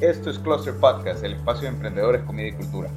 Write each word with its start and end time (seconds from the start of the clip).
Esto 0.00 0.28
es 0.28 0.40
Cluster 0.40 0.74
Podcast, 0.74 1.22
el 1.22 1.34
espacio 1.34 1.62
de 1.62 1.68
emprendedores, 1.68 2.22
comida 2.24 2.48
y 2.48 2.52
cultura. 2.52 2.90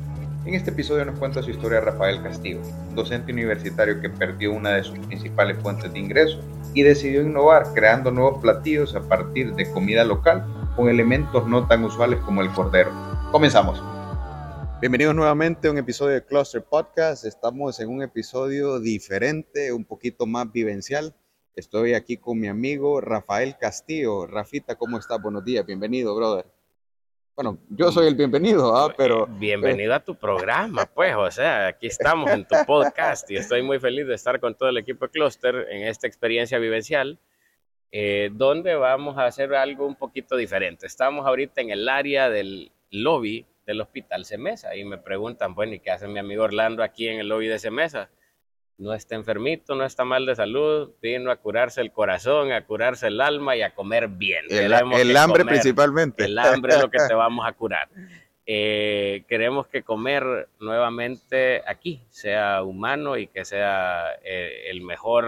En 0.45 0.55
este 0.55 0.71
episodio 0.71 1.05
nos 1.05 1.19
cuenta 1.19 1.43
su 1.43 1.51
historia 1.51 1.79
Rafael 1.79 2.23
Castillo, 2.23 2.59
docente 2.95 3.31
universitario 3.31 4.01
que 4.01 4.09
perdió 4.09 4.51
una 4.51 4.71
de 4.71 4.83
sus 4.83 4.97
principales 5.05 5.59
fuentes 5.59 5.93
de 5.93 5.99
ingreso 5.99 6.39
y 6.73 6.81
decidió 6.81 7.21
innovar 7.21 7.71
creando 7.75 8.09
nuevos 8.09 8.41
platillos 8.41 8.95
a 8.95 9.01
partir 9.01 9.53
de 9.53 9.69
comida 9.71 10.03
local 10.03 10.43
con 10.75 10.89
elementos 10.89 11.47
no 11.47 11.67
tan 11.67 11.83
usuales 11.83 12.19
como 12.21 12.41
el 12.41 12.51
cordero. 12.51 12.89
Comenzamos. 13.31 13.81
Bienvenidos 14.81 15.13
nuevamente 15.13 15.67
a 15.67 15.71
un 15.71 15.77
episodio 15.77 16.15
de 16.15 16.25
Cluster 16.25 16.63
Podcast. 16.63 17.25
Estamos 17.25 17.79
en 17.79 17.89
un 17.89 18.01
episodio 18.01 18.79
diferente, 18.79 19.71
un 19.71 19.85
poquito 19.85 20.25
más 20.25 20.51
vivencial. 20.51 21.15
Estoy 21.55 21.93
aquí 21.93 22.17
con 22.17 22.39
mi 22.39 22.47
amigo 22.47 23.01
Rafael 23.01 23.55
Castillo. 23.59 24.25
Rafita, 24.25 24.75
¿cómo 24.75 24.97
estás? 24.97 25.21
Buenos 25.21 25.45
días, 25.45 25.63
bienvenido, 25.63 26.15
brother. 26.15 26.56
Bueno, 27.37 27.59
yo 27.69 27.91
soy 27.91 28.07
el 28.07 28.15
bienvenido, 28.15 28.75
¿ah? 28.75 28.91
pero... 28.97 29.27
Bienvenido 29.27 29.93
a 29.93 29.99
tu 29.99 30.15
programa, 30.15 30.87
pues, 30.87 31.15
o 31.15 31.29
sea, 31.29 31.67
aquí 31.67 31.85
estamos 31.85 32.31
en 32.31 32.47
tu 32.47 32.55
podcast 32.65 33.29
y 33.29 33.35
estoy 33.35 33.61
muy 33.61 33.77
feliz 33.77 34.07
de 34.07 34.15
estar 34.15 34.39
con 34.39 34.55
todo 34.55 34.69
el 34.69 34.77
equipo 34.79 35.05
de 35.05 35.11
Cluster 35.11 35.67
en 35.69 35.83
esta 35.83 36.07
experiencia 36.07 36.57
vivencial, 36.57 37.19
eh, 37.91 38.31
donde 38.33 38.73
vamos 38.73 39.19
a 39.19 39.27
hacer 39.27 39.53
algo 39.53 39.85
un 39.85 39.93
poquito 39.93 40.35
diferente. 40.35 40.87
Estamos 40.87 41.27
ahorita 41.27 41.61
en 41.61 41.69
el 41.69 41.87
área 41.87 42.27
del 42.31 42.71
lobby 42.89 43.45
del 43.67 43.81
Hospital 43.81 44.25
Semesa 44.25 44.75
y 44.75 44.83
me 44.83 44.97
preguntan, 44.97 45.53
bueno, 45.53 45.75
¿y 45.75 45.79
qué 45.79 45.91
hace 45.91 46.07
mi 46.07 46.17
amigo 46.17 46.43
Orlando 46.43 46.81
aquí 46.81 47.07
en 47.07 47.19
el 47.19 47.29
lobby 47.29 47.45
de 47.45 47.59
Semesa? 47.59 48.09
No 48.77 48.93
está 48.93 49.15
enfermito, 49.15 49.73
no 49.73 49.83
está 49.83 50.05
mal 50.05 50.25
de 50.25 50.35
salud, 50.35 50.91
vino 51.01 51.31
a 51.31 51.37
curarse 51.37 51.81
el 51.81 51.91
corazón, 51.91 52.51
a 52.51 52.63
curarse 52.65 53.07
el 53.07 53.19
alma 53.21 53.55
y 53.55 53.63
a 53.63 53.73
comer 53.73 54.07
bien. 54.07 54.45
El, 54.49 54.73
hambre 55.17 55.45
principalmente. 55.45 56.25
El 56.25 56.37
hambre 56.37 56.75
es 56.75 56.81
lo 56.81 56.89
que 56.89 56.99
te 57.07 57.13
vamos 57.15 57.47
a 57.47 57.53
curar. 57.53 57.89
Eh, 58.45 59.23
queremos 59.27 59.67
que 59.67 59.83
comer 59.83 60.47
nuevamente 60.59 61.63
aquí 61.67 62.01
sea 62.09 62.63
humano 62.63 63.17
y 63.17 63.27
que 63.27 63.43
sea 63.43 64.13
eh, 64.23 64.69
el 64.69 64.81
mejor 64.81 65.25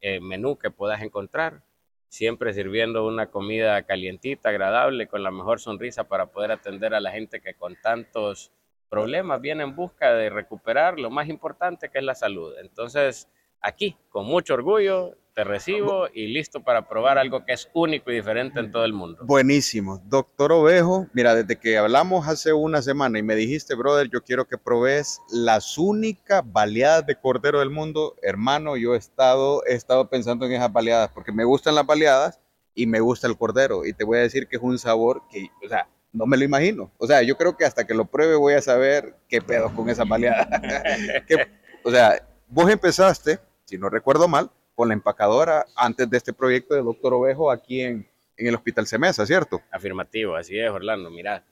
eh, 0.00 0.20
menú 0.20 0.58
que 0.58 0.70
puedas 0.70 1.02
encontrar 1.02 1.60
siempre 2.08 2.54
sirviendo 2.54 3.06
una 3.06 3.26
comida 3.26 3.82
calientita, 3.82 4.48
agradable, 4.48 5.06
con 5.06 5.22
la 5.22 5.30
mejor 5.30 5.60
sonrisa 5.60 6.04
para 6.04 6.26
poder 6.26 6.50
atender 6.50 6.94
a 6.94 7.00
la 7.00 7.10
gente 7.10 7.40
que 7.40 7.54
con 7.54 7.76
tantos 7.76 8.50
problemas 8.88 9.40
viene 9.40 9.64
en 9.64 9.76
busca 9.76 10.12
de 10.12 10.30
recuperar 10.30 10.98
lo 10.98 11.10
más 11.10 11.28
importante 11.28 11.88
que 11.90 11.98
es 11.98 12.04
la 12.04 12.14
salud. 12.14 12.54
Entonces, 12.60 13.28
aquí, 13.60 13.96
con 14.10 14.26
mucho 14.26 14.54
orgullo, 14.54 15.16
te 15.34 15.44
recibo 15.44 16.08
y 16.12 16.26
listo 16.26 16.64
para 16.64 16.88
probar 16.88 17.16
algo 17.16 17.44
que 17.44 17.52
es 17.52 17.70
único 17.72 18.10
y 18.10 18.16
diferente 18.16 18.58
en 18.58 18.72
todo 18.72 18.84
el 18.84 18.92
mundo. 18.92 19.20
Buenísimo. 19.24 20.02
Doctor 20.06 20.50
Ovejo, 20.50 21.06
mira, 21.12 21.32
desde 21.32 21.60
que 21.60 21.78
hablamos 21.78 22.26
hace 22.26 22.52
una 22.52 22.82
semana 22.82 23.20
y 23.20 23.22
me 23.22 23.36
dijiste, 23.36 23.76
brother, 23.76 24.10
yo 24.10 24.24
quiero 24.24 24.46
que 24.46 24.58
probes 24.58 25.20
las 25.30 25.78
únicas 25.78 26.42
baleadas 26.44 27.06
de 27.06 27.14
cordero 27.14 27.60
del 27.60 27.70
mundo, 27.70 28.16
hermano, 28.20 28.76
yo 28.76 28.94
he 28.94 28.98
estado, 28.98 29.64
he 29.64 29.74
estado 29.74 30.08
pensando 30.10 30.44
en 30.44 30.54
esas 30.54 30.72
baleadas 30.72 31.12
porque 31.12 31.30
me 31.30 31.44
gustan 31.44 31.76
las 31.76 31.86
baleadas 31.86 32.40
y 32.74 32.86
me 32.86 32.98
gusta 32.98 33.28
el 33.28 33.38
cordero. 33.38 33.86
Y 33.86 33.92
te 33.92 34.02
voy 34.02 34.18
a 34.18 34.22
decir 34.22 34.48
que 34.48 34.56
es 34.56 34.62
un 34.62 34.76
sabor 34.76 35.22
que, 35.30 35.50
o 35.64 35.68
sea, 35.68 35.88
no 36.12 36.26
me 36.26 36.36
lo 36.36 36.44
imagino. 36.44 36.90
O 36.98 37.06
sea, 37.06 37.22
yo 37.22 37.36
creo 37.36 37.56
que 37.56 37.64
hasta 37.64 37.86
que 37.86 37.94
lo 37.94 38.06
pruebe 38.06 38.36
voy 38.36 38.54
a 38.54 38.62
saber 38.62 39.14
qué 39.28 39.40
pedo 39.40 39.74
con 39.74 39.88
esa 39.88 40.04
baleada. 40.04 40.48
o 41.84 41.90
sea, 41.90 42.26
vos 42.48 42.70
empezaste, 42.70 43.38
si 43.64 43.78
no 43.78 43.88
recuerdo 43.88 44.28
mal, 44.28 44.50
con 44.74 44.88
la 44.88 44.94
empacadora 44.94 45.66
antes 45.76 46.08
de 46.08 46.16
este 46.16 46.32
proyecto 46.32 46.74
de 46.74 46.82
Doctor 46.82 47.14
Ovejo 47.14 47.50
aquí 47.50 47.80
en, 47.80 48.08
en 48.36 48.46
el 48.46 48.54
Hospital 48.54 48.86
Semesa, 48.86 49.26
¿cierto? 49.26 49.60
Afirmativo, 49.70 50.36
así 50.36 50.58
es, 50.58 50.70
Orlando. 50.70 51.10
Mira, 51.10 51.44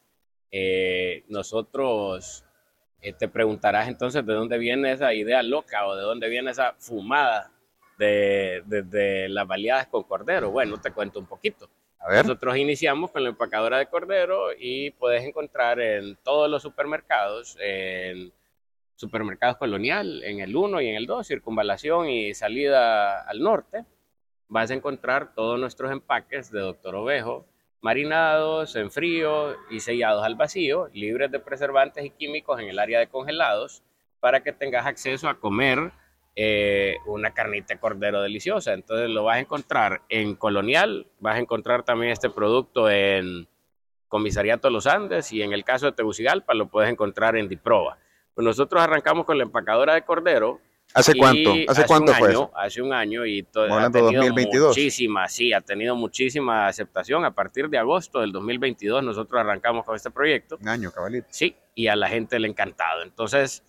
eh, 0.50 1.24
nosotros 1.28 2.44
eh, 3.02 3.12
te 3.12 3.28
preguntarás 3.28 3.88
entonces 3.88 4.24
de 4.24 4.32
dónde 4.32 4.58
viene 4.58 4.92
esa 4.92 5.12
idea 5.12 5.42
loca 5.42 5.86
o 5.86 5.96
de 5.96 6.02
dónde 6.02 6.28
viene 6.28 6.52
esa 6.52 6.74
fumada 6.78 7.52
de, 7.98 8.62
de, 8.66 9.28
las 9.28 9.46
baleadas 9.46 9.88
con 9.88 10.04
cordero. 10.04 10.50
Bueno, 10.50 10.80
te 10.80 10.92
cuento 10.92 11.18
un 11.18 11.26
poquito. 11.26 11.68
A. 12.08 12.22
Nosotros 12.22 12.56
iniciamos 12.56 13.10
con 13.10 13.24
la 13.24 13.30
empacadora 13.30 13.78
de 13.78 13.86
cordero 13.86 14.50
y 14.56 14.90
puedes 14.92 15.24
encontrar 15.24 15.80
en 15.80 16.16
todos 16.22 16.48
los 16.48 16.62
supermercados, 16.62 17.56
en 17.60 18.32
Supermercados 18.94 19.56
Colonial, 19.56 20.22
en 20.22 20.40
el 20.40 20.54
1 20.54 20.80
y 20.80 20.88
en 20.88 20.96
el 20.96 21.06
2, 21.06 21.26
circunvalación 21.26 22.08
y 22.08 22.32
salida 22.32 23.22
al 23.22 23.40
norte, 23.40 23.84
vas 24.48 24.70
a 24.70 24.74
encontrar 24.74 25.34
todos 25.34 25.58
nuestros 25.58 25.90
empaques 25.90 26.50
de 26.50 26.60
Doctor 26.60 26.94
Ovejo, 26.94 27.44
marinados 27.80 28.76
en 28.76 28.90
frío 28.90 29.56
y 29.70 29.80
sellados 29.80 30.24
al 30.24 30.36
vacío, 30.36 30.88
libres 30.94 31.30
de 31.30 31.40
preservantes 31.40 32.04
y 32.04 32.10
químicos 32.10 32.60
en 32.60 32.68
el 32.68 32.78
área 32.78 33.00
de 33.00 33.08
congelados, 33.08 33.82
para 34.20 34.42
que 34.42 34.52
tengas 34.52 34.86
acceso 34.86 35.28
a 35.28 35.38
comer 35.38 35.92
eh, 36.38 36.98
una 37.06 37.32
carnita 37.32 37.72
de 37.72 37.80
cordero 37.80 38.20
deliciosa. 38.20 38.74
Entonces 38.74 39.08
lo 39.08 39.24
vas 39.24 39.36
a 39.36 39.40
encontrar 39.40 40.02
en 40.10 40.36
Colonial, 40.36 41.06
vas 41.18 41.36
a 41.36 41.38
encontrar 41.38 41.82
también 41.82 42.12
este 42.12 42.28
producto 42.28 42.90
en 42.90 43.48
Comisariato 44.08 44.68
Los 44.68 44.86
Andes 44.86 45.32
y 45.32 45.40
en 45.42 45.54
el 45.54 45.64
caso 45.64 45.86
de 45.86 45.92
Tegucigalpa 45.92 46.52
lo 46.52 46.68
puedes 46.68 46.90
encontrar 46.90 47.36
en 47.36 47.48
Diproba. 47.48 47.98
Pues 48.34 48.44
nosotros 48.44 48.82
arrancamos 48.82 49.24
con 49.24 49.38
la 49.38 49.44
empacadora 49.44 49.94
de 49.94 50.02
cordero. 50.02 50.60
¿Hace 50.92 51.14
cuánto? 51.16 51.54
¿Hace, 51.68 51.86
cuánto 51.86 52.12
fue 52.12 52.34
Hace 52.54 52.82
un 52.82 52.92
año 52.92 53.24
y 53.24 53.42
todo, 53.42 53.72
ha 53.72 53.90
tenido 53.90 54.12
2022. 54.12 54.68
muchísima, 54.68 55.28
sí, 55.28 55.54
ha 55.54 55.62
tenido 55.62 55.96
muchísima 55.96 56.68
aceptación. 56.68 57.24
A 57.24 57.34
partir 57.34 57.70
de 57.70 57.78
agosto 57.78 58.20
del 58.20 58.30
2022 58.30 59.02
nosotros 59.02 59.40
arrancamos 59.40 59.86
con 59.86 59.96
este 59.96 60.10
proyecto. 60.10 60.58
Un 60.60 60.68
año, 60.68 60.92
cabalito. 60.92 61.26
Sí, 61.30 61.56
y 61.74 61.86
a 61.86 61.96
la 61.96 62.08
gente 62.08 62.38
le 62.38 62.46
ha 62.46 62.50
encantado. 62.50 63.02
Entonces, 63.02 63.64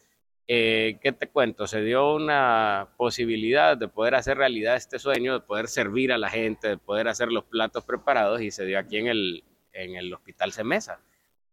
eh, 0.47 0.97
¿qué 1.01 1.11
te 1.11 1.27
cuento? 1.27 1.67
Se 1.67 1.81
dio 1.81 2.15
una 2.15 2.87
posibilidad 2.97 3.77
de 3.77 3.87
poder 3.87 4.15
hacer 4.15 4.37
realidad 4.37 4.75
este 4.75 4.99
sueño, 4.99 5.33
de 5.33 5.39
poder 5.41 5.67
servir 5.67 6.11
a 6.13 6.17
la 6.17 6.29
gente, 6.29 6.69
de 6.69 6.77
poder 6.77 7.07
hacer 7.07 7.29
los 7.31 7.43
platos 7.43 7.83
preparados 7.83 8.41
y 8.41 8.51
se 8.51 8.65
dio 8.65 8.79
aquí 8.79 8.97
en 8.97 9.07
el, 9.07 9.43
en 9.73 9.95
el 9.95 10.13
Hospital 10.13 10.51
Semesa. 10.51 11.01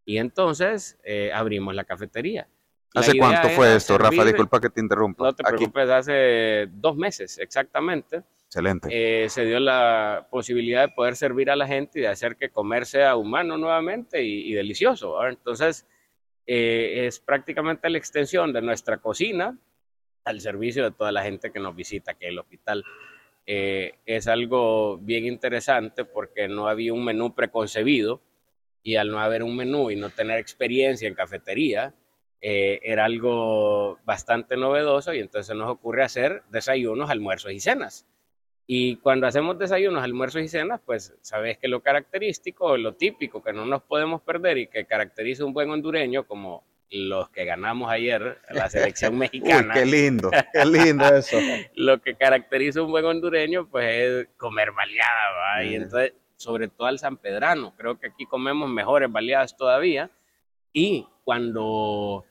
Y 0.05 0.19
entonces 0.19 0.99
eh, 1.03 1.33
abrimos 1.33 1.75
la 1.75 1.85
cafetería. 1.85 2.49
¿Hace 2.95 3.19
cuánto 3.19 3.49
fue 3.49 3.75
esto, 3.75 3.99
Rafa? 3.99 4.25
Disculpa 4.25 4.61
que 4.61 4.71
te 4.71 4.81
interrumpa. 4.81 5.25
No 5.25 5.35
te 5.35 5.43
preocupes, 5.43 5.89
hace 5.91 6.69
dos 6.71 6.97
meses 6.97 7.39
exactamente. 7.39 8.23
Excelente. 8.47 8.89
Eh, 8.93 9.29
se 9.29 9.45
dio 9.45 9.59
la 9.59 10.29
posibilidad 10.31 10.83
de 10.83 10.95
poder 10.95 11.17
servir 11.17 11.51
a 11.51 11.57
la 11.57 11.67
gente 11.67 11.99
y 11.99 12.03
de 12.03 12.09
hacer 12.09 12.37
que 12.37 12.51
comer 12.51 12.87
sea 12.87 13.17
humano 13.17 13.59
nuevamente 13.59 14.23
y, 14.23 14.53
delicioso. 14.53 15.27
Entonces, 15.27 15.89
eh, 16.47 17.07
es 17.07 17.21
prácticamente 17.21 17.89
la 17.89 17.99
extensión 17.99 18.53
de 18.53 18.63
nuestra 18.63 18.99
cocina 18.99 19.57
al 20.25 20.41
servicio 20.41 20.85
de 20.85 20.91
toda 20.91 21.13
la 21.13 21.23
gente 21.23 21.53
que 21.53 21.61
nos 21.61 21.77
visita 21.77 22.13
aquí 22.13 22.25
en 22.25 22.33
el 22.33 22.39
hospital. 22.39 22.85
Eh, 23.47 23.95
es 24.07 24.27
algo 24.27 24.97
bien 24.99 25.27
interesante 25.27 26.05
porque 26.05 26.49
no 26.49 26.67
había 26.69 26.95
un 26.95 27.05
menú 27.05 27.35
preconcebido 27.35 28.23
y 28.83 28.97
al 28.97 29.11
no 29.11 29.21
haber 29.21 29.43
un 29.43 29.57
menú 29.57 29.91
y 29.91 29.97
no 29.97 30.11
tener 30.11 30.39
experiencia 30.39 31.09
en 31.09 31.15
cafetería, 31.15 31.95
eh, 32.41 32.81
era 32.83 33.07
algo 33.07 33.99
bastante 34.05 34.57
novedoso 34.57 35.15
y 35.15 35.21
entonces 35.21 35.57
nos 35.57 35.71
ocurre 35.71 36.05
hacer 36.05 36.43
desayunos, 36.51 37.11
almuerzos 37.11 37.53
y 37.53 37.61
cenas. 37.61 38.07
Y 38.67 38.97
cuando 38.97 39.27
hacemos 39.27 39.59
desayunos, 39.59 40.03
almuerzos 40.03 40.43
y 40.43 40.49
cenas, 40.49 40.81
pues 40.85 41.15
sabes 41.21 41.59
que 41.59 41.69
lo 41.69 41.83
característico, 41.83 42.77
lo 42.79 42.95
típico 42.95 43.43
que 43.43 43.53
no 43.53 43.67
nos 43.67 43.83
podemos 43.83 44.23
perder 44.23 44.57
y 44.59 44.67
que 44.69 44.87
caracteriza 44.87 45.45
un 45.45 45.53
buen 45.53 45.69
hondureño 45.71 46.27
como 46.27 46.65
los 46.91 47.29
que 47.31 47.45
ganamos 47.45 47.91
ayer 47.91 48.39
la 48.51 48.71
selección 48.71 49.19
mexicana. 49.19 49.75
qué 49.75 49.85
lindo, 49.85 50.31
qué 50.53 50.65
lindo 50.65 51.05
eso. 51.15 51.37
lo 51.75 52.01
que 52.01 52.15
caracteriza 52.15 52.83
un 52.83 52.91
buen 52.91 53.05
hondureño, 53.05 53.69
pues 53.69 53.87
es 53.87 54.29
comer 54.39 54.73
baleada, 54.73 55.65
Y 55.65 55.75
entonces, 55.75 56.15
sobre 56.37 56.69
todo 56.69 56.87
al 56.87 56.99
sanpedrano, 56.99 57.75
creo 57.77 57.99
que 57.99 58.09
aquí 58.09 58.25
comemos 58.25 58.71
mejores 58.71 59.11
baleadas 59.13 59.57
todavía. 59.57 60.11
Y 60.73 61.07
cuando 61.25 62.25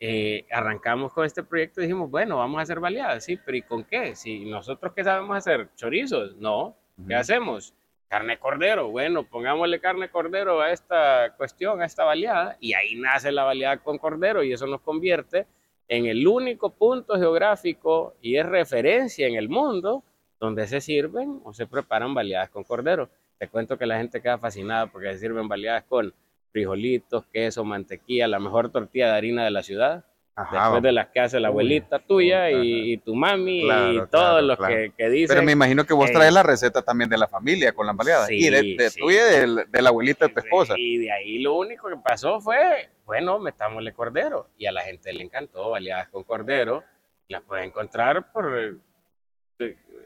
eh, 0.00 0.46
arrancamos 0.50 1.12
con 1.12 1.24
este 1.24 1.42
proyecto 1.42 1.80
y 1.80 1.84
dijimos, 1.84 2.10
bueno, 2.10 2.36
vamos 2.36 2.58
a 2.58 2.62
hacer 2.62 2.78
baleadas, 2.78 3.24
sí, 3.24 3.36
pero 3.36 3.56
¿y 3.56 3.62
con 3.62 3.84
qué? 3.84 4.14
Si 4.14 4.44
nosotros 4.44 4.92
qué 4.94 5.02
sabemos 5.02 5.36
hacer, 5.36 5.68
chorizos, 5.74 6.36
no, 6.36 6.76
¿qué 7.06 7.14
hacemos? 7.14 7.74
Carne 8.08 8.38
cordero, 8.38 8.90
bueno, 8.90 9.24
pongámosle 9.24 9.80
carne 9.80 10.08
cordero 10.08 10.60
a 10.60 10.70
esta 10.72 11.34
cuestión, 11.36 11.82
a 11.82 11.84
esta 11.84 12.04
baleada, 12.04 12.56
y 12.60 12.74
ahí 12.74 12.94
nace 12.94 13.32
la 13.32 13.44
baleada 13.44 13.78
con 13.78 13.98
cordero 13.98 14.42
y 14.42 14.52
eso 14.52 14.66
nos 14.66 14.80
convierte 14.80 15.46
en 15.88 16.06
el 16.06 16.26
único 16.26 16.70
punto 16.70 17.18
geográfico 17.18 18.14
y 18.20 18.36
es 18.36 18.46
referencia 18.46 19.26
en 19.26 19.34
el 19.34 19.48
mundo 19.48 20.04
donde 20.38 20.66
se 20.66 20.80
sirven 20.80 21.40
o 21.44 21.52
se 21.52 21.66
preparan 21.66 22.14
baleadas 22.14 22.50
con 22.50 22.62
cordero. 22.62 23.08
Te 23.38 23.48
cuento 23.48 23.76
que 23.76 23.86
la 23.86 23.98
gente 23.98 24.20
queda 24.20 24.38
fascinada 24.38 24.86
porque 24.86 25.12
se 25.12 25.18
sirven 25.18 25.48
baleadas 25.48 25.84
con 25.84 26.14
frijolitos, 26.58 27.24
queso, 27.32 27.64
mantequilla, 27.64 28.26
la 28.26 28.40
mejor 28.40 28.70
tortilla 28.70 29.12
de 29.12 29.16
harina 29.16 29.44
de 29.44 29.50
la 29.52 29.62
ciudad. 29.62 30.04
Después 30.52 30.82
de 30.84 30.92
las 30.92 31.08
que 31.08 31.18
hace 31.18 31.40
la 31.40 31.48
abuelita 31.48 31.98
tuya 31.98 32.48
y, 32.52 32.96
tu 32.98 33.16
mami 33.16 33.62
y 33.62 34.00
todos 34.08 34.40
los 34.40 34.56
que, 34.56 34.92
que, 34.96 35.08
dicen. 35.10 35.34
Pero 35.34 35.42
me 35.42 35.50
imagino 35.50 35.84
que 35.84 35.92
vos 35.94 36.12
traes 36.12 36.32
la 36.32 36.44
receta 36.44 36.80
también 36.80 37.10
de 37.10 37.18
la 37.18 37.26
familia 37.26 37.72
con 37.72 37.86
la 37.86 37.92
baleadas. 37.92 38.30
y 38.30 38.48
de, 38.48 38.76
de 38.76 38.90
tuya 38.96 39.44
y 39.44 39.56
de, 39.68 39.82
la 39.82 39.88
abuelita 39.88 40.28
de 40.28 40.34
tu 40.34 40.38
esposa. 40.38 40.74
Y 40.76 40.98
de 40.98 41.10
ahí 41.10 41.40
lo 41.40 41.54
único 41.54 41.88
que 41.88 41.96
pasó 41.96 42.40
fue, 42.40 42.88
bueno, 43.04 43.40
metámosle 43.40 43.92
cordero. 43.92 44.48
Y 44.56 44.66
a 44.66 44.72
la 44.72 44.82
gente 44.82 45.12
le 45.12 45.24
encantó 45.24 45.70
baleadas 45.70 46.08
con 46.08 46.22
cordero. 46.22 46.84
Las 47.26 47.42
puedes 47.42 47.66
encontrar 47.66 48.30
por 48.32 48.78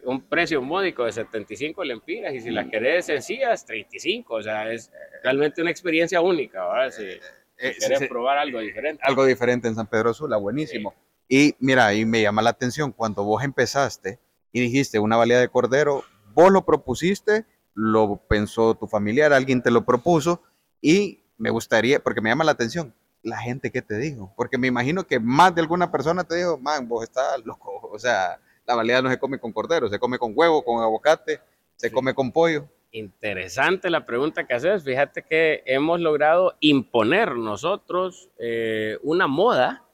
un 0.05 0.21
precio 0.23 0.61
módico 0.63 1.05
de 1.05 1.13
75 1.13 1.85
lempiras. 1.85 2.35
Y 2.35 2.41
si 2.41 2.51
las 2.51 2.69
querés 2.69 3.07
sencillas, 3.07 3.65
35. 3.65 4.35
O 4.35 4.43
sea, 4.43 4.73
es 4.73 4.91
realmente 5.23 5.63
una 5.63 5.71
experiencia 5.71 6.21
única. 6.21 6.67
¿verdad? 6.67 6.93
Eh, 7.01 7.77
¿Quieres 7.79 8.09
probar 8.09 8.39
algo 8.39 8.61
diferente? 8.61 9.03
Algo 9.05 9.25
diferente 9.25 9.69
en 9.69 9.75
San 9.75 9.87
Pedro 9.87 10.13
Sula, 10.13 10.37
buenísimo. 10.37 10.95
Y 11.29 11.55
mira, 11.61 11.87
ahí 11.87 12.05
me 12.05 12.21
llama 12.21 12.43
la 12.43 12.51
atención 12.51 12.93
cuando 12.93 13.25
vos 13.25 13.43
empezaste 13.45 14.19
y 14.53 14.61
dijiste 14.61 14.99
una 14.99 15.17
valía 15.17 15.39
de 15.39 15.49
cordero, 15.49 16.05
vos 16.35 16.53
lo 16.53 16.65
propusiste, 16.65 17.47
lo 17.75 18.23
pensó 18.29 18.75
tu 18.75 18.87
familiar, 18.87 19.33
alguien 19.33 19.63
te 19.63 19.71
lo 19.71 19.85
propuso 19.85 20.43
y 20.81 21.25
me 21.39 21.51
gustaría, 21.51 22.01
porque 22.03 22.21
me 22.21 22.29
llama 22.29 22.45
la 22.45 22.53
atención, 22.53 22.95
la 23.23 23.39
gente 23.39 23.71
que 23.71 23.81
te 23.81 23.97
dijo, 23.97 24.35
porque 24.37 24.59
me 24.59 24.67
imagino 24.67 25.07
que 25.07 25.21
más 25.21 25.55
de 25.55 25.63
alguna 25.63 25.91
persona 25.91 26.25
te 26.25 26.37
dijo, 26.37 26.59
man, 26.59 26.89
vos 26.89 27.05
estás 27.05 27.43
loco, 27.45 27.81
o 27.93 27.99
sea, 27.99 28.39
la 28.67 28.75
valía 28.75 29.03
no 29.03 29.11
se 29.11 29.19
come 29.19 29.38
con 29.38 29.53
cordero, 29.53 29.88
se 29.88 29.99
come 29.99 30.19
con 30.19 30.32
huevo, 30.35 30.64
con 30.64 30.82
aguacate, 30.82 31.41
se 31.76 31.91
come 31.91 32.14
con 32.14 32.32
pollo. 32.32 32.69
Interesante 32.93 33.88
la 33.88 34.05
pregunta 34.05 34.47
que 34.47 34.55
haces. 34.55 34.85
Fíjate 34.85 35.23
que 35.23 35.62
hemos 35.67 36.00
logrado 36.00 36.56
imponer 36.61 37.35
nosotros 37.37 38.29
eh, 38.38 38.99
una 39.03 39.26
moda 39.26 39.85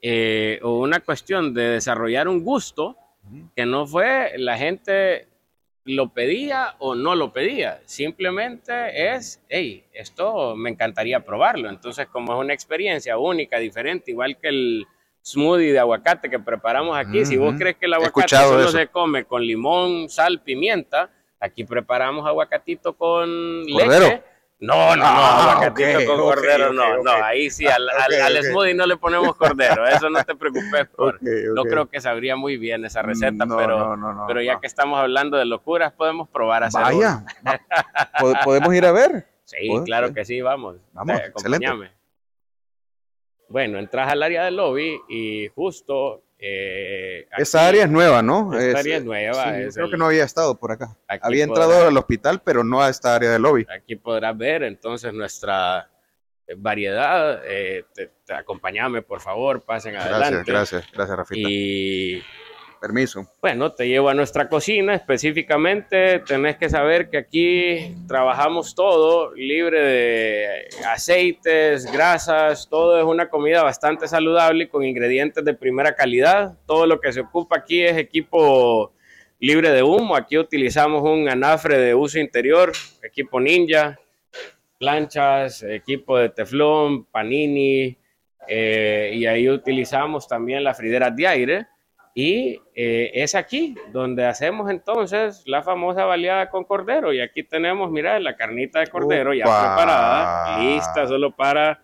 eh, 0.00 0.58
o 0.62 0.80
una 0.80 1.00
cuestión 1.00 1.54
de 1.54 1.62
desarrollar 1.62 2.26
un 2.26 2.42
gusto 2.42 2.96
que 3.54 3.64
no 3.64 3.86
fue 3.86 4.32
la 4.36 4.58
gente 4.58 5.28
lo 5.84 6.12
pedía 6.12 6.74
o 6.78 6.94
no 6.94 7.14
lo 7.14 7.32
pedía. 7.32 7.80
Simplemente 7.86 9.14
es, 9.14 9.42
hey, 9.48 9.84
esto 9.92 10.54
me 10.56 10.70
encantaría 10.70 11.24
probarlo. 11.24 11.68
Entonces, 11.68 12.06
como 12.06 12.34
es 12.34 12.40
una 12.40 12.54
experiencia 12.54 13.18
única, 13.18 13.58
diferente, 13.58 14.10
igual 14.10 14.38
que 14.38 14.48
el 14.48 14.86
smoothie 15.24 15.72
de 15.72 15.78
aguacate 15.78 16.28
que 16.28 16.38
preparamos 16.38 16.96
aquí, 16.96 17.24
si 17.24 17.36
vos 17.36 17.54
crees 17.58 17.76
que 17.76 17.86
el 17.86 17.94
aguacate 17.94 18.36
solo 18.36 18.68
se 18.68 18.88
come 18.88 19.24
con 19.24 19.42
limón, 19.42 20.08
sal, 20.08 20.40
pimienta, 20.40 21.10
Aquí 21.42 21.64
preparamos 21.64 22.24
aguacatito 22.24 22.96
con 22.96 23.64
leche. 23.64 24.22
No, 24.60 24.94
no, 24.94 24.96
no, 24.96 25.02
ah, 25.04 25.54
aguacatito 25.54 26.06
con 26.06 26.20
cordero, 26.20 26.72
no, 26.72 27.02
no, 27.02 27.10
ahí 27.10 27.50
sí, 27.50 27.66
al, 27.66 27.88
al, 27.90 28.44
smoothie 28.44 28.74
no 28.74 28.86
le 28.86 28.96
ponemos 28.96 29.34
cordero, 29.34 29.84
eso 29.88 30.08
no 30.08 30.22
te 30.22 30.36
preocupes, 30.36 30.86
por, 30.96 31.18
no 31.20 31.64
creo 31.64 31.88
que 31.88 32.00
sabría 32.00 32.36
muy 32.36 32.58
bien 32.58 32.84
esa 32.84 33.02
receta, 33.02 33.44
pero, 33.44 33.96
pero 34.28 34.40
ya 34.40 34.60
que 34.60 34.68
estamos 34.68 35.00
hablando 35.00 35.36
de 35.36 35.46
locuras, 35.46 35.92
podemos 35.92 36.28
probar 36.28 36.62
a 36.62 36.66
hacer 36.66 36.80
Vaya, 36.80 37.24
podemos 38.44 38.72
ir 38.72 38.86
a 38.86 38.92
ver. 38.92 39.26
Sí, 39.44 39.68
claro 39.84 40.14
que 40.14 40.24
sí, 40.24 40.40
vamos. 40.40 40.76
Vamos, 40.92 41.20
acompáñame. 41.20 41.90
Bueno, 43.52 43.78
entras 43.78 44.10
al 44.10 44.22
área 44.22 44.46
del 44.46 44.56
lobby 44.56 44.98
y 45.10 45.48
justo 45.54 46.22
eh, 46.38 47.28
Esa 47.36 47.68
área 47.68 47.84
es 47.84 47.90
nueva, 47.90 48.22
¿no? 48.22 48.58
Esta 48.58 48.80
área 48.80 48.96
es 48.96 49.04
nueva. 49.04 49.54
creo 49.72 49.90
que 49.90 49.96
no 49.98 50.06
había 50.06 50.24
estado 50.24 50.58
por 50.58 50.72
acá. 50.72 50.96
había 51.20 51.44
entrado 51.44 51.86
al 51.86 51.96
hospital, 51.96 52.40
pero 52.42 52.64
no 52.64 52.82
a 52.82 52.88
esta 52.88 53.14
área 53.14 53.30
del 53.30 53.42
lobby. 53.42 53.66
Aquí 53.70 53.94
podrás 53.96 54.36
ver 54.36 54.62
entonces 54.62 55.12
nuestra 55.12 55.88
eh, 56.46 56.54
variedad. 56.56 57.42
Eh, 57.44 57.84
te, 57.94 58.10
acompáñame, 58.32 59.02
por 59.02 59.20
favor, 59.20 59.62
pasen 59.62 59.96
adelante. 59.96 60.50
Gracias, 60.50 60.90
gracias, 60.90 61.16
Rafita. 61.16 61.48
Y 61.48 62.22
Permiso. 62.82 63.28
Bueno, 63.40 63.70
te 63.70 63.86
llevo 63.86 64.08
a 64.08 64.14
nuestra 64.14 64.48
cocina 64.48 64.96
específicamente. 64.96 66.18
Tenés 66.18 66.56
que 66.56 66.68
saber 66.68 67.08
que 67.08 67.16
aquí 67.16 67.94
trabajamos 68.08 68.74
todo 68.74 69.32
libre 69.36 69.80
de 69.80 70.68
aceites, 70.88 71.86
grasas, 71.92 72.68
todo 72.68 72.98
es 72.98 73.04
una 73.04 73.28
comida 73.30 73.62
bastante 73.62 74.08
saludable 74.08 74.68
con 74.68 74.84
ingredientes 74.84 75.44
de 75.44 75.54
primera 75.54 75.94
calidad. 75.94 76.58
Todo 76.66 76.86
lo 76.86 76.98
que 76.98 77.12
se 77.12 77.20
ocupa 77.20 77.58
aquí 77.58 77.82
es 77.82 77.96
equipo 77.96 78.92
libre 79.38 79.70
de 79.70 79.84
humo. 79.84 80.16
Aquí 80.16 80.36
utilizamos 80.36 81.04
un 81.04 81.28
anafre 81.28 81.78
de 81.78 81.94
uso 81.94 82.18
interior, 82.18 82.72
equipo 83.00 83.38
ninja, 83.38 83.96
planchas, 84.80 85.62
equipo 85.62 86.18
de 86.18 86.30
teflón, 86.30 87.04
panini, 87.04 87.96
eh, 88.48 89.12
y 89.14 89.24
ahí 89.24 89.48
utilizamos 89.48 90.26
también 90.26 90.64
las 90.64 90.76
frideras 90.76 91.14
de 91.14 91.28
aire 91.28 91.66
y 92.14 92.60
eh, 92.74 93.10
es 93.14 93.34
aquí 93.34 93.74
donde 93.90 94.26
hacemos 94.26 94.70
entonces 94.70 95.42
la 95.46 95.62
famosa 95.62 96.04
baleada 96.04 96.50
con 96.50 96.64
cordero. 96.64 97.12
Y 97.12 97.20
aquí 97.20 97.42
tenemos, 97.42 97.90
mira, 97.90 98.18
la 98.20 98.36
carnita 98.36 98.80
de 98.80 98.88
cordero 98.88 99.32
ya 99.32 99.44
preparada, 99.44 100.58
lista 100.58 101.06
solo 101.06 101.34
para 101.34 101.82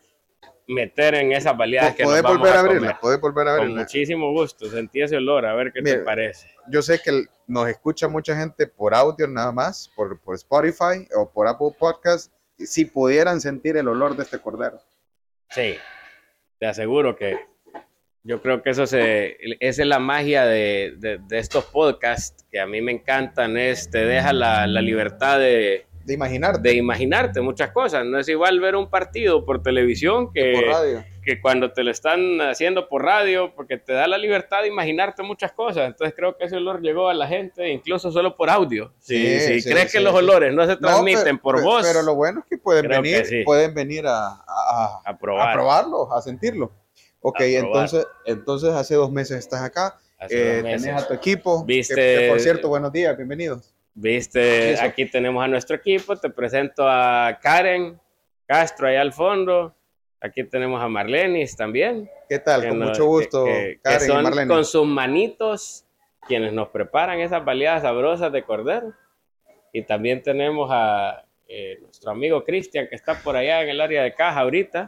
meter 0.66 1.14
en 1.14 1.32
esas 1.32 1.56
baleadas 1.56 1.94
que 1.94 2.02
nos 2.02 2.20
vamos 2.20 2.38
volver 2.38 2.54
a, 2.54 2.60
abrirla, 2.60 3.00
puedes 3.00 3.20
volver 3.20 3.48
a 3.48 3.54
abrirla. 3.54 3.75
Con 3.75 3.78
muchísimo 3.84 4.32
gusto, 4.32 4.69
sentí 4.69 5.00
ese 5.00 5.16
olor, 5.16 5.46
a 5.46 5.54
ver 5.54 5.72
qué 5.72 5.80
te 5.80 5.98
parece. 6.00 6.50
Yo 6.69 6.82
sé 6.82 7.00
que 7.02 7.24
nos 7.46 7.66
escucha 7.69 8.06
mucha 8.06 8.36
gente 8.36 8.66
por 8.66 8.94
audio 8.94 9.26
nada 9.26 9.50
más, 9.50 9.90
por, 9.96 10.20
por 10.20 10.34
Spotify 10.34 11.08
o 11.16 11.31
por 11.31 11.48
Apple 11.48 11.74
Podcast. 11.78 12.31
Si 12.58 12.84
pudieran 12.84 13.40
sentir 13.40 13.78
el 13.78 13.88
olor 13.88 14.14
de 14.14 14.24
este 14.24 14.38
cordero. 14.38 14.78
Sí, 15.48 15.76
te 16.58 16.66
aseguro 16.66 17.16
que 17.16 17.38
yo 18.25 18.43
creo 18.43 18.62
que 18.62 18.70
eso 18.70 18.87
se, 18.87 19.37
esa 19.61 19.82
es 19.82 19.88
la 19.88 19.99
magia 19.99 20.44
de, 20.44 20.94
de, 20.99 21.38
estos 21.38 21.65
podcasts 21.65 22.44
que 22.50 22.61
a 22.61 22.67
mí 22.67 22.81
me 22.81 22.93
encantan, 22.93 23.56
es 23.56 23.91
te 23.91 24.05
deja 24.05 24.32
la, 24.32 24.67
la 24.67 24.82
libertad 24.82 25.38
de, 25.38 25.87
de 26.09 26.15
imaginarte. 26.15 26.69
De 26.69 26.75
imaginarte 26.75 27.41
muchas 27.41 27.70
cosas. 27.70 28.05
No 28.05 28.19
es 28.19 28.29
igual 28.29 28.59
ver 28.61 28.75
un 28.75 28.88
partido 28.88 29.44
por 29.44 29.62
televisión 29.62 30.32
que, 30.32 31.03
que 31.23 31.41
cuando 31.41 31.73
te 31.73 31.85
lo 31.85 31.91
están 31.91 32.41
haciendo 32.41 32.88
por 32.88 33.05
radio, 33.05 33.55
porque 33.55 33.76
te 33.76 33.93
da 33.93 34.09
la 34.09 34.17
libertad 34.17 34.62
de 34.62 34.69
imaginarte 34.69 35.23
muchas 35.23 35.53
cosas. 35.53 35.87
Entonces 35.87 36.15
creo 36.17 36.37
que 36.37 36.47
ese 36.47 36.56
olor 36.56 36.81
llegó 36.81 37.11
a 37.11 37.15
la 37.15 37.26
gente, 37.26 37.69
incluso 37.69 38.11
solo 38.11 38.37
por 38.37 38.49
audio. 38.49 38.93
Si, 38.99 39.38
sí, 39.38 39.70
crees 39.70 39.93
que 39.93 40.00
los 40.00 40.15
olores 40.15 40.53
no 40.55 40.67
se 40.67 40.76
transmiten 40.76 41.38
por 41.38 41.62
voz. 41.62 41.87
Pero 41.87 42.03
lo 42.03 42.15
bueno 42.15 42.41
es 42.41 42.47
que 42.47 42.56
pueden 42.56 42.88
venir, 42.88 43.44
pueden 43.44 43.75
venir 43.75 44.06
a, 44.06 44.29
a, 44.29 45.03
a, 45.05 45.19
probar. 45.19 45.50
a 45.50 45.53
probarlo, 45.53 46.12
a 46.12 46.23
sentirlo. 46.23 46.73
Ok, 47.20 47.41
entonces, 47.41 48.06
entonces 48.25 48.70
hace 48.70 48.94
dos 48.94 49.11
meses 49.11 49.38
estás 49.38 49.62
acá. 49.62 49.99
Eh, 50.31 50.61
tenés 50.62 50.87
a 50.87 51.06
tu 51.06 51.15
equipo. 51.15 51.65
Viste, 51.65 52.29
por 52.29 52.41
cierto, 52.41 52.69
buenos 52.69 52.93
días, 52.93 53.17
bienvenidos. 53.17 53.75
Viste, 53.94 54.79
aquí 54.81 55.06
tenemos 55.06 55.44
a 55.44 55.49
nuestro 55.49 55.76
equipo. 55.76 56.17
Te 56.17 56.31
presento 56.31 56.88
a 56.88 57.38
Karen 57.43 58.00
Castro 58.47 58.87
allá 58.87 59.00
al 59.00 59.12
fondo. 59.12 59.75
Aquí 60.20 60.44
tenemos 60.44 60.81
a 60.82 60.89
Marlenis 60.89 61.56
también. 61.56 62.08
¿Qué 62.29 62.39
tal? 62.39 62.69
Con 62.69 62.79
mucho 62.79 63.06
gusto, 63.06 63.46
Karen 63.82 64.06
son 64.06 64.20
y 64.20 64.22
Marlenis. 64.22 64.55
Con 64.55 64.65
sus 64.65 64.87
manitos 64.87 65.84
quienes 66.27 66.53
nos 66.53 66.69
preparan 66.69 67.20
esas 67.20 67.44
baleadas 67.44 67.82
sabrosas 67.82 68.32
de 68.32 68.44
cordero. 68.44 68.93
Y 69.72 69.82
también 69.82 70.22
tenemos 70.22 70.69
a 70.72 71.25
eh, 71.48 71.79
nuestro 71.81 72.13
amigo 72.13 72.44
Cristian 72.44 72.87
que 72.89 72.94
está 72.94 73.20
por 73.22 73.37
allá 73.37 73.63
en 73.63 73.70
el 73.70 73.81
área 73.81 74.03
de 74.03 74.15
caja 74.15 74.41
ahorita 74.41 74.87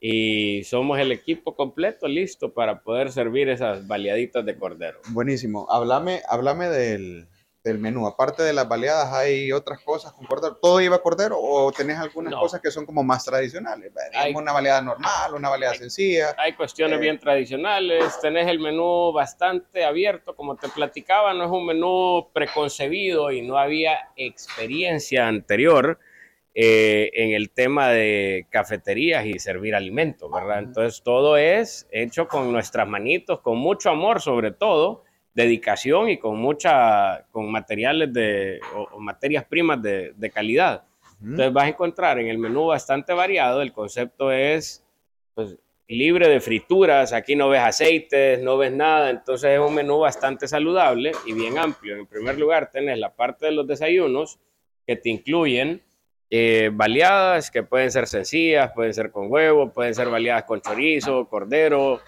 y 0.00 0.62
somos 0.64 0.98
el 0.98 1.12
equipo 1.12 1.54
completo 1.54 2.06
listo 2.06 2.52
para 2.52 2.82
poder 2.82 3.10
servir 3.10 3.48
esas 3.48 3.86
baleaditas 3.86 4.44
de 4.44 4.56
cordero. 4.56 5.00
Buenísimo. 5.08 5.66
Háblame, 5.70 6.22
háblame 6.28 6.68
del, 6.68 7.28
del 7.64 7.78
menú. 7.78 8.06
Aparte 8.06 8.44
de 8.44 8.52
las 8.52 8.68
baleadas, 8.68 9.12
¿hay 9.12 9.50
otras 9.50 9.80
cosas 9.80 10.12
con 10.12 10.26
cordero? 10.26 10.56
¿Todo 10.56 10.80
iba 10.80 10.96
a 10.96 11.02
cordero 11.02 11.36
o 11.40 11.72
tenés 11.72 11.98
algunas 11.98 12.34
cosas 12.34 12.60
que 12.60 12.70
son 12.70 12.86
como 12.86 13.02
más 13.02 13.24
tradicionales? 13.24 13.92
Hay 14.14 14.32
una 14.34 14.52
baleada 14.52 14.80
normal, 14.82 15.34
una 15.34 15.48
baleada 15.48 15.74
sencilla. 15.74 16.34
Hay 16.38 16.52
cuestiones 16.52 16.98
eh, 16.98 17.00
bien 17.00 17.18
tradicionales. 17.18 18.20
Tenés 18.20 18.46
el 18.46 18.60
menú 18.60 19.12
bastante 19.12 19.84
abierto. 19.84 20.36
Como 20.36 20.54
te 20.54 20.68
platicaba, 20.68 21.34
no 21.34 21.44
es 21.44 21.50
un 21.50 21.66
menú 21.66 22.28
preconcebido 22.32 23.32
y 23.32 23.42
no 23.42 23.58
había 23.58 24.10
experiencia 24.16 25.26
anterior 25.26 25.98
eh, 26.60 27.12
en 27.14 27.34
el 27.34 27.50
tema 27.50 27.90
de 27.90 28.48
cafeterías 28.50 29.24
y 29.24 29.38
servir 29.38 29.76
alimentos, 29.76 30.28
¿verdad? 30.28 30.58
Entonces 30.58 31.02
todo 31.04 31.36
es 31.36 31.86
hecho 31.92 32.26
con 32.26 32.50
nuestras 32.50 32.88
manitos, 32.88 33.38
con 33.42 33.58
mucho 33.58 33.90
amor 33.90 34.20
sobre 34.20 34.50
todo, 34.50 35.04
dedicación 35.32 36.08
y 36.08 36.18
con 36.18 36.36
mucha, 36.36 37.24
con 37.30 37.48
materiales 37.52 38.12
de, 38.12 38.58
o, 38.74 38.98
materias 38.98 39.44
primas 39.44 39.80
de, 39.80 40.12
de 40.16 40.30
calidad. 40.30 40.82
Entonces 41.22 41.52
vas 41.52 41.66
a 41.66 41.68
encontrar 41.68 42.18
en 42.18 42.26
el 42.26 42.38
menú 42.38 42.66
bastante 42.66 43.12
variado, 43.12 43.62
el 43.62 43.72
concepto 43.72 44.32
es 44.32 44.84
pues, 45.34 45.56
libre 45.86 46.26
de 46.26 46.40
frituras, 46.40 47.12
aquí 47.12 47.36
no 47.36 47.50
ves 47.50 47.60
aceites, 47.60 48.42
no 48.42 48.58
ves 48.58 48.72
nada, 48.72 49.10
entonces 49.10 49.52
es 49.52 49.60
un 49.60 49.76
menú 49.76 50.00
bastante 50.00 50.48
saludable 50.48 51.12
y 51.24 51.34
bien 51.34 51.56
amplio. 51.56 51.94
En 51.94 52.06
primer 52.08 52.36
lugar 52.36 52.68
tenés 52.68 52.98
la 52.98 53.14
parte 53.14 53.46
de 53.46 53.52
los 53.52 53.64
desayunos 53.64 54.40
que 54.84 54.96
te 54.96 55.08
incluyen 55.08 55.84
eh, 56.30 56.70
baleadas 56.72 57.50
que 57.50 57.62
pueden 57.62 57.90
ser 57.90 58.06
sencillas, 58.06 58.72
pueden 58.74 58.92
ser 58.92 59.10
con 59.10 59.30
huevo, 59.30 59.72
pueden 59.72 59.94
ser 59.94 60.08
baleadas 60.08 60.44
con 60.44 60.60
chorizo, 60.60 61.26
cordero, 61.26 62.00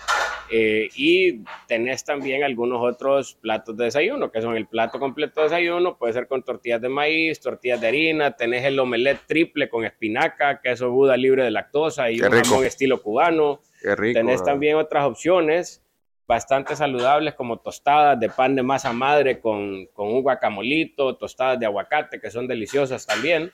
eh, 0.52 0.88
y 0.96 1.44
tenés 1.68 2.04
también 2.04 2.42
algunos 2.42 2.82
otros 2.82 3.34
platos 3.34 3.76
de 3.76 3.84
desayuno, 3.84 4.32
que 4.32 4.42
son 4.42 4.56
el 4.56 4.66
plato 4.66 4.98
completo 4.98 5.40
de 5.40 5.44
desayuno, 5.44 5.96
puede 5.96 6.12
ser 6.12 6.26
con 6.26 6.42
tortillas 6.42 6.80
de 6.80 6.88
maíz, 6.88 7.40
tortillas 7.40 7.80
de 7.80 7.86
harina, 7.86 8.32
tenés 8.32 8.64
el 8.64 8.78
omelette 8.78 9.26
triple 9.26 9.68
con 9.68 9.84
espinaca, 9.84 10.60
queso 10.60 10.90
Buda 10.90 11.16
libre 11.16 11.44
de 11.44 11.52
lactosa 11.52 12.10
y 12.10 12.20
un 12.20 12.30
jamón 12.30 12.64
estilo 12.64 13.00
cubano. 13.00 13.60
Qué 13.80 13.94
rico, 13.94 14.18
tenés 14.18 14.42
también 14.42 14.76
otras 14.76 15.04
opciones 15.04 15.82
bastante 16.26 16.76
saludables 16.76 17.34
como 17.34 17.58
tostadas 17.58 18.18
de 18.18 18.28
pan 18.28 18.54
de 18.54 18.62
masa 18.62 18.92
madre 18.92 19.40
con, 19.40 19.86
con 19.86 20.08
un 20.08 20.22
guacamolito, 20.22 21.16
tostadas 21.16 21.58
de 21.58 21.66
aguacate 21.66 22.20
que 22.20 22.30
son 22.30 22.46
deliciosas 22.46 23.06
también. 23.06 23.52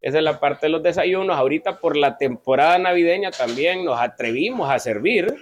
Esa 0.00 0.18
es 0.18 0.24
la 0.24 0.40
parte 0.40 0.66
de 0.66 0.70
los 0.70 0.82
desayunos. 0.82 1.36
Ahorita 1.36 1.78
por 1.78 1.96
la 1.96 2.16
temporada 2.16 2.78
navideña 2.78 3.30
también 3.30 3.84
nos 3.84 4.00
atrevimos 4.00 4.70
a 4.70 4.78
servir 4.78 5.34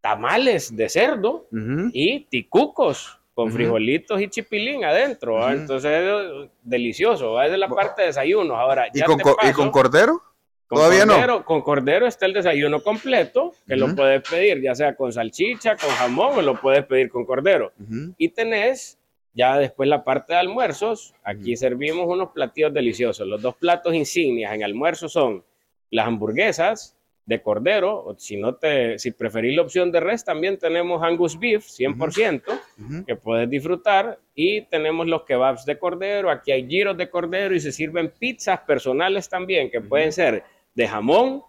tamales 0.00 0.74
de 0.76 0.88
cerdo 0.88 1.46
y 1.92 2.24
ticucos 2.24 3.18
con 3.34 3.50
frijolitos 3.50 4.20
y 4.20 4.28
chipilín 4.28 4.84
adentro. 4.84 5.48
Entonces 5.50 5.90
es 5.90 6.50
delicioso. 6.62 7.40
Esa 7.40 7.54
es 7.54 7.58
la 7.58 7.68
parte 7.68 8.02
de 8.02 8.08
desayunos. 8.08 8.56
Ahora, 8.58 8.88
¿Y, 8.92 9.00
con, 9.02 9.18
¿Y 9.48 9.52
con 9.52 9.70
cordero? 9.70 10.20
Todavía 10.68 11.06
no. 11.06 11.44
Con 11.44 11.60
cordero 11.62 12.06
está 12.06 12.26
el 12.26 12.32
desayuno 12.32 12.82
completo, 12.82 13.52
que 13.66 13.76
lo 13.76 13.94
puedes 13.94 14.28
pedir 14.28 14.60
ya 14.62 14.74
sea 14.74 14.94
con 14.96 15.12
salchicha, 15.12 15.76
con 15.76 15.90
jamón, 15.90 16.38
o 16.38 16.42
lo 16.42 16.60
puedes 16.60 16.84
pedir 16.86 17.10
con 17.10 17.24
cordero. 17.24 17.72
Y 18.18 18.30
tenés 18.30 18.98
ya 19.34 19.58
después 19.58 19.88
la 19.88 20.04
parte 20.04 20.34
de 20.34 20.40
almuerzos. 20.40 21.14
Aquí 21.24 21.56
servimos 21.56 22.06
unos 22.06 22.30
platillos 22.30 22.72
deliciosos. 22.72 23.26
Los 23.26 23.40
dos 23.40 23.56
platos 23.56 23.94
insignias 23.94 24.54
en 24.54 24.64
almuerzo 24.64 25.08
son 25.08 25.44
las 25.90 26.06
hamburguesas 26.06 26.96
de 27.24 27.40
cordero, 27.40 28.04
o 28.04 28.18
si 28.18 28.36
no 28.36 28.56
te, 28.56 28.98
si 28.98 29.12
preferís 29.12 29.54
la 29.54 29.62
opción 29.62 29.92
de 29.92 30.00
res, 30.00 30.24
también 30.24 30.58
tenemos 30.58 31.02
Angus 31.02 31.38
Beef 31.38 31.64
100% 31.66 33.04
que 33.06 33.16
puedes 33.16 33.48
disfrutar. 33.48 34.18
Y 34.34 34.62
tenemos 34.62 35.06
los 35.06 35.22
kebabs 35.22 35.64
de 35.64 35.78
cordero, 35.78 36.30
aquí 36.30 36.50
hay 36.50 36.66
giros 36.66 36.96
de 36.96 37.08
cordero 37.08 37.54
y 37.54 37.60
se 37.60 37.70
sirven 37.70 38.12
pizzas 38.18 38.60
personales 38.60 39.28
también 39.28 39.70
que 39.70 39.80
pueden 39.80 40.10
ser 40.10 40.42
de 40.74 40.88
jamón, 40.88 41.42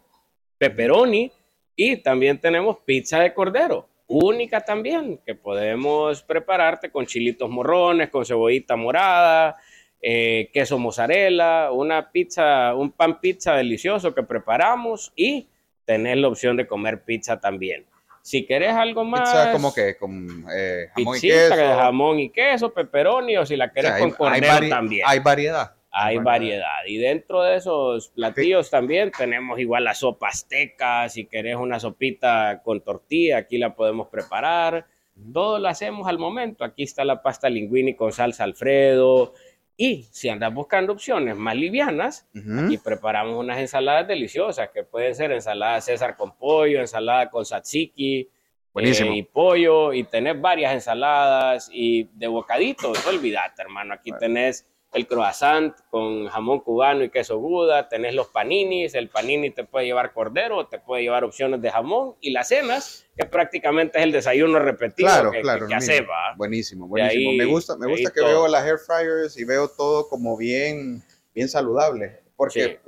pepperoni 0.57 1.31
y 1.75 1.97
también 1.97 2.39
tenemos 2.39 2.77
pizza 2.85 3.19
de 3.19 3.33
cordero, 3.33 3.87
única 4.21 4.61
también, 4.61 5.19
que 5.25 5.35
podemos 5.35 6.21
prepararte 6.23 6.91
con 6.91 7.05
chilitos 7.05 7.49
morrones, 7.49 8.09
con 8.09 8.25
cebollita 8.25 8.75
morada, 8.75 9.57
eh, 10.01 10.49
queso 10.53 10.77
mozzarella, 10.77 11.71
una 11.71 12.11
pizza, 12.11 12.75
un 12.75 12.91
pan 12.91 13.19
pizza 13.19 13.55
delicioso 13.55 14.13
que 14.13 14.23
preparamos 14.23 15.11
y 15.15 15.47
tener 15.85 16.17
la 16.17 16.27
opción 16.27 16.57
de 16.57 16.67
comer 16.67 17.03
pizza 17.03 17.39
también. 17.39 17.85
Si 18.21 18.45
querés 18.45 18.73
algo 18.73 19.03
más. 19.03 19.29
Pizza 19.29 19.51
como 19.51 19.73
que 19.73 19.97
con 19.97 20.45
eh, 20.53 20.89
jamón 20.95 21.17
y 21.17 21.21
queso. 21.21 21.55
jamón 21.55 22.19
y 22.19 22.29
queso, 22.29 22.73
pepperoni, 22.73 23.37
o 23.37 23.45
si 23.45 23.55
la 23.55 23.71
querés 23.71 23.93
con 23.99 24.11
cordero 24.11 24.69
también. 24.69 25.03
Hay 25.07 25.19
variedad. 25.19 25.73
Hay 25.95 26.17
variedad. 26.17 26.83
Y 26.87 26.97
dentro 26.97 27.43
de 27.43 27.57
esos 27.57 28.09
platillos 28.09 28.71
también 28.71 29.11
tenemos 29.15 29.59
igual 29.59 29.83
la 29.83 29.93
sopa 29.93 30.29
azteca. 30.29 31.07
Si 31.07 31.25
querés 31.25 31.55
una 31.55 31.79
sopita 31.79 32.63
con 32.63 32.81
tortilla, 32.81 33.37
aquí 33.37 33.59
la 33.59 33.75
podemos 33.75 34.07
preparar. 34.07 34.87
Todo 35.31 35.59
lo 35.59 35.67
hacemos 35.67 36.07
al 36.07 36.17
momento. 36.17 36.63
Aquí 36.63 36.81
está 36.81 37.05
la 37.05 37.21
pasta 37.21 37.47
linguini 37.47 37.95
con 37.95 38.11
salsa 38.11 38.43
Alfredo. 38.43 39.33
Y 39.77 40.07
si 40.09 40.29
andas 40.29 40.51
buscando 40.51 40.93
opciones 40.93 41.35
más 41.35 41.55
livianas, 41.55 42.27
aquí 42.33 42.79
preparamos 42.79 43.37
unas 43.37 43.59
ensaladas 43.59 44.07
deliciosas 44.07 44.69
que 44.69 44.83
pueden 44.83 45.13
ser 45.13 45.31
ensalada 45.31 45.79
César 45.79 46.17
con 46.17 46.35
pollo, 46.35 46.79
ensalada 46.79 47.29
con 47.29 47.43
tzatziki 47.43 48.29
eh, 48.75 49.09
y 49.13 49.21
pollo. 49.21 49.93
Y 49.93 50.05
tenés 50.05 50.41
varias 50.41 50.73
ensaladas 50.73 51.69
y 51.71 52.09
de 52.13 52.25
bocaditos. 52.25 53.05
No 53.05 53.11
olvidate, 53.11 53.61
hermano. 53.61 53.93
Aquí 53.93 54.11
tenés 54.19 54.67
el 54.93 55.07
croissant 55.07 55.75
con 55.89 56.27
jamón 56.27 56.59
cubano 56.59 57.03
y 57.03 57.09
queso 57.09 57.39
Buda, 57.39 57.89
tenés 57.89 58.13
los 58.13 58.27
paninis, 58.27 58.93
el 58.93 59.09
panini 59.09 59.49
te 59.49 59.63
puede 59.63 59.85
llevar 59.85 60.13
cordero, 60.13 60.67
te 60.67 60.79
puede 60.79 61.01
llevar 61.01 61.23
opciones 61.23 61.61
de 61.61 61.71
jamón 61.71 62.15
y 62.21 62.31
las 62.31 62.49
cenas, 62.49 63.05
que 63.17 63.25
prácticamente 63.25 63.97
es 63.97 64.03
el 64.03 64.11
desayuno 64.11 64.59
repetido 64.59 65.09
claro, 65.09 65.31
que, 65.31 65.41
claro, 65.41 65.67
que, 65.67 65.73
hace, 65.73 66.05
Buenísimo, 66.37 66.87
buenísimo. 66.87 67.33
me 67.33 67.45
gusta, 67.45 67.75
me 67.77 67.87
gusta 67.87 68.11
que 68.11 68.21
veo 68.21 68.47
las 68.47 68.65
air 68.65 68.77
fryers 68.77 69.37
y 69.37 69.43
veo 69.43 69.67
todo 69.67 70.07
como 70.07 70.37
bien, 70.37 71.03
bien 71.33 71.49
saludable, 71.49 72.21
porque 72.35 72.79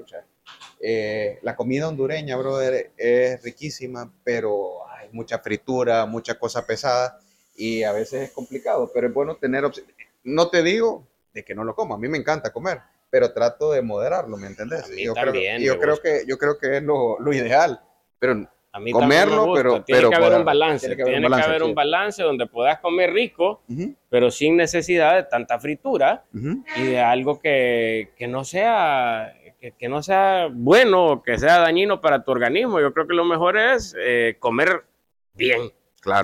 eh, 0.79 1.39
la 1.41 1.55
comida 1.55 1.88
hondureña, 1.88 2.38
brother, 2.38 2.91
es 2.97 3.41
riquísima, 3.41 4.13
pero 4.24 4.88
hay 4.89 5.09
mucha 5.12 5.39
fritura, 5.39 6.05
mucha 6.05 6.38
cosa 6.38 6.67
pesada 6.67 7.19
y 7.55 7.83
a 7.83 7.91
veces 7.91 8.29
es 8.29 8.31
complicado, 8.31 8.91
pero 8.93 9.07
es 9.07 9.13
bueno 9.13 9.38
tener 9.38 9.65
opciones. 9.65 9.95
No 10.24 10.50
te 10.50 10.62
digo 10.62 11.07
de 11.35 11.43
que 11.43 11.53
no 11.53 11.63
lo 11.63 11.75
como. 11.75 11.93
A 11.93 11.97
mí 11.99 12.07
me 12.07 12.17
encanta 12.17 12.51
comer, 12.51 12.79
pero 13.11 13.31
trato 13.33 13.73
de 13.73 13.81
moderarlo, 13.81 14.37
¿me 14.37 14.47
entendés? 14.47 14.89
yo 14.97 15.13
también. 15.13 15.57
Creo, 15.57 15.75
yo 15.75 15.79
creo 15.79 15.97
que 16.01 16.23
yo 16.25 16.37
creo 16.37 16.57
que 16.57 16.77
es 16.77 16.83
lo, 16.83 17.19
lo 17.19 17.33
ideal, 17.33 17.81
pero 18.17 18.47
a 18.71 18.79
mí 18.79 18.91
comerlo, 18.91 19.53
pero 19.53 19.83
tiene 19.83 20.09
que 20.09 20.15
haber 20.15 20.39
un 20.39 20.45
balance, 20.45 20.87
tiene 20.87 20.95
que 20.95 21.03
haber, 21.03 21.63
un, 21.63 21.75
balance, 21.75 22.23
donde 22.23 22.47
puedas 22.47 22.79
comer 22.79 23.11
rico, 23.11 23.61
pero 24.09 24.31
sin 24.31 24.55
necesidad 24.55 25.15
de 25.15 25.23
tanta 25.23 25.59
fritura 25.59 26.23
y 26.77 26.83
de 26.83 26.99
algo 26.99 27.39
que, 27.39 28.13
que 28.17 28.27
no 28.27 28.45
sea 28.45 29.33
que, 29.59 29.73
que, 29.73 29.89
no 29.89 30.01
sea 30.01 30.47
bueno, 30.51 31.21
que 31.23 31.37
sea 31.37 31.59
dañino 31.59 31.99
para 31.99 32.23
tu 32.23 32.31
organismo. 32.31 32.79
Yo 32.79 32.93
creo 32.93 33.07
que 33.07 33.13
lo 33.13 33.25
mejor 33.25 33.57
es 33.57 33.95
eh, 33.99 34.37
comer 34.39 34.85
bien. 35.33 35.71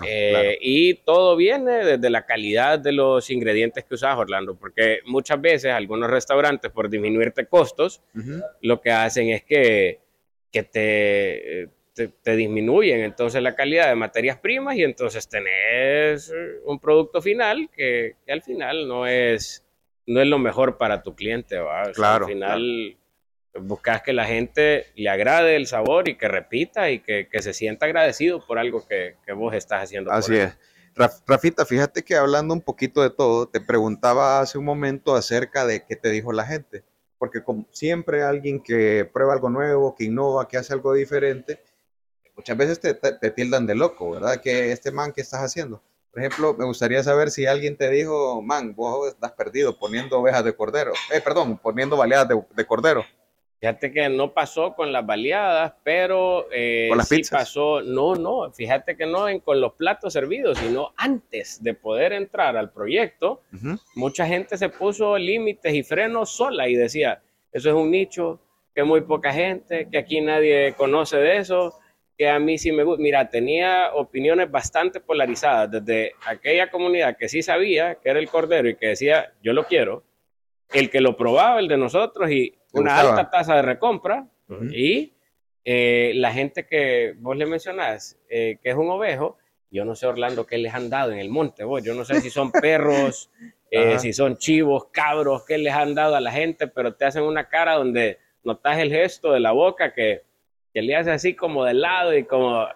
Eh, 0.08 0.30
claro, 0.32 0.50
Y 0.60 0.94
todo 0.96 1.36
viene 1.36 1.84
desde 1.84 2.10
la 2.10 2.26
calidad 2.26 2.80
de 2.80 2.92
los 2.92 3.30
ingredientes 3.30 3.84
que 3.84 3.96
usas, 3.96 4.18
Orlando, 4.18 4.56
porque 4.56 5.00
muchas 5.06 5.42
veces 5.42 5.72
algunos 5.72 6.10
restaurantes, 6.10 6.72
por 6.72 6.90
disminuirte 6.90 7.46
costos, 7.46 8.02
lo 8.62 8.82
que 8.82 8.92
hacen 8.92 9.30
es 9.30 9.44
que, 9.44 10.00
que 10.52 10.64
te, 10.64 11.70
te, 11.94 12.36
disminuyen 12.36 13.02
entonces 13.02 13.42
la 13.42 13.56
calidad 13.56 13.90
de 13.90 13.96
materias 13.96 14.38
primas 14.38 14.76
y 14.76 14.84
entonces 14.84 15.28
tenés 15.28 16.32
un 16.66 16.80
producto 16.80 17.22
final 17.22 17.70
que, 17.76 18.16
al 18.28 18.42
final 18.42 18.88
no 18.88 19.08
es, 19.08 19.66
no 20.06 20.22
es 20.22 20.28
lo 20.28 20.40
mejor 20.40 20.78
para 20.78 21.02
tu 21.02 21.16
cliente. 21.16 21.60
claro. 21.94 22.26
Al 22.26 22.32
final 22.32 22.98
buscas 23.60 24.02
que 24.02 24.14
la 24.14 24.26
gente 24.26 24.88
le 24.96 25.10
agrade 25.10 25.56
el 25.56 25.68
sabor 25.68 26.08
y 26.08 26.18
que 26.18 26.28
repita 26.28 26.90
y 26.90 27.00
que, 27.00 27.28
se 27.42 27.54
sienta 27.54 27.86
agradecido 27.86 28.46
por 28.46 28.58
algo 28.60 28.86
que, 28.88 29.16
vos 29.34 29.54
estás 29.54 29.84
haciendo. 29.84 30.12
Así 30.12 30.36
es. 30.36 30.58
Rafita, 31.26 31.66
fíjate 31.66 32.04
que 32.04 32.16
hablando 32.16 32.54
un 32.54 32.62
poquito 32.62 33.02
de 33.02 33.10
todo, 33.10 33.48
te 33.48 33.62
preguntaba 33.62 34.42
hace 34.42 34.58
un 34.58 34.66
momento 34.66 35.16
acerca 35.16 35.66
de 35.66 35.86
qué 35.86 35.96
te 35.96 36.10
dijo 36.10 36.34
la 36.34 36.46
gente, 36.46 36.84
porque 37.18 37.44
como 37.44 37.66
siempre 37.72 38.24
alguien 38.24 38.62
que 38.62 39.10
prueba 39.12 39.34
algo 39.34 39.50
nuevo, 39.50 39.96
que 39.96 40.06
innova, 40.06 40.48
que 40.48 40.58
hace 40.58 40.74
algo 40.74 40.94
diferente, 40.94 41.62
muchas 42.36 42.58
veces 42.58 42.80
te, 42.80 42.94
te, 42.94 43.32
tildan 43.32 43.66
de 43.66 43.76
loco, 43.76 44.12
¿verdad? 44.12 44.42
Que 44.42 44.72
este 44.72 44.92
man, 44.92 45.14
¿qué 45.14 45.22
estás 45.22 45.42
haciendo? 45.42 45.82
Por 46.12 46.20
ejemplo, 46.20 46.54
me 46.54 46.66
gustaría 46.66 47.02
saber 47.04 47.32
si 47.32 47.46
alguien 47.46 47.78
te 47.78 47.90
dijo, 47.90 48.42
man, 48.42 48.76
vos 48.76 49.08
estás 49.08 49.32
perdido 49.32 49.80
poniendo 49.80 50.20
ovejas 50.20 50.44
de 50.44 50.54
cordero, 50.54 50.92
eh, 51.14 51.22
perdón, 51.22 51.58
poniendo 51.58 51.96
baleadas 51.96 52.38
de 52.54 52.66
cordero. 52.66 53.06
Fíjate 53.62 53.94
que 53.94 54.10
no 54.10 54.34
pasó 54.34 54.74
con 54.74 54.92
las 54.92 55.06
baleadas, 55.06 55.74
pero 55.84 56.48
eh, 56.52 56.88
¿Con 56.90 56.98
las 56.98 57.08
sí 57.08 57.22
pasó, 57.30 57.80
no, 57.82 58.16
no, 58.16 58.52
fíjate 58.52 58.98
que 58.98 59.06
no 59.06 59.30
en, 59.30 59.40
con 59.40 59.62
los 59.62 59.74
platos 59.74 60.14
servidos, 60.14 60.58
sino 60.58 60.94
antes 60.98 61.62
de 61.62 61.76
poder 61.76 62.12
entrar 62.12 62.58
al 62.58 62.72
proyecto, 62.72 63.44
mucha 63.94 64.26
gente 64.26 64.58
se 64.58 64.70
puso 64.70 65.16
límites 65.16 65.76
y 65.76 65.84
frenos 65.84 66.32
sola 66.32 66.68
y 66.68 66.74
decía, 66.74 67.22
eso 67.52 67.70
es 67.70 67.76
un 67.76 67.92
nicho, 67.92 68.40
que 68.74 68.84
muy 68.84 69.02
poca 69.02 69.32
gente, 69.32 69.88
que 69.92 70.00
aquí 70.00 70.22
nadie 70.22 70.74
conoce 70.76 71.18
de 71.18 71.38
eso, 71.38 71.78
que 72.18 72.30
a 72.30 72.40
mí 72.40 72.58
sí 72.58 72.72
me 72.72 72.84
gusta. 72.84 73.00
Mira, 73.00 73.30
tenía 73.30 73.94
opiniones 73.94 74.50
bastante 74.50 75.00
polarizadas 75.02 75.70
desde 75.70 76.14
aquella 76.26 76.72
comunidad 76.72 77.16
que 77.16 77.30
sí 77.30 77.44
sabía 77.44 77.94
que 77.94 78.10
era 78.10 78.18
el 78.18 78.28
cordero 78.28 78.68
y 78.70 78.76
que 78.76 78.88
decía, 78.88 79.34
yo 79.44 79.54
lo 79.54 79.66
quiero, 79.66 80.04
el 80.80 80.90
que 80.90 81.02
lo 81.02 81.18
probaba, 81.18 81.60
el 81.60 81.68
de 81.68 81.78
nosotros, 81.78 82.30
y 82.32 82.56
una 82.74 83.00
alta 83.00 83.30
tasa 83.30 83.56
de 83.56 83.62
recompra 83.62 84.28
y 84.72 85.14
eh, 85.64 86.12
la 86.16 86.34
gente 86.34 86.66
que 86.66 87.14
vos 87.18 87.38
le 87.38 87.46
mencionás, 87.46 88.20
eh, 88.30 88.58
que 88.62 88.70
es 88.70 88.76
un 88.76 88.90
ovejo, 88.90 89.38
yo 89.70 89.86
no 89.86 89.96
sé, 89.96 90.06
Orlando, 90.08 90.46
qué 90.46 90.58
les 90.58 90.74
han 90.74 90.90
dado 90.90 91.14
en 91.14 91.20
el 91.20 91.30
monte, 91.30 91.64
vos. 91.64 91.82
Yo 91.82 91.94
no 91.94 92.04
sé 92.04 92.20
si 92.20 92.30
son 92.30 92.52
perros, 92.52 93.30
eh, 93.70 93.98
si 94.00 94.12
son 94.12 94.38
chivos, 94.38 94.88
cabros, 94.92 95.46
qué 95.46 95.58
les 95.58 95.74
han 95.74 95.96
dado 95.96 96.16
a 96.16 96.22
la 96.22 96.32
gente, 96.32 96.68
pero 96.68 96.96
te 96.96 97.06
hacen 97.06 97.24
una 97.24 97.48
cara 97.48 97.76
donde 97.76 98.20
notas 98.44 98.80
el 98.80 98.92
gesto 98.92 99.32
de 99.32 99.40
la 99.40 99.52
boca 99.52 99.94
que, 99.94 100.24
que 100.74 100.82
le 100.82 100.96
hace 100.96 101.12
así 101.12 101.36
como 101.36 101.64
de 101.64 101.76
lado 101.76 102.16
y 102.18 102.26
como, 102.26 102.68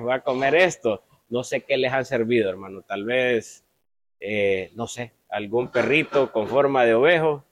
voy 0.00 0.12
a 0.12 0.20
comer 0.20 0.56
esto. 0.56 1.04
No 1.28 1.44
sé 1.44 1.62
qué 1.62 1.76
les 1.76 1.92
han 1.92 2.04
servido, 2.04 2.50
hermano. 2.50 2.82
Tal 2.82 3.04
vez, 3.04 3.63
no 4.74 4.86
sé, 4.86 5.12
algún 5.28 5.68
perrito 5.68 6.32
con 6.32 6.48
forma 6.48 6.84
de 6.84 6.94
ovejo 6.94 7.44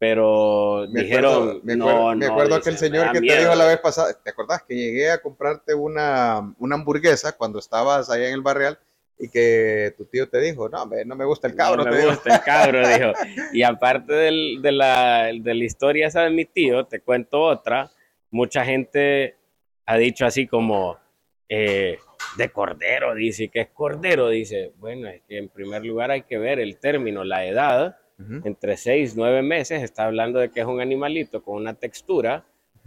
pero 0.00 0.86
dijeron, 0.86 1.60
me 1.62 1.76
no, 1.76 1.90
acuerdo, 1.90 2.16
me 2.16 2.24
acuerdo 2.26 2.56
dice, 2.56 2.70
aquel 2.70 2.78
señor 2.78 3.06
me 3.08 3.12
que 3.20 3.26
te 3.26 3.38
dijo 3.38 3.54
la 3.54 3.66
vez 3.66 3.80
pasada, 3.80 4.14
¿te 4.14 4.30
acordás 4.30 4.62
que 4.62 4.74
llegué 4.74 5.10
a 5.10 5.20
comprarte 5.20 5.74
una, 5.74 6.54
una 6.58 6.76
hamburguesa 6.76 7.36
cuando 7.36 7.58
estabas 7.58 8.08
allá 8.10 8.28
en 8.28 8.32
el 8.32 8.40
barrial 8.40 8.78
y 9.18 9.28
que 9.28 9.92
tu 9.98 10.06
tío 10.06 10.26
te 10.26 10.40
dijo, 10.40 10.70
no, 10.70 10.88
no 11.04 11.16
me 11.16 11.26
gusta 11.26 11.48
el 11.48 11.54
cabro, 11.54 11.84
no 11.84 11.90
te 11.90 11.96
me 11.98 12.06
gusta 12.06 12.34
el 12.34 12.40
cabro, 12.40 12.88
dijo. 12.88 13.12
Y 13.52 13.62
aparte 13.62 14.14
del- 14.14 14.62
de, 14.62 14.72
la, 14.72 15.24
de 15.38 15.54
la 15.54 15.64
historia 15.64 16.06
esa 16.06 16.22
de 16.22 16.30
mi 16.30 16.46
tío, 16.46 16.86
te 16.86 17.00
cuento 17.00 17.38
otra. 17.42 17.90
Mucha 18.30 18.64
gente 18.64 19.36
ha 19.84 19.98
dicho 19.98 20.24
así 20.24 20.46
como 20.46 20.96
eh, 21.50 21.98
de 22.36 22.50
cordero, 22.50 23.14
dice, 23.14 23.48
que 23.48 23.60
es 23.60 23.68
cordero? 23.68 24.28
Dice, 24.28 24.72
bueno, 24.78 25.08
es 25.08 25.22
que 25.28 25.38
en 25.38 25.48
primer 25.48 25.84
lugar 25.84 26.10
hay 26.10 26.22
que 26.22 26.38
ver 26.38 26.60
el 26.60 26.78
término, 26.78 27.24
la 27.24 27.46
edad, 27.46 27.96
entre 28.44 28.76
6 28.76 29.16
9 29.16 29.40
meses, 29.40 29.82
está 29.82 30.04
hablando 30.04 30.38
de 30.40 30.50
que 30.50 30.60
es 30.60 30.66
un 30.66 30.80
animalito 30.80 31.42
con 31.42 31.56
una 31.56 31.72
textura 31.72 32.44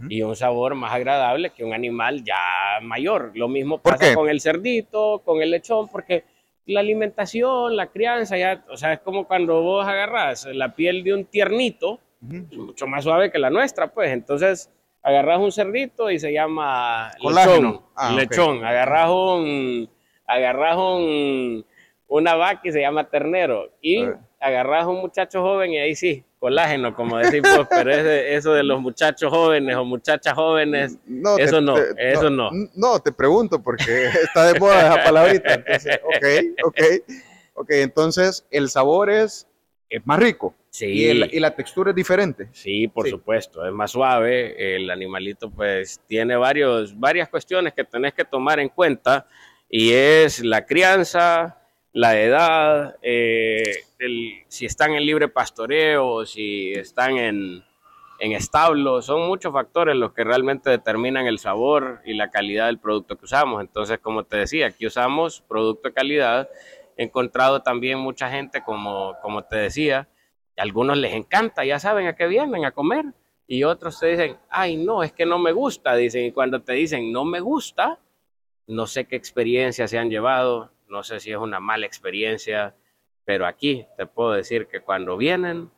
y 0.08 0.22
un 0.22 0.36
sabor 0.36 0.74
más 0.74 0.92
agradable 0.92 1.50
que 1.50 1.64
un 1.64 1.72
animal 1.72 2.22
ya 2.24 2.36
mayor. 2.82 3.32
Lo 3.34 3.48
mismo 3.48 3.78
¿Por 3.78 3.92
pasa 3.92 4.10
qué? 4.10 4.14
con 4.14 4.28
el 4.28 4.40
cerdito, 4.40 5.22
con 5.24 5.42
el 5.42 5.50
lechón, 5.50 5.88
porque 5.88 6.24
la 6.66 6.80
alimentación, 6.80 7.76
la 7.76 7.88
crianza, 7.88 8.36
ya, 8.36 8.64
o 8.70 8.76
sea, 8.76 8.94
es 8.94 9.00
como 9.00 9.26
cuando 9.26 9.60
vos 9.62 9.86
agarras 9.86 10.46
la 10.46 10.74
piel 10.74 11.04
de 11.04 11.14
un 11.14 11.24
tiernito, 11.24 12.00
mucho 12.20 12.86
más 12.86 13.04
suave 13.04 13.30
que 13.30 13.38
la 13.38 13.50
nuestra, 13.50 13.88
pues. 13.88 14.10
Entonces, 14.10 14.70
agarras 15.04 15.38
un 15.38 15.52
cerdito 15.52 16.10
y 16.10 16.18
se 16.18 16.32
llama 16.32 17.12
Colágeno. 17.20 17.54
lechón. 17.70 17.82
Ah, 17.94 18.12
lechón. 18.16 18.64
Agarras 18.64 19.10
un, 19.10 19.88
agarras 20.26 20.76
un, 20.76 21.64
una 22.08 22.34
vaca 22.34 22.60
y 22.64 22.72
se 22.72 22.80
llama 22.80 23.08
ternero. 23.08 23.70
Y 23.80 24.04
agarras 24.40 24.86
un 24.86 24.96
muchacho 25.00 25.40
joven 25.42 25.70
y 25.72 25.78
ahí 25.78 25.94
sí, 25.94 26.24
colágeno, 26.38 26.94
como 26.94 27.16
decís 27.18 27.40
vos, 27.42 27.66
pero 27.70 27.90
ese- 27.90 28.34
eso 28.34 28.52
de 28.52 28.62
los 28.62 28.80
muchachos 28.80 29.30
jóvenes 29.30 29.76
o 29.76 29.84
muchachas 29.84 30.34
jóvenes, 30.34 30.98
No, 31.06 31.38
Eso 31.38 31.60
no, 31.60 31.76
eso 31.96 32.28
no. 32.30 32.50
No, 32.74 32.98
te 33.00 33.12
pregunto 33.12 33.62
porque 33.62 34.08
está 34.22 34.52
de 34.52 34.58
moda 34.58 34.80
esa 34.94 35.04
palabrita. 35.04 35.54
Entonces, 35.54 36.00
ok, 36.04 36.64
ok. 36.66 36.80
Ok, 37.56 37.70
entonces 37.70 38.44
el 38.50 38.68
sabor 38.68 39.08
es, 39.10 39.46
es 39.88 40.06
más 40.06 40.18
rico 40.18 40.54
sí. 40.70 40.86
y, 40.86 41.06
el- 41.08 41.28
y 41.32 41.40
la 41.40 41.54
textura 41.54 41.90
es 41.90 41.96
diferente. 41.96 42.48
Sí, 42.52 42.88
por 42.88 43.04
Sí. 43.04 43.10
supuesto, 43.10 43.64
es 43.66 43.72
más 43.72 43.90
suave. 43.92 44.76
El 44.76 44.90
animalito, 44.90 45.50
pues, 45.50 46.00
tiene 46.06 46.36
varios, 46.36 46.98
varias 46.98 47.28
cuestiones 47.28 47.72
que 47.74 47.84
tenés 47.84 48.14
que 48.14 48.24
tomar 48.24 48.58
en 48.60 48.68
cuenta 48.70 49.26
y 49.68 49.92
es 49.92 50.42
la 50.44 50.64
crianza, 50.66 51.60
la 51.92 52.18
edad, 52.20 52.96
eh, 53.02 53.62
el- 53.98 54.42
si 54.48 54.66
están 54.66 54.92
en 54.94 55.06
libre 55.06 55.28
pastoreo, 55.28 56.26
si 56.26 56.72
están 56.72 57.16
en, 57.18 57.62
en 58.18 58.32
establo, 58.32 59.00
son 59.02 59.26
muchos 59.26 59.52
factores 59.52 59.94
los 59.96 60.12
que 60.12 60.24
realmente 60.24 60.70
determinan 60.70 61.26
el 61.26 61.38
sabor 61.38 62.00
y 62.04 62.14
la 62.14 62.30
calidad 62.30 62.66
del 62.66 62.78
producto 62.78 63.16
que 63.16 63.24
usamos. 63.26 63.60
Entonces, 63.60 63.98
como 64.00 64.24
te 64.24 64.38
decía, 64.38 64.66
aquí 64.66 64.86
usamos 64.86 65.40
producto 65.48 65.88
de 65.88 65.94
calidad. 65.94 66.48
He 66.96 67.04
encontrado 67.04 67.62
también 67.62 67.98
mucha 67.98 68.30
gente, 68.30 68.62
como, 68.62 69.16
como 69.22 69.44
te 69.44 69.56
decía, 69.56 70.08
y 70.56 70.60
a 70.60 70.62
algunos 70.62 70.96
les 70.96 71.12
encanta, 71.12 71.64
ya 71.64 71.78
saben 71.78 72.06
a 72.06 72.14
qué 72.14 72.26
vienen 72.26 72.64
a 72.64 72.72
comer. 72.72 73.06
Y 73.46 73.64
otros 73.64 74.00
te 74.00 74.06
dicen, 74.06 74.38
ay, 74.48 74.76
no, 74.76 75.02
es 75.02 75.12
que 75.12 75.26
no 75.26 75.38
me 75.38 75.52
gusta. 75.52 75.94
Dicen, 75.96 76.24
y 76.24 76.32
cuando 76.32 76.62
te 76.62 76.72
dicen, 76.72 77.12
no 77.12 77.24
me 77.24 77.40
gusta, 77.40 77.98
no 78.66 78.86
sé 78.86 79.06
qué 79.06 79.16
experiencia 79.16 79.86
se 79.88 79.98
han 79.98 80.10
llevado, 80.10 80.70
no 80.88 81.02
sé 81.02 81.20
si 81.20 81.30
es 81.30 81.36
una 81.36 81.60
mala 81.60 81.86
experiencia, 81.86 82.74
pero 83.24 83.46
aquí 83.46 83.86
te 83.96 84.06
puedo 84.06 84.32
decir 84.32 84.66
que 84.66 84.80
cuando 84.80 85.16
vienen 85.16 85.70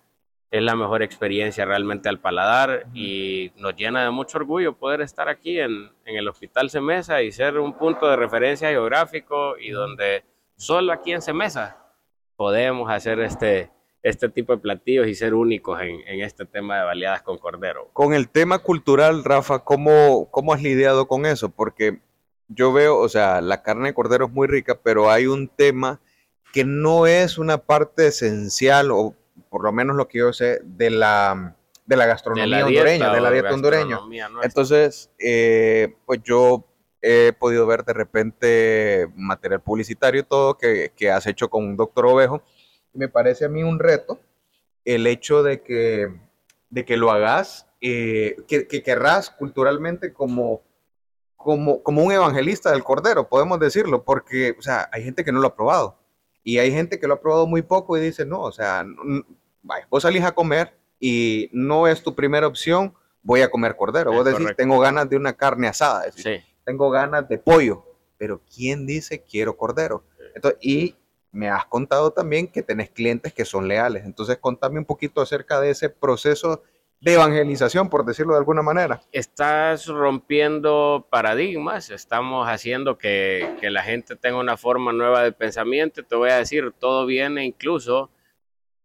es 0.51 0.63
la 0.63 0.77
mejor 0.77 1.03
experiencia 1.03 1.65
realmente 1.65 2.09
al 2.09 2.21
paladar 2.21 2.87
y 2.95 3.51
nos 3.57 3.75
llena 3.75 4.05
de 4.05 4.11
mucho 4.11 4.39
orgullo 4.39 4.77
poder 4.77 5.01
estar 5.01 5.29
aquí 5.29 5.59
en, 5.59 5.91
en 6.05 6.17
el 6.17 6.29
Hospital 6.29 6.71
Semesa 6.71 7.23
y 7.23 7.33
ser 7.33 7.59
un 7.59 7.73
punto 7.77 8.09
de 8.09 8.17
referencia 8.17 8.69
geográfico 8.69 9.59
y 9.59 9.71
donde 9.71 10.25
solo 10.57 10.93
aquí 10.93 11.13
en 11.13 11.23
Semesa 11.23 11.77
podemos 12.37 12.91
hacer 12.91 13.21
este, 13.21 13.71
este 14.03 14.29
tipo 14.29 14.55
de 14.55 14.59
platillos 14.59 15.07
y 15.07 15.15
ser 15.15 15.35
únicos 15.35 15.81
en, 15.81 16.01
en 16.07 16.21
este 16.21 16.45
tema 16.45 16.79
de 16.79 16.85
baleadas 16.85 17.23
con 17.23 17.39
cordero. 17.39 17.91
Con 17.93 18.15
el 18.15 18.29
tema 18.29 18.59
cultural, 18.59 19.25
Rafa, 19.25 19.61
¿cómo, 19.61 20.29
¿cómo 20.31 20.53
has 20.53 20.63
lidiado 20.63 21.09
con 21.09 21.27
eso? 21.27 21.49
Porque 21.49 22.01
yo 22.49 22.73
veo, 22.73 22.99
o 22.99 23.09
sea, 23.09 23.41
la 23.41 23.63
carne 23.63 23.89
de 23.89 23.95
cordero 23.95 24.27
es 24.27 24.33
muy 24.33 24.47
rica, 24.47 24.79
pero 24.83 25.11
hay 25.11 25.27
un 25.27 25.49
tema 25.49 26.01
que 26.53 26.65
no 26.65 27.07
es 27.07 27.39
una 27.39 27.59
parte 27.59 28.07
esencial, 28.07 28.91
o 28.91 29.15
por 29.51 29.65
lo 29.65 29.73
menos 29.73 29.97
lo 29.97 30.09
que 30.09 30.19
yo 30.19 30.33
sé, 30.33 30.61
de 30.63 30.91
la, 30.91 31.57
de 31.85 31.97
la 31.97 32.07
gastronomía 32.07 32.65
hondureña, 32.65 33.13
de 33.13 33.21
la 33.21 33.31
dieta 33.31 33.53
hondureña. 33.53 34.01
Entonces, 34.43 35.11
eh, 35.19 35.97
pues 36.07 36.23
yo 36.23 36.65
he 37.03 37.33
podido 37.39 37.67
ver 37.67 37.85
de 37.85 37.93
repente 37.93 39.09
material 39.15 39.61
publicitario 39.61 40.21
y 40.21 40.25
todo 40.25 40.57
que, 40.57 40.93
que 40.97 41.11
has 41.11 41.27
hecho 41.27 41.49
con 41.49 41.65
un 41.65 41.77
doctor 41.77 42.07
Ovejo. 42.07 42.43
Y 42.95 42.99
me 42.99 43.09
parece 43.09 43.45
a 43.45 43.49
mí 43.49 43.63
un 43.63 43.79
reto 43.79 44.21
el 44.85 45.07
hecho 45.07 45.43
de 45.43 45.63
que, 45.63 46.09
de 46.71 46.85
que 46.85 46.97
lo 46.97 47.11
hagas, 47.11 47.67
eh, 47.81 48.37
que, 48.49 48.67
que 48.67 48.83
querrás 48.83 49.31
culturalmente 49.31 50.13
como, 50.13 50.63
como, 51.37 51.83
como 51.83 52.03
un 52.05 52.13
evangelista 52.13 52.71
del 52.73 52.85
cordero, 52.85 53.29
podemos 53.29 53.59
decirlo, 53.61 54.05
porque, 54.05 54.55
o 54.59 54.63
sea, 54.63 54.89
hay 54.93 55.03
gente 55.05 55.25
que 55.25 55.33
no 55.33 55.41
lo 55.41 55.49
ha 55.49 55.55
probado. 55.57 55.99
Y 56.43 56.59
hay 56.59 56.71
gente 56.71 57.01
que 57.01 57.09
lo 57.09 57.15
ha 57.15 57.21
probado 57.21 57.47
muy 57.49 57.63
poco 57.63 57.97
y 57.97 58.01
dice, 58.01 58.25
no, 58.25 58.41
o 58.43 58.53
sea, 58.53 58.81
n- 58.81 59.25
vaya, 59.63 59.87
vos 59.91 60.03
salís 60.05 60.23
a 60.23 60.33
comer 60.33 60.73
y 61.01 61.51
no 61.53 61.89
es 61.89 62.03
tu 62.03 62.15
primera 62.15 62.47
opción, 62.47 62.95
voy 63.23 63.43
a 63.43 63.51
comer 63.51 63.75
cordero. 63.77 64.11
Es 64.13 64.17
Vos 64.17 64.25
decís, 64.25 64.39
correcto. 64.43 64.63
tengo 64.63 64.79
ganas 64.79 65.11
de 65.11 65.17
una 65.17 65.33
carne 65.33 65.67
asada, 65.67 66.05
decís, 66.05 66.23
Sí. 66.23 66.37
Tengo 66.67 66.91
ganas 66.91 67.27
de 67.29 67.39
pollo, 67.39 67.85
pero 68.19 68.43
¿quién 68.55 68.85
dice 68.87 69.23
quiero 69.23 69.57
cordero? 69.57 70.05
Entonces, 70.35 70.59
y 70.61 70.95
me 71.33 71.49
has 71.49 71.65
contado 71.67 72.11
también 72.11 72.49
que 72.49 72.63
tenés 72.63 72.91
clientes 72.91 73.33
que 73.33 73.45
son 73.45 73.69
leales. 73.69 74.05
Entonces, 74.05 74.37
contame 74.39 74.79
un 74.79 74.85
poquito 74.85 75.21
acerca 75.23 75.61
de 75.61 75.71
ese 75.71 75.89
proceso 75.89 76.63
de 77.01 77.13
evangelización, 77.13 77.89
por 77.91 78.05
decirlo 78.07 78.33
de 78.33 78.39
alguna 78.39 78.63
manera. 78.63 79.03
estás 79.13 79.87
rompiendo 79.87 81.07
paradigmas, 81.11 81.91
estamos 81.91 82.49
haciendo 82.49 82.97
que, 82.97 83.55
que 83.61 83.71
la 83.71 83.83
gente 83.83 84.17
tenga 84.17 84.39
una 84.39 84.57
forma 84.57 84.93
nueva 84.93 85.23
de 85.23 85.31
pensamiento. 85.33 86.03
Te 86.03 86.17
voy 86.17 86.31
a 86.31 86.37
decir, 86.39 86.73
todo 86.79 87.05
viene 87.07 87.45
incluso 87.45 88.11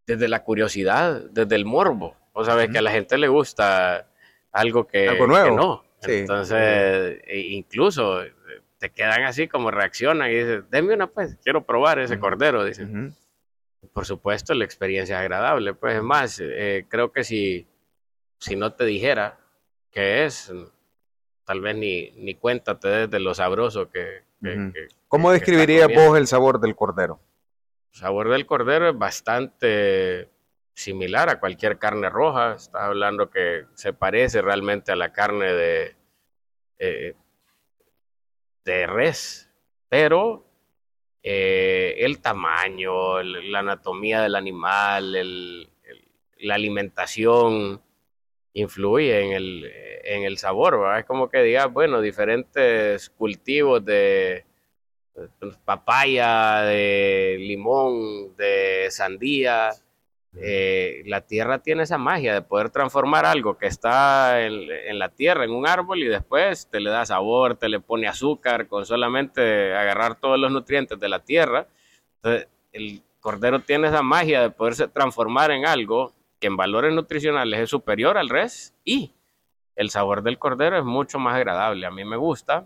desde 0.05 0.27
la 0.27 0.43
curiosidad, 0.43 1.21
desde 1.31 1.55
el 1.55 1.65
morbo. 1.65 2.15
O 2.33 2.43
sabes 2.43 2.65
Ujú. 2.65 2.73
que 2.73 2.79
a 2.79 2.81
la 2.81 2.91
gente 2.91 3.17
le 3.17 3.29
gusta 3.29 4.07
algo 4.51 4.85
que, 4.87 5.07
Algo 5.07 5.27
nuevo. 5.27 5.49
que 5.49 5.55
no. 5.55 5.83
Sí. 6.01 6.11
Entonces, 6.19 7.21
e 7.25 7.39
incluso 7.51 8.23
eh, 8.23 8.33
te 8.79 8.89
quedan 8.89 9.23
así 9.23 9.47
como 9.47 9.69
reaccionan 9.71 10.29
y 10.31 10.35
dices, 10.35 10.63
deme 10.71 10.93
una 10.93 11.07
pues, 11.07 11.37
quiero 11.43 11.63
probar 11.65 11.99
ese 11.99 12.19
cordero. 12.19 12.63
Dicen, 12.65 13.15
por 13.93 14.05
supuesto, 14.05 14.53
la 14.53 14.65
experiencia 14.65 15.15
es 15.17 15.21
agradable. 15.21 15.73
Pues 15.73 15.95
es 15.97 16.03
más, 16.03 16.39
eh, 16.43 16.85
creo 16.89 17.11
que 17.11 17.23
si, 17.23 17.67
si 18.39 18.55
no 18.55 18.73
te 18.73 18.85
dijera 18.85 19.37
qué 19.91 20.25
es, 20.25 20.51
tal 21.45 21.61
vez 21.61 21.75
ni, 21.75 22.11
ni 22.11 22.33
cuenta 22.35 22.79
te 22.79 22.87
des 22.87 23.09
de 23.09 23.19
lo 23.19 23.33
sabroso 23.33 23.89
que... 23.89 24.23
que- 24.41 24.87
¿Cómo 25.07 25.31
describirías 25.31 25.89
vos 25.93 26.17
el 26.17 26.25
sabor 26.25 26.59
del 26.61 26.75
cordero? 26.75 27.19
El 27.93 27.99
sabor 27.99 28.29
del 28.29 28.45
cordero 28.45 28.89
es 28.89 28.97
bastante 28.97 30.29
similar 30.73 31.29
a 31.29 31.39
cualquier 31.39 31.77
carne 31.77 32.09
roja. 32.09 32.55
Estás 32.55 32.83
hablando 32.83 33.29
que 33.29 33.65
se 33.73 33.93
parece 33.93 34.41
realmente 34.41 34.91
a 34.91 34.95
la 34.95 35.11
carne 35.13 35.53
de, 35.53 35.95
eh, 36.79 37.15
de 38.65 38.87
res, 38.87 39.49
pero 39.89 40.45
eh, 41.23 41.95
el 41.99 42.19
tamaño, 42.21 43.21
la 43.21 43.59
anatomía 43.59 44.21
del 44.21 44.35
animal, 44.35 45.11
la 46.39 46.55
alimentación 46.55 47.81
influye 48.53 49.21
en 49.21 49.31
el, 49.33 49.71
en 50.03 50.23
el 50.23 50.37
sabor, 50.37 50.79
¿verdad? 50.79 50.99
Es 50.99 51.05
como 51.05 51.29
que 51.29 51.43
digas, 51.43 51.71
bueno, 51.71 52.01
diferentes 52.01 53.09
cultivos 53.11 53.83
de 53.85 54.45
eh, 55.15 55.27
papaya, 55.63 56.61
de 56.61 57.37
limón, 57.39 58.35
de 58.35 58.87
sandía. 58.89 59.71
Eh, 60.37 61.03
la 61.07 61.21
tierra 61.21 61.59
tiene 61.59 61.83
esa 61.83 61.97
magia 61.97 62.33
de 62.33 62.41
poder 62.41 62.69
transformar 62.69 63.25
algo 63.25 63.57
que 63.57 63.67
está 63.67 64.41
en, 64.41 64.71
en 64.71 64.97
la 64.97 65.09
tierra, 65.09 65.43
en 65.43 65.51
un 65.51 65.67
árbol, 65.67 65.99
y 65.99 66.07
después 66.07 66.69
te 66.69 66.79
le 66.79 66.89
da 66.89 67.05
sabor, 67.05 67.55
te 67.55 67.67
le 67.67 67.79
pone 67.79 68.07
azúcar, 68.07 68.67
con 68.67 68.85
solamente 68.85 69.75
agarrar 69.75 70.15
todos 70.15 70.39
los 70.39 70.51
nutrientes 70.51 70.99
de 70.99 71.09
la 71.09 71.19
tierra. 71.19 71.67
Entonces, 72.17 72.47
el 72.71 73.03
cordero 73.19 73.59
tiene 73.59 73.87
esa 73.87 74.01
magia 74.01 74.41
de 74.41 74.49
poderse 74.49 74.87
transformar 74.87 75.51
en 75.51 75.65
algo 75.65 76.13
que 76.39 76.47
en 76.47 76.57
valores 76.57 76.93
nutricionales 76.93 77.59
es 77.59 77.69
superior 77.69 78.17
al 78.17 78.29
res 78.29 78.73
y 78.83 79.13
el 79.75 79.89
sabor 79.89 80.23
del 80.23 80.39
cordero 80.39 80.77
es 80.77 80.83
mucho 80.83 81.19
más 81.19 81.35
agradable. 81.35 81.85
A 81.85 81.91
mí 81.91 82.03
me 82.03 82.17
gusta 82.17 82.65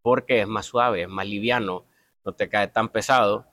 porque 0.00 0.40
es 0.40 0.48
más 0.48 0.66
suave, 0.66 1.02
es 1.02 1.08
más 1.08 1.26
liviano, 1.26 1.84
no 2.24 2.32
te 2.32 2.48
cae 2.48 2.68
tan 2.68 2.88
pesado. 2.88 3.46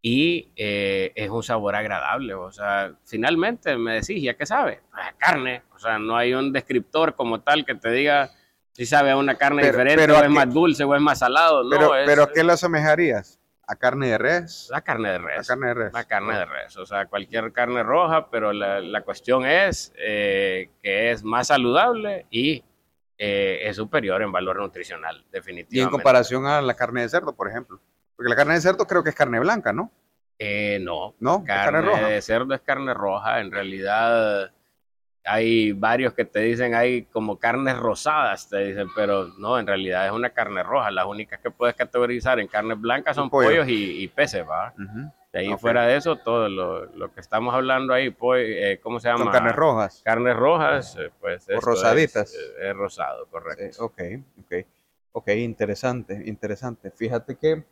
Y 0.00 0.52
eh, 0.56 1.12
es 1.14 1.30
un 1.30 1.42
sabor 1.42 1.74
agradable. 1.74 2.34
O 2.34 2.50
sea, 2.52 2.92
finalmente 3.04 3.76
me 3.76 3.94
decís, 3.94 4.22
¿ya 4.22 4.34
qué 4.34 4.46
sabe? 4.46 4.80
Pues 4.90 5.04
carne. 5.16 5.62
O 5.74 5.78
sea, 5.78 5.98
no 5.98 6.16
hay 6.16 6.34
un 6.34 6.52
descriptor 6.52 7.14
como 7.14 7.40
tal 7.40 7.64
que 7.64 7.74
te 7.74 7.90
diga 7.90 8.30
si 8.72 8.86
sabe 8.86 9.10
a 9.10 9.16
una 9.16 9.34
carne 9.34 9.64
diferente, 9.64 10.10
o 10.10 10.22
es 10.22 10.30
más 10.30 10.52
dulce 10.52 10.84
o 10.84 10.94
es 10.94 11.00
más 11.00 11.18
salado. 11.18 11.64
No, 11.64 11.70
pero, 11.70 11.90
pero 12.06 12.22
¿a 12.24 12.32
qué 12.32 12.44
lo 12.44 12.52
asemejarías? 12.52 13.40
¿A 13.66 13.76
carne 13.76 14.06
de 14.06 14.18
res? 14.18 14.68
La 14.70 14.80
carne 14.80 15.10
de 15.10 15.18
res. 15.18 15.36
La 15.36 15.44
carne 15.44 15.66
de 15.66 15.74
res. 15.74 15.92
La 15.92 16.04
carne 16.04 16.38
de 16.38 16.44
res. 16.46 16.76
O 16.78 16.86
sea, 16.86 17.06
cualquier 17.06 17.52
carne 17.52 17.82
roja, 17.82 18.30
pero 18.30 18.52
la, 18.52 18.80
la 18.80 19.02
cuestión 19.02 19.44
es 19.44 19.92
eh, 19.98 20.70
que 20.82 21.10
es 21.10 21.22
más 21.22 21.48
saludable 21.48 22.26
y 22.30 22.64
eh, 23.18 23.62
es 23.64 23.76
superior 23.76 24.22
en 24.22 24.30
valor 24.30 24.58
nutricional, 24.58 25.26
definitivamente. 25.32 25.76
Y 25.76 25.80
en 25.80 25.90
comparación 25.90 26.46
a 26.46 26.62
la 26.62 26.74
carne 26.74 27.02
de 27.02 27.08
cerdo, 27.08 27.34
por 27.34 27.48
ejemplo. 27.48 27.80
Porque 28.18 28.30
la 28.30 28.34
carne 28.34 28.54
de 28.54 28.60
cerdo 28.60 28.84
creo 28.84 29.04
que 29.04 29.10
es 29.10 29.14
carne 29.14 29.38
blanca, 29.38 29.72
¿no? 29.72 29.92
Eh, 30.40 30.80
no. 30.82 31.14
¿No? 31.20 31.44
Carne, 31.44 31.78
carne 31.78 31.80
roja. 31.82 32.08
de 32.08 32.20
cerdo 32.20 32.52
es 32.52 32.60
carne 32.62 32.92
roja. 32.92 33.38
En 33.38 33.52
realidad 33.52 34.50
hay 35.24 35.70
varios 35.70 36.14
que 36.14 36.24
te 36.24 36.40
dicen 36.40 36.74
hay 36.74 37.04
como 37.04 37.38
carnes 37.38 37.78
rosadas, 37.78 38.48
te 38.48 38.58
dicen, 38.58 38.88
pero 38.92 39.28
no, 39.38 39.56
en 39.56 39.68
realidad 39.68 40.04
es 40.04 40.10
una 40.10 40.30
carne 40.30 40.64
roja. 40.64 40.90
Las 40.90 41.06
únicas 41.06 41.38
que 41.38 41.52
puedes 41.52 41.76
categorizar 41.76 42.40
en 42.40 42.48
carnes 42.48 42.80
blancas 42.80 43.14
son 43.14 43.30
pollos 43.30 43.68
y, 43.68 44.08
peces, 44.08 44.44
¿va? 44.44 44.74
De 45.32 45.38
ahí 45.38 45.56
fuera 45.56 45.86
de 45.86 45.94
eso, 45.94 46.16
todo 46.16 46.48
lo, 46.48 47.14
que 47.14 47.20
estamos 47.20 47.54
hablando 47.54 47.94
ahí, 47.94 48.10
pues, 48.10 48.80
¿cómo 48.80 48.98
se 48.98 49.06
llama? 49.06 49.26
Son 49.26 49.32
carnes 49.32 49.54
rojas. 49.54 50.02
Carnes 50.04 50.34
rojas, 50.34 50.96
eh, 50.98 51.12
pues. 51.20 51.46
O 51.56 51.60
rosaditas. 51.60 52.34
Es, 52.34 52.74
rosado, 52.74 53.26
correcto. 53.26 53.84
ok, 53.84 54.02
ok. 54.40 54.66
Ok, 55.12 55.28
interesante, 55.30 56.20
interesante. 56.26 56.90
Fíjate 56.90 57.36
que 57.36 57.64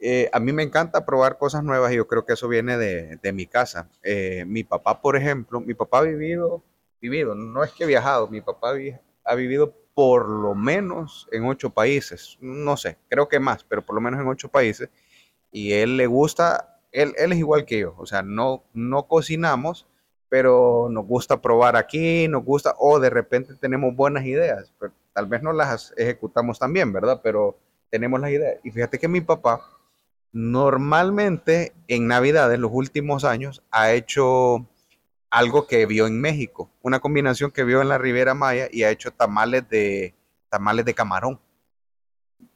eh, 0.00 0.30
a 0.32 0.38
mí 0.38 0.52
me 0.52 0.62
encanta 0.62 1.04
probar 1.04 1.38
cosas 1.38 1.64
nuevas 1.64 1.92
y 1.92 1.96
yo 1.96 2.06
creo 2.06 2.24
que 2.24 2.34
eso 2.34 2.48
viene 2.48 2.76
de, 2.76 3.32
mi 3.32 3.46
casa. 3.46 3.88
Eh, 4.02 4.44
mi 4.46 4.64
papá, 4.64 5.00
por 5.00 5.16
ejemplo, 5.16 5.60
mi 5.60 5.74
papá 5.74 5.98
ha 5.98 6.02
vivido, 6.02 6.62
vivido, 7.00 7.34
no 7.34 7.64
es 7.64 7.72
que 7.72 7.84
ha 7.84 7.86
viajado, 7.86 8.28
mi 8.28 8.40
papá 8.40 8.74
ha 9.24 9.34
vivido 9.34 9.74
por 9.94 10.28
lo 10.28 10.54
menos 10.54 11.26
en 11.32 11.44
ocho 11.44 11.70
países, 11.70 12.38
no 12.40 12.76
sé, 12.76 12.98
creo 13.08 13.28
que 13.28 13.40
más, 13.40 13.64
pero 13.64 13.84
por 13.84 13.96
lo 13.96 14.00
menos 14.00 14.20
en 14.20 14.28
ocho 14.28 14.48
países. 14.48 14.88
Y 15.50 15.72
él 15.72 15.96
le 15.96 16.06
gusta, 16.06 16.80
él, 16.92 17.14
es 17.16 17.36
igual 17.36 17.64
que 17.64 17.80
yo, 17.80 17.96
o 17.98 18.06
sea, 18.06 18.22
no, 18.22 18.62
no 18.72 19.08
cocinamos, 19.08 19.88
pero 20.28 20.88
nos 20.88 21.04
gusta 21.04 21.40
probar 21.40 21.74
aquí, 21.74 22.28
nos 22.28 22.44
gusta, 22.44 22.76
o 22.78 23.00
de 23.00 23.10
repente 23.10 23.56
tenemos 23.56 23.96
buenas 23.96 24.24
ideas, 24.24 24.72
pero 24.78 24.92
tal 25.12 25.26
vez 25.26 25.42
no 25.42 25.52
las 25.52 25.92
ejecutamos 25.96 26.60
también, 26.60 26.92
¿verdad? 26.92 27.20
Pero 27.20 27.58
tenemos 27.90 28.20
las 28.20 28.30
ideas. 28.30 28.60
Y 28.62 28.70
fíjate 28.70 29.00
que 29.00 29.08
mi 29.08 29.20
papá, 29.20 29.62
normalmente 30.32 31.72
en 31.88 32.06
Navidad, 32.06 32.52
en 32.52 32.60
los 32.60 32.70
últimos 32.72 33.24
años, 33.24 33.62
ha 33.70 33.92
hecho 33.92 34.66
algo 35.30 35.66
que 35.66 35.86
vio 35.86 36.06
en 36.06 36.20
México, 36.20 36.70
una 36.82 37.00
combinación 37.00 37.50
que 37.50 37.64
vio 37.64 37.82
en 37.82 37.88
la 37.88 37.98
Riviera 37.98 38.34
Maya 38.34 38.68
y 38.70 38.82
ha 38.82 38.90
hecho 38.90 39.10
tamales 39.10 39.68
de, 39.68 40.14
tamales 40.48 40.84
de 40.84 40.94
camarón. 40.94 41.40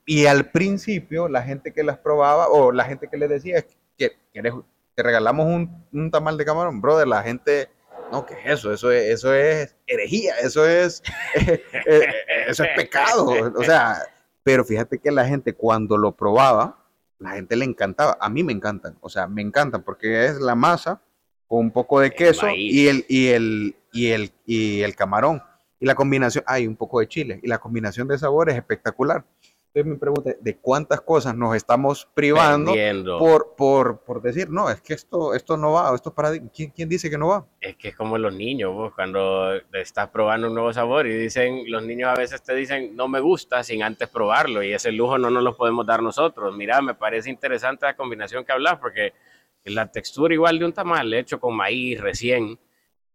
Y 0.07 0.27
al 0.27 0.51
principio 0.51 1.29
la 1.29 1.43
gente 1.43 1.73
que 1.73 1.85
las 1.85 1.99
probaba 1.99 2.49
o 2.49 2.73
la 2.73 2.85
gente 2.85 3.09
que 3.09 3.17
le 3.17 3.29
decía 3.29 3.65
que 3.97 4.17
te 4.95 5.03
regalamos 5.03 5.47
un, 5.47 6.11
tamal 6.11 6.37
de 6.37 6.45
camarón, 6.45 6.81
brother, 6.81 7.07
la 7.07 7.23
gente, 7.23 7.71
no, 8.11 8.27
¿qué 8.27 8.35
es 8.35 8.59
eso? 8.59 8.73
Eso 8.73 8.91
es, 8.91 9.11
eso 9.11 9.35
es 9.35 9.77
herejía, 9.87 10.35
eso 10.43 10.67
es, 10.67 11.03
eh, 11.35 11.63
eh, 11.87 12.07
eso 12.49 12.65
es 12.65 12.71
pecado. 12.77 13.27
O 13.57 13.65
sea, 13.65 14.03
pero 14.43 14.65
fíjate 14.65 14.99
que 14.99 15.11
la 15.11 15.27
gente 15.27 15.55
cuando 15.55 15.97
lo 15.97 16.13
probaba, 16.13 16.82
la 17.23 17.31
gente 17.31 17.57
le 17.57 17.65
encantaba. 17.65 18.17
A 18.21 18.29
mí 18.29 18.43
me 18.43 18.53
encantan, 18.53 18.97
o 19.01 19.09
sea, 19.09 19.27
me 19.27 19.43
encantan 19.43 19.83
porque 19.83 20.27
es 20.27 20.41
la 20.41 20.55
masa 20.55 21.01
con 21.47 21.61
un 21.61 21.71
poco 21.71 22.01
de 22.01 22.11
queso 22.11 22.49
y 22.51 22.89
el, 22.89 23.05
y 23.09 23.29
el, 23.29 23.77
y 23.93 24.07
el, 24.09 24.33
y 24.47 24.81
el 24.83 24.95
camarón. 24.95 25.43
Y 25.79 25.87
la 25.87 25.95
combinación, 25.95 26.45
hay 26.47 26.67
un 26.67 26.77
poco 26.77 27.01
de 27.01 27.09
chile, 27.09 27.41
y 27.43 27.49
la 27.49 27.59
combinación 27.59 28.07
de 28.07 28.17
sabores 28.17 28.55
es 28.55 28.61
espectacular. 28.61 29.25
Entonces 29.75 29.91
me 29.91 29.99
pregunto, 29.99 30.31
¿de 30.39 30.57
cuántas 30.59 31.01
cosas 31.01 31.35
nos 31.35 31.57
estamos 31.57 32.07
privando 32.13 32.75
por, 33.19 33.55
por, 33.57 34.01
por, 34.01 34.21
decir, 34.21 34.51
no, 34.51 34.69
es 34.69 34.83
que 34.83 34.93
esto, 34.93 35.33
esto 35.33 35.57
no 35.57 35.73
va, 35.73 35.95
esto 35.95 36.13
para... 36.13 36.31
¿Quién, 36.51 36.71
¿Quién, 36.77 36.91
dice 36.91 37.09
que 37.09 37.17
no 37.17 37.29
va? 37.29 37.47
Es 37.59 37.77
que 37.77 37.89
es 37.89 37.97
como 37.97 38.19
los 38.19 38.35
niños, 38.35 38.71
vos, 38.75 38.93
cuando 38.95 39.55
estás 39.73 40.11
probando 40.11 40.49
un 40.49 40.55
nuevo 40.55 40.75
sabor 40.75 41.07
y 41.07 41.17
dicen, 41.17 41.63
los 41.71 41.83
niños 41.87 42.11
a 42.11 42.21
veces 42.21 42.43
te 42.43 42.55
dicen, 42.55 42.95
no 42.95 43.09
me 43.09 43.21
gusta 43.21 43.65
sin 43.65 43.83
antes 43.83 44.11
probarlo 44.11 44.63
y 44.63 44.75
ese 44.75 44.93
lujo 44.93 45.17
no 45.17 45.31
nos 45.31 45.43
lo 45.43 45.57
podemos 45.57 45.87
dar 45.87 46.03
nosotros. 46.03 46.55
Mira, 46.55 46.83
me 46.83 46.93
parece 46.93 47.31
interesante 47.31 47.87
la 47.87 47.97
combinación 47.97 48.45
que 48.45 48.53
hablas 48.53 48.79
porque 48.79 49.15
la 49.65 49.91
textura 49.91 50.35
igual 50.35 50.59
de 50.59 50.67
un 50.67 50.75
tamal 50.75 51.15
hecho 51.15 51.41
con 51.41 51.57
maíz 51.57 51.99
recién, 51.99 52.59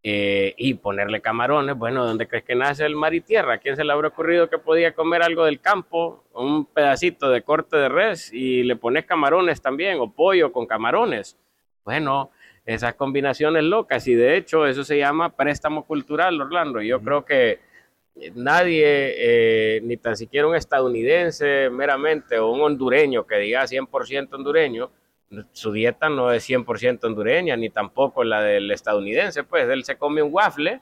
eh, 0.03 0.53
y 0.57 0.75
ponerle 0.75 1.21
camarones, 1.21 1.75
bueno, 1.75 2.05
¿dónde 2.05 2.27
crees 2.27 2.43
que 2.45 2.55
nace 2.55 2.85
el 2.85 2.95
mar 2.95 3.13
y 3.13 3.21
tierra? 3.21 3.55
¿A 3.55 3.57
quién 3.57 3.75
se 3.75 3.83
le 3.83 3.91
habrá 3.91 4.09
ocurrido 4.09 4.49
que 4.49 4.57
podía 4.57 4.93
comer 4.93 5.23
algo 5.23 5.43
del 5.43 5.59
campo, 5.59 6.23
un 6.33 6.65
pedacito 6.65 7.29
de 7.29 7.41
corte 7.41 7.77
de 7.77 7.89
res 7.89 8.31
y 8.31 8.63
le 8.63 8.75
pones 8.75 9.05
camarones 9.05 9.61
también, 9.61 9.99
o 9.99 10.11
pollo 10.11 10.51
con 10.51 10.65
camarones? 10.65 11.37
Bueno, 11.83 12.31
esas 12.65 12.95
combinaciones 12.95 13.63
locas 13.63 14.07
y 14.07 14.13
de 14.13 14.37
hecho 14.37 14.67
eso 14.67 14.83
se 14.83 14.97
llama 14.97 15.35
préstamo 15.35 15.85
cultural, 15.85 16.39
Orlando. 16.39 16.81
Yo 16.81 17.01
creo 17.01 17.25
que 17.25 17.59
nadie, 18.35 19.13
eh, 19.17 19.81
ni 19.83 19.97
tan 19.97 20.15
siquiera 20.15 20.47
un 20.47 20.55
estadounidense 20.55 21.69
meramente 21.69 22.37
o 22.39 22.51
un 22.51 22.61
hondureño 22.61 23.25
que 23.25 23.37
diga 23.37 23.65
100% 23.65 24.33
hondureño, 24.33 24.91
su 25.51 25.71
dieta 25.71 26.09
no 26.09 26.31
es 26.31 26.49
100% 26.49 27.03
hondureña, 27.03 27.55
ni 27.55 27.69
tampoco 27.69 28.23
la 28.23 28.41
del 28.41 28.71
estadounidense, 28.71 29.43
pues 29.43 29.67
él 29.69 29.83
se 29.83 29.97
come 29.97 30.21
un 30.21 30.33
waffle 30.33 30.81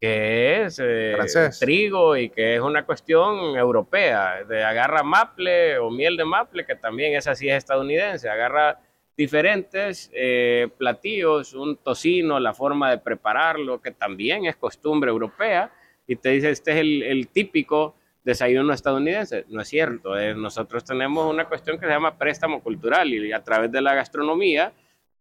que 0.00 0.62
es 0.62 0.80
eh, 0.80 1.16
trigo 1.58 2.16
y 2.16 2.30
que 2.30 2.54
es 2.54 2.60
una 2.60 2.84
cuestión 2.86 3.56
europea, 3.56 4.44
de 4.44 4.62
agarra 4.62 5.02
maple 5.02 5.78
o 5.78 5.90
miel 5.90 6.16
de 6.16 6.24
maple, 6.24 6.64
que 6.64 6.76
también 6.76 7.16
es 7.16 7.26
así 7.26 7.48
es 7.48 7.56
estadounidense, 7.56 8.28
agarra 8.28 8.80
diferentes 9.16 10.08
eh, 10.14 10.68
platillos, 10.78 11.52
un 11.54 11.76
tocino, 11.78 12.38
la 12.38 12.54
forma 12.54 12.90
de 12.90 12.98
prepararlo, 12.98 13.80
que 13.80 13.90
también 13.90 14.46
es 14.46 14.54
costumbre 14.54 15.10
europea, 15.10 15.72
y 16.06 16.14
te 16.14 16.30
dice, 16.30 16.50
este 16.50 16.70
es 16.72 16.76
el, 16.78 17.02
el 17.02 17.28
típico 17.28 17.96
desayuno 18.24 18.72
estadounidense. 18.72 19.44
No 19.48 19.60
es 19.60 19.68
cierto. 19.68 20.18
Eh, 20.18 20.34
nosotros 20.34 20.84
tenemos 20.84 21.30
una 21.30 21.46
cuestión 21.46 21.78
que 21.78 21.86
se 21.86 21.92
llama 21.92 22.16
préstamo 22.16 22.62
cultural 22.62 23.12
y 23.12 23.32
a 23.32 23.42
través 23.42 23.72
de 23.72 23.80
la 23.80 23.94
gastronomía 23.94 24.72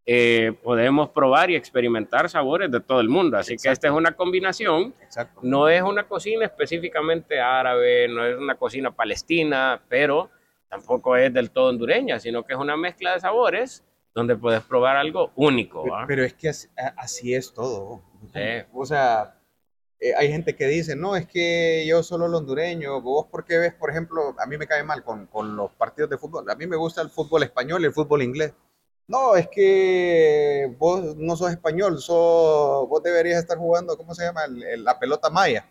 eh, 0.09 0.53
podemos 0.63 1.09
probar 1.09 1.51
y 1.51 1.55
experimentar 1.55 2.29
sabores 2.29 2.71
de 2.71 2.79
todo 2.79 3.01
el 3.01 3.09
mundo. 3.09 3.37
Así 3.37 3.57
que 3.57 3.69
esta 3.69 3.87
es 3.87 3.93
una 3.93 4.13
combinación. 4.13 4.93
No 5.41 5.67
es 5.67 5.81
una 5.81 6.03
cocina 6.07 6.45
específicamente 6.45 7.41
árabe, 7.41 8.07
no 8.07 8.25
es 8.25 8.37
una 8.37 8.55
cocina 8.55 8.91
palestina, 8.91 9.81
pero 9.89 10.29
tampoco 10.69 11.17
es 11.17 11.33
del 11.33 11.51
todo 11.51 11.69
hondureña, 11.69 12.19
sino 12.19 12.43
que 12.43 12.53
es 12.53 12.59
una 12.59 12.77
mezcla 12.77 13.13
de 13.13 13.19
sabores 13.19 13.83
donde 14.13 14.35
puedes 14.35 14.63
probar 14.63 14.95
algo 14.95 15.31
único. 15.35 15.83
Pero, 16.07 16.23
es 16.23 16.33
que 16.33 16.49
así, 16.95 17.35
es 17.35 17.53
todo. 17.53 18.01
O 18.73 18.85
sea, 18.85 19.36
eh, 19.99 20.13
hay 20.15 20.31
gente 20.31 20.55
que 20.55 20.67
dice, 20.67 20.95
no, 20.95 21.15
es 21.15 21.27
que 21.27 21.85
yo 21.87 22.03
solo 22.03 22.27
el 22.27 22.35
hondureño, 22.35 23.01
vos 23.01 23.27
porque 23.31 23.57
ves, 23.57 23.73
por 23.73 23.89
ejemplo, 23.89 24.35
a 24.37 24.45
mí 24.45 24.57
me 24.57 24.67
cae 24.67 24.83
mal 24.83 25.03
con, 25.03 25.25
con, 25.27 25.55
los 25.55 25.71
partidos 25.71 26.09
de 26.09 26.17
fútbol, 26.17 26.49
a 26.49 26.55
mí 26.55 26.67
me 26.67 26.75
gusta 26.75 27.01
el 27.01 27.09
fútbol 27.09 27.43
español 27.43 27.81
y 27.81 27.85
el 27.85 27.93
fútbol 27.93 28.21
inglés. 28.21 28.53
No, 29.07 29.35
es 29.35 29.47
que 29.47 30.71
vos 30.77 31.15
no 31.15 31.35
sos 31.37 31.51
español, 31.51 31.99
sos, 31.99 32.87
vos 32.89 33.01
deberías 33.01 33.39
estar 33.39 33.57
jugando, 33.57 33.97
¿cómo 33.97 34.13
se 34.13 34.25
llama? 34.25 34.41
la 34.47 34.99
pelota 34.99 35.29
maya. 35.29 35.67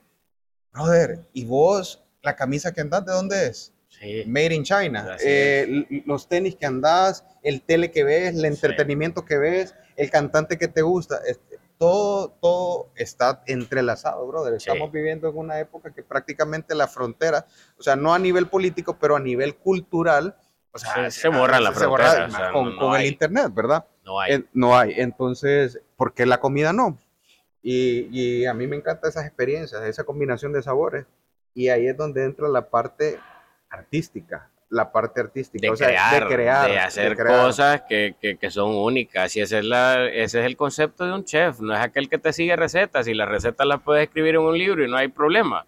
Brother, 0.73 1.27
¿y 1.33 1.45
vos, 1.45 2.03
la 2.23 2.35
camisa 2.35 2.73
que 2.73 2.81
andás, 2.81 3.05
de 3.05 3.13
dónde 3.13 3.47
es? 3.47 3.73
Sí. 3.89 4.25
Made 4.27 4.55
in 4.55 4.65
China. 4.65 5.17
Eh, 5.23 6.03
los 6.07 6.29
tenis 6.29 6.57
que 6.57 6.67
andás, 6.67 7.25
el 7.43 7.63
tele 7.63 7.91
que 7.91 8.05
ves, 8.05 8.35
el 8.35 8.45
entretenimiento 8.45 9.25
que 9.25 9.39
ves, 9.39 9.75
el 9.97 10.11
cantante 10.11 10.59
que 10.59 10.69
te 10.69 10.83
gusta. 10.83 11.21
Todo, 11.79 12.31
todo 12.41 12.91
está 12.97 13.43
entrelazado, 13.47 14.27
brother. 14.27 14.55
Estamos 14.55 14.91
viviendo 14.91 15.29
en 15.29 15.37
una 15.37 15.61
época 15.61 15.93
que 15.93 16.03
prácticamente 16.03 16.75
la 16.75 16.89
frontera, 16.89 17.47
o 17.79 17.83
sea, 17.83 17.97
no 17.97 18.15
a 18.15 18.19
nivel 18.19 18.49
político, 18.49 18.97
pero 18.99 19.17
a 19.17 19.21
nivel 19.21 19.57
cultural, 19.57 20.37
o 20.73 20.79
sea, 20.79 21.11
se, 21.11 21.29
borra 21.29 21.61
la 21.61 21.73
frontera. 21.73 22.29
con, 22.53 22.95
el 22.97 23.07
Internet, 23.07 23.53
¿verdad? 23.55 23.87
No 24.05 24.21
hay. 24.21 24.45
no 24.53 24.77
hay. 24.77 24.95
Entonces, 24.97 25.81
¿por 25.97 26.13
qué 26.13 26.27
la 26.27 26.41
comida 26.41 26.73
no? 26.73 26.99
Y, 27.63 28.09
y 28.11 28.47
a 28.47 28.55
mí 28.55 28.67
me 28.67 28.77
encanta 28.77 29.09
esas 29.09 29.27
experiencias, 29.27 29.83
esa 29.83 30.05
combinación 30.05 30.53
de 30.53 30.63
sabores. 30.63 31.07
Y 31.55 31.69
ahí 31.69 31.87
es 31.87 31.97
donde 31.97 32.25
entra 32.25 32.49
la 32.49 32.69
parte 32.69 33.19
artística 33.71 34.51
la 34.69 34.91
parte 34.91 35.21
artística, 35.21 35.65
de, 35.65 35.71
o 35.71 35.77
sea, 35.77 35.89
crear, 35.89 36.29
de 36.29 36.35
crear, 36.35 36.71
de 36.71 36.79
hacer 36.79 37.17
cosas 37.17 37.83
que, 37.89 38.17
que, 38.21 38.37
que, 38.37 38.51
son 38.51 38.75
únicas. 38.75 39.37
Y 39.37 39.41
ese 39.41 39.59
es, 39.59 39.65
la, 39.65 40.07
ese 40.07 40.41
es 40.41 40.47
el 40.47 40.57
concepto 40.57 41.07
de 41.07 41.13
un 41.13 41.25
chef. 41.25 41.61
No 41.61 41.75
es 41.75 41.81
aquel 41.81 42.09
que 42.09 42.19
te 42.19 42.33
sigue 42.33 42.57
recetas 42.57 43.07
y 43.07 43.15
las 43.15 43.29
recetas 43.29 43.67
las 43.67 43.81
puedes 43.83 44.05
escribir 44.05 44.35
en 44.35 44.43
un 44.43 44.59
libro 44.59 44.85
y 44.85 44.91
no 44.91 44.97
hay 44.97 45.09
problema. 45.09 45.67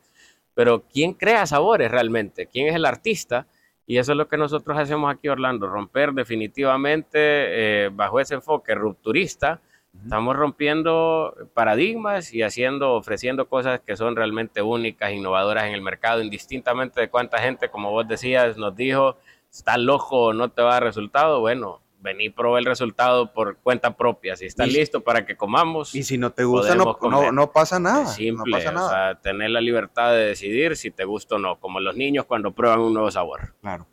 Pero 0.54 0.84
¿quién 0.92 1.12
crea 1.12 1.46
sabores 1.46 1.90
realmente? 1.90 2.46
¿Quién 2.46 2.66
es 2.66 2.74
el 2.74 2.84
artista? 2.84 3.46
Y 3.86 3.98
eso 3.98 4.12
es 4.12 4.18
lo 4.18 4.28
que 4.28 4.36
nosotros 4.36 4.76
hacemos 4.76 5.10
aquí, 5.10 5.28
Orlando, 5.28 5.66
romper 5.66 6.12
definitivamente 6.12 7.18
eh, 7.18 7.90
bajo 7.90 8.20
ese 8.20 8.34
enfoque 8.34 8.74
rupturista. 8.74 9.60
Estamos 10.02 10.36
rompiendo 10.36 11.34
paradigmas 11.54 12.32
y 12.32 12.42
haciendo, 12.42 12.94
ofreciendo 12.94 13.48
cosas 13.48 13.80
que 13.80 13.96
son 13.96 14.16
realmente 14.16 14.62
únicas, 14.62 15.12
innovadoras 15.12 15.64
en 15.64 15.74
el 15.74 15.82
mercado, 15.82 16.22
indistintamente 16.22 17.00
de 17.00 17.10
cuánta 17.10 17.38
gente, 17.38 17.68
como 17.68 17.90
vos 17.90 18.06
decías, 18.06 18.56
nos 18.56 18.74
dijo, 18.76 19.16
está 19.50 19.76
loco 19.76 20.26
o 20.26 20.32
no 20.32 20.50
te 20.50 20.62
va 20.62 20.70
a 20.70 20.74
dar 20.74 20.84
resultado. 20.84 21.40
Bueno, 21.40 21.82
vení 22.00 22.30
probar 22.30 22.60
el 22.60 22.66
resultado 22.66 23.32
por 23.32 23.58
cuenta 23.58 23.96
propia. 23.96 24.36
Si 24.36 24.46
estás 24.46 24.68
listo 24.68 25.02
para 25.02 25.26
que 25.26 25.36
comamos. 25.36 25.94
Y 25.94 26.02
si 26.02 26.18
no 26.18 26.30
te 26.32 26.44
gusta, 26.44 26.74
no, 26.74 27.32
no, 27.32 27.52
pasa 27.52 27.78
nada. 27.78 28.06
simple, 28.06 28.50
no 28.50 28.56
pasa 28.56 28.72
nada. 28.72 28.86
O 28.86 28.90
sea, 28.90 29.20
tener 29.20 29.50
la 29.50 29.60
libertad 29.60 30.12
de 30.12 30.26
decidir 30.26 30.76
si 30.76 30.90
te 30.90 31.04
gusta 31.04 31.36
o 31.36 31.38
no, 31.38 31.58
como 31.60 31.80
los 31.80 31.96
niños 31.96 32.24
cuando 32.26 32.52
prueban 32.52 32.80
un 32.80 32.94
nuevo 32.94 33.10
sabor. 33.10 33.54
Claro, 33.60 33.86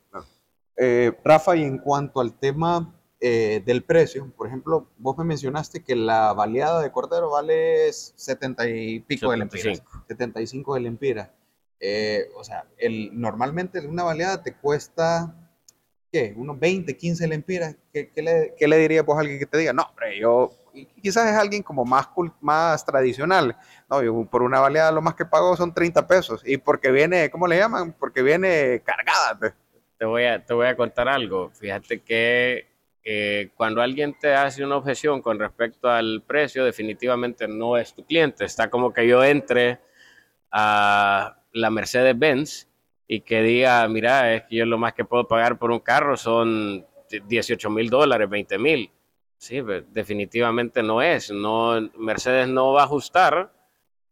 eh, 0.78 1.18
Rafa, 1.24 1.56
y 1.56 1.64
en 1.64 1.78
cuanto 1.78 2.20
al 2.20 2.38
tema 2.38 2.94
eh, 3.20 3.62
del 3.66 3.84
precio, 3.84 4.32
por 4.36 4.48
ejemplo, 4.48 4.90
vos 4.98 5.18
me 5.18 5.24
mencionaste 5.24 5.84
que 5.84 5.96
la 5.96 6.34
baleada 6.34 6.82
de 6.82 6.92
cordero 6.92 7.32
vale 7.32 7.92
70 7.92 8.70
y 8.70 9.00
pico 9.00 9.32
de 9.32 9.38
lempiras. 9.38 9.84
75 10.08 10.76
de 10.76 10.80
lempiras. 10.82 11.30
Eh, 11.80 12.30
o 12.36 12.44
sea, 12.44 12.66
el, 12.78 13.10
normalmente 13.20 13.80
una 13.86 14.04
baleada 14.04 14.42
te 14.42 14.54
cuesta 14.54 15.34
unos 16.36 16.60
20, 16.60 16.96
15 16.96 17.28
lempiras. 17.28 17.76
¿Qué, 17.92 18.10
qué, 18.12 18.22
le, 18.22 18.56
qué 18.58 18.68
le 18.68 18.78
diría 18.78 19.06
pues 19.06 19.18
a 19.18 19.22
alguien 19.22 19.40
que 19.40 19.46
te 19.46 19.58
diga? 19.58 19.74
No, 19.74 19.84
hombre, 19.84 20.18
yo 20.20 20.52
quizás 21.02 21.30
es 21.30 21.38
alguien 21.38 21.64
como 21.64 21.86
más, 21.86 22.08
más 22.42 22.86
tradicional. 22.86 23.58
No, 23.90 24.02
yo 24.02 24.26
por 24.26 24.42
una 24.42 24.60
baleada 24.60 24.92
lo 24.92 25.02
más 25.02 25.16
que 25.16 25.26
pago 25.26 25.56
son 25.56 25.74
30 25.74 26.08
pesos. 26.08 26.42
Y 26.46 26.58
porque 26.58 26.92
viene, 26.92 27.30
¿cómo 27.30 27.48
le 27.48 27.58
llaman? 27.58 27.94
Porque 27.94 28.22
viene 28.22 28.82
cargada. 28.86 29.38
Pues. 29.38 29.54
Te 29.98 30.06
voy 30.06 30.26
a, 30.26 30.46
te 30.46 30.54
voy 30.54 30.68
a 30.68 30.78
contar 30.78 31.08
algo. 31.08 31.52
Fíjate 31.52 32.02
que 32.02 32.68
eh, 33.08 33.52
cuando 33.56 33.84
alguien 33.84 34.18
te 34.18 34.34
hace 34.34 34.66
una 34.66 34.78
objeción 34.78 35.22
con 35.22 35.38
respecto 35.38 35.88
al 35.88 36.24
precio, 36.26 36.66
definitivamente 36.66 37.48
no 37.48 37.78
es 37.78 37.94
tu 37.94 38.04
cliente. 38.04 38.46
Está 38.46 38.72
como 38.72 38.92
que 38.92 39.08
yo 39.08 39.24
entre 39.24 39.80
a 40.52 41.38
la 41.52 41.70
Mercedes-Benz 41.70 42.68
y 43.08 43.22
que 43.22 43.44
diga, 43.44 43.88
mira, 43.88 44.34
es 44.34 44.44
que 44.46 44.56
yo 44.56 44.66
lo 44.66 44.80
más 44.80 44.94
que 44.94 45.06
puedo 45.06 45.28
pagar 45.28 45.60
por 45.60 45.70
un 45.70 45.80
carro 45.80 46.18
son 46.18 46.84
18 47.28 47.70
mil 47.70 47.92
dólares, 47.92 48.28
20 48.28 48.58
mil. 48.58 48.92
Sí, 49.38 49.62
pues, 49.62 49.84
definitivamente 49.94 50.82
no 50.82 51.04
es. 51.04 51.30
No, 51.30 51.80
Mercedes 52.00 52.48
no 52.48 52.74
va 52.74 52.82
a 52.82 52.86
ajustar 52.86 53.54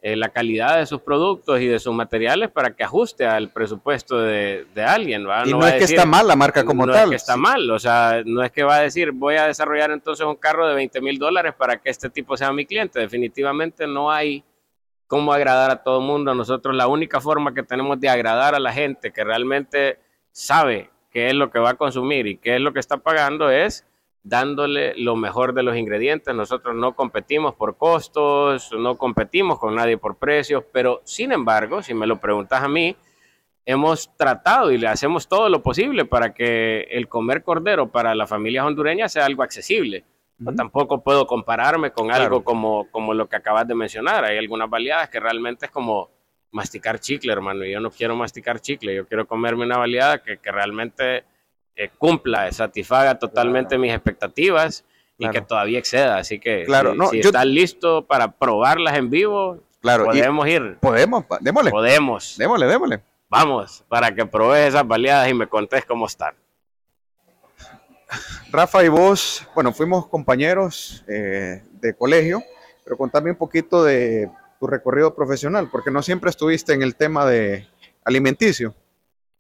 eh, 0.06 0.18
la 0.18 0.28
calidad 0.28 0.80
de 0.80 0.86
sus 0.86 1.00
productos 1.00 1.62
y 1.62 1.66
de 1.66 1.80
sus 1.80 1.94
materiales 1.94 2.52
para 2.52 2.76
que 2.76 2.84
ajuste 2.84 3.26
al 3.26 3.48
presupuesto 3.52 4.20
de, 4.20 4.66
alguien. 4.76 5.26
Y 5.46 5.52
no, 5.52 5.66
es 5.66 5.76
que 5.76 5.86
está 5.86 6.06
mal 6.06 6.28
la 6.28 6.36
marca 6.36 6.66
como 6.66 6.86
tal. 6.86 6.94
No 6.94 7.04
es 7.04 7.10
que 7.12 7.16
está 7.16 7.38
mal, 7.38 7.72
o 7.72 7.80
sea, 7.80 8.22
no 8.26 8.44
es 8.44 8.52
que 8.52 8.64
va 8.64 8.76
a 8.76 8.82
decir, 8.82 9.14
voy 9.14 9.36
a 9.36 9.48
desarrollar 9.48 9.92
entonces 9.92 10.26
un 10.26 10.36
carro 10.36 10.68
de 10.68 10.76
20 10.76 11.00
mil 11.00 11.18
dólares 11.18 11.54
para 11.58 11.78
que 11.78 11.90
este 11.90 12.10
tipo 12.10 12.36
sea 12.36 12.52
mi 12.52 12.66
cliente. 12.66 13.00
Definitivamente 13.00 13.88
no 13.88 14.12
hay 14.12 14.44
cómo 15.08 15.32
agradar 15.32 15.72
a 15.72 15.84
todo 15.84 16.02
el 16.02 16.06
mundo. 16.06 16.36
Nosotros 16.36 16.76
la 16.76 16.88
única 16.88 17.22
forma 17.22 17.54
que 17.54 17.64
tenemos 17.64 17.98
de 17.98 18.10
agradar 18.10 18.56
a 18.56 18.60
la 18.60 18.74
gente 18.74 19.14
que 19.14 19.24
realmente 19.24 20.00
sabe 20.34 20.90
qué 21.12 21.28
es 21.28 21.34
lo 21.34 21.50
que 21.50 21.60
va 21.60 21.70
a 21.70 21.76
consumir 21.76 22.28
y 22.28 22.36
qué 22.36 22.56
es 22.56 22.62
lo 22.62 22.74
que 22.74 22.82
está 22.82 22.98
pagando 22.98 23.50
es 23.50 23.86
dándole 24.24 24.94
lo 24.96 25.16
mejor 25.16 25.54
de 25.54 25.64
los 25.64 25.76
ingredientes. 25.76 26.34
Nosotros 26.34 26.76
no 26.76 26.96
competimos 26.96 27.56
por 27.56 27.78
costos, 27.78 28.72
no 28.72 28.98
competimos 28.98 29.60
con 29.60 29.76
nadie 29.76 29.98
por 29.98 30.18
precios, 30.18 30.64
pero 30.72 31.02
sin 31.04 31.32
embargo, 31.32 31.82
si 31.82 31.94
me 31.94 32.08
lo 32.08 32.20
preguntas 32.20 32.64
a 32.64 32.68
mí, 32.68 32.96
hemos 33.66 34.16
tratado 34.18 34.72
y 34.72 34.78
le 34.78 34.88
hacemos 34.88 35.28
todo 35.28 35.50
lo 35.50 35.62
posible 35.62 36.06
para 36.06 36.34
que 36.34 36.88
el 36.92 37.08
comer 37.08 37.44
cordero 37.44 37.92
para 37.92 38.16
la 38.16 38.28
familia 38.28 38.66
hondureña 38.66 39.08
sea 39.10 39.26
algo 39.26 39.44
accesible 39.44 40.06
tampoco 40.52 41.02
puedo 41.02 41.26
compararme 41.26 41.92
con 41.92 42.12
algo 42.12 42.44
como, 42.44 42.90
como 42.92 43.14
lo 43.14 43.30
que 43.30 43.38
acabas 43.38 43.68
de 43.68 43.76
mencionar. 43.76 44.26
Hay 44.26 44.38
algunas 44.38 44.70
baleadas 44.70 45.10
que 45.10 45.20
realmente 45.20 45.68
es 45.68 45.72
como 45.72 46.10
masticar 46.52 47.00
chicle, 47.00 47.32
hermano. 47.32 47.64
Y 47.66 47.72
yo 47.72 47.80
no 47.80 47.90
quiero 47.90 48.16
masticar 48.16 48.60
chicle, 48.60 48.94
yo 48.94 49.08
quiero 49.08 49.26
comerme 49.26 49.66
una 49.66 49.78
baleada 49.78 50.22
que, 50.22 50.38
que 50.38 50.52
realmente 50.52 51.24
eh, 51.76 51.90
cumpla, 51.98 52.52
satisfaga 52.52 53.18
totalmente 53.18 53.78
mis 53.78 53.92
expectativas 53.92 54.84
y 55.18 55.30
que 55.30 55.42
todavía 55.42 55.80
exceda. 55.80 56.18
Así 56.18 56.40
que 56.40 56.64
claro, 56.66 56.96
si, 57.10 57.20
estás 57.20 57.46
listo 57.46 58.06
para 58.06 58.32
probarlas 58.32 58.98
en 58.98 59.10
vivo, 59.10 59.60
claro, 59.82 60.06
podemos 60.06 60.48
ir. 60.48 60.78
Podemos, 60.80 61.26
démosle. 61.40 61.72
Podemos. 61.72 62.36
Démosle, 62.38 62.68
démosle. 62.68 63.02
Vamos, 63.30 63.84
para 63.88 64.14
que 64.14 64.26
probes 64.26 64.68
esas 64.68 64.86
baleadas 64.86 65.30
y 65.30 65.34
me 65.34 65.48
contés 65.48 65.86
cómo 65.86 66.06
están. 66.06 66.36
Rafa 68.52 68.84
y 68.84 68.90
vos, 68.90 69.48
bueno, 69.56 69.74
fuimos 69.74 70.06
compañeros 70.08 71.04
eh, 71.08 71.64
de 71.72 71.96
colegio, 71.96 72.44
pero 72.84 72.96
contame 72.96 73.32
un 73.32 73.38
poquito 73.38 73.84
de 73.84 74.30
tu 74.60 74.68
recorrido 74.68 75.16
profesional, 75.16 75.70
porque 75.72 75.90
no 75.90 76.04
siempre 76.04 76.30
estuviste 76.30 76.74
en 76.74 76.84
el 76.84 76.96
tema 76.96 77.26
de 77.26 77.68
alimenticio. 78.06 78.76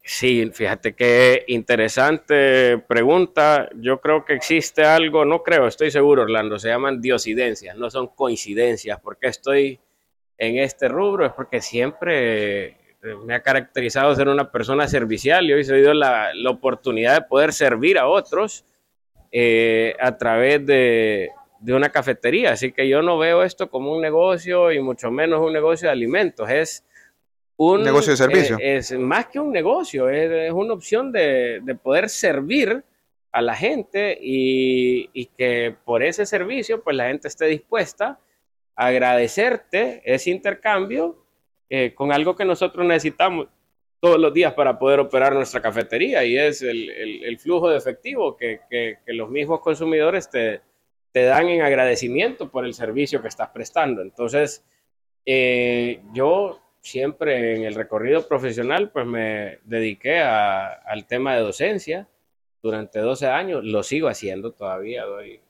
Sí, 0.05 0.51
fíjate 0.53 0.93
qué 0.93 1.45
interesante 1.47 2.77
pregunta. 2.77 3.69
Yo 3.75 4.01
creo 4.01 4.25
que 4.25 4.33
existe 4.33 4.83
algo, 4.83 5.23
no 5.23 5.43
creo, 5.43 5.67
estoy 5.67 5.91
seguro, 5.91 6.23
Orlando, 6.23 6.59
se 6.59 6.67
llaman 6.69 7.01
diosidencias, 7.01 7.77
no 7.77 7.89
son 7.89 8.07
coincidencias. 8.07 8.99
porque 8.99 9.27
estoy 9.27 9.79
en 10.37 10.57
este 10.59 10.89
rubro? 10.89 11.25
Es 11.25 11.31
porque 11.33 11.61
siempre 11.61 12.65
eh, 12.65 12.75
me 13.25 13.35
ha 13.35 13.41
caracterizado 13.41 14.13
ser 14.15 14.27
una 14.27 14.51
persona 14.51 14.87
servicial 14.87 15.45
y 15.45 15.53
hoy 15.53 15.65
tenido 15.65 15.93
la, 15.93 16.33
la 16.33 16.49
oportunidad 16.49 17.15
de 17.15 17.27
poder 17.27 17.53
servir 17.53 17.97
a 17.97 18.07
otros 18.07 18.65
eh, 19.35 19.95
a 19.99 20.15
través 20.15 20.63
de, 20.63 21.31
una 21.67 21.89
cafetería. 21.89 22.51
Así 22.51 22.71
que 22.71 22.87
yo 22.87 23.01
no 23.01 23.17
veo 23.17 23.41
esto 23.41 23.67
como 23.67 23.91
un 23.91 23.99
negocio 23.99 24.71
y 24.71 24.79
mucho 24.79 25.09
menos 25.09 25.39
un 25.41 25.53
negocio 25.53 25.87
de 25.87 25.91
alimentos. 25.91 26.47
Es 26.51 26.85
un 27.57 27.83
negocio 27.83 28.11
de 28.11 28.17
servicio. 28.17 28.57
Eh, 28.59 28.77
es, 28.77 28.91
más 28.93 29.27
que 29.27 29.39
un 29.39 29.51
negocio, 29.51 30.09
es, 30.09 30.51
una 30.51 30.73
opción 30.73 31.11
de, 31.11 31.61
poder 31.81 32.09
servir 32.09 32.83
a 33.31 33.41
la 33.41 33.55
gente 33.55 34.17
y, 34.21 35.25
que 35.37 35.75
por 35.85 36.03
ese 36.03 36.25
servicio 36.25 36.83
pues 36.83 36.95
la 36.95 37.07
gente 37.07 37.27
esté 37.27 37.45
dispuesta 37.45 38.19
a 38.75 38.87
agradecerte 38.87 40.01
ese 40.05 40.31
intercambio 40.31 41.25
eh, 41.69 41.93
con 41.93 42.11
algo 42.11 42.35
que 42.35 42.45
nosotros 42.45 42.85
necesitamos 42.85 43.47
todos 43.99 44.19
los 44.19 44.33
días 44.33 44.53
para 44.53 44.77
poder 44.77 44.99
operar 44.99 45.33
nuestra 45.33 45.61
cafetería 45.61 46.25
y 46.25 46.37
es 46.37 46.61
el, 46.61 47.37
flujo 47.39 47.69
de 47.69 47.77
efectivo 47.77 48.35
que, 48.35 48.59
los 49.07 49.29
mismos 49.29 49.61
consumidores 49.61 50.29
te, 50.29 50.61
te, 51.11 51.23
dan 51.23 51.47
en 51.47 51.61
agradecimiento 51.61 52.51
por 52.51 52.65
el 52.65 52.73
servicio 52.73 53.21
que 53.21 53.29
estás 53.29 53.49
prestando. 53.49 54.01
Entonces, 54.01 54.65
eh, 55.25 56.01
yo 56.13 56.59
siempre 56.83 57.55
en 57.55 57.63
el 57.63 57.75
recorrido 57.75 58.27
profesional 58.27 58.91
pues 58.91 59.05
me 59.05 59.59
dediqué 59.63 60.19
al 60.19 61.07
tema 61.07 61.33
de 61.33 61.41
docencia 61.41 62.07
durante 62.61 62.99
12 62.99 63.27
años, 63.27 63.63
lo 63.63 63.83
sigo 63.83 64.07
haciendo 64.07 64.51
todavía, 64.51 65.03
doy, 65.05 65.41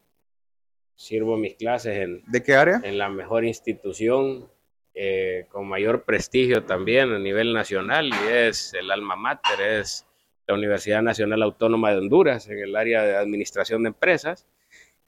sirvo 0.95 1.35
mis 1.37 1.55
clases 1.55 1.97
en... 1.97 2.23
¿De 2.27 2.41
qué 2.41 2.55
área? 2.55 2.81
En 2.83 2.97
la 2.97 3.09
mejor 3.09 3.45
institución 3.45 4.47
eh, 4.93 5.45
con 5.49 5.67
mayor 5.67 6.03
prestigio 6.03 6.63
también 6.63 7.11
a 7.11 7.19
nivel 7.19 7.53
nacional 7.53 8.09
y 8.09 8.31
es 8.31 8.73
el 8.75 8.91
alma 8.91 9.15
mater, 9.15 9.59
es 9.59 10.05
la 10.47 10.53
Universidad 10.53 11.01
Nacional 11.01 11.41
Autónoma 11.41 11.91
de 11.91 11.97
Honduras 11.97 12.47
en 12.47 12.59
el 12.59 12.75
área 12.75 13.03
de 13.03 13.15
administración 13.15 13.83
de 13.83 13.89
empresas 13.89 14.45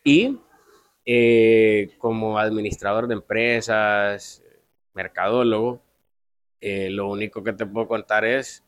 y 0.03 0.39
eh, 1.05 1.91
como 1.99 2.39
administrador 2.39 3.07
de 3.07 3.13
empresas, 3.13 4.43
mercadólogo, 4.93 5.84
eh, 6.67 6.89
lo 6.89 7.07
único 7.07 7.43
que 7.43 7.53
te 7.53 7.65
puedo 7.65 7.87
contar 7.87 8.25
es, 8.25 8.63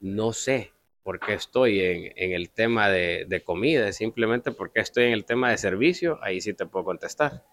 no 0.00 0.32
sé 0.32 0.72
por 1.02 1.20
qué 1.20 1.34
estoy 1.34 1.80
en, 1.80 2.12
en 2.16 2.32
el 2.32 2.50
tema 2.50 2.88
de, 2.88 3.26
de 3.28 3.42
comida, 3.42 3.92
simplemente 3.92 4.52
porque 4.52 4.80
estoy 4.80 5.04
en 5.04 5.12
el 5.12 5.24
tema 5.24 5.50
de 5.50 5.58
servicio, 5.58 6.18
ahí 6.22 6.40
sí 6.40 6.54
te 6.54 6.64
puedo 6.64 6.84
contestar. 6.84 7.44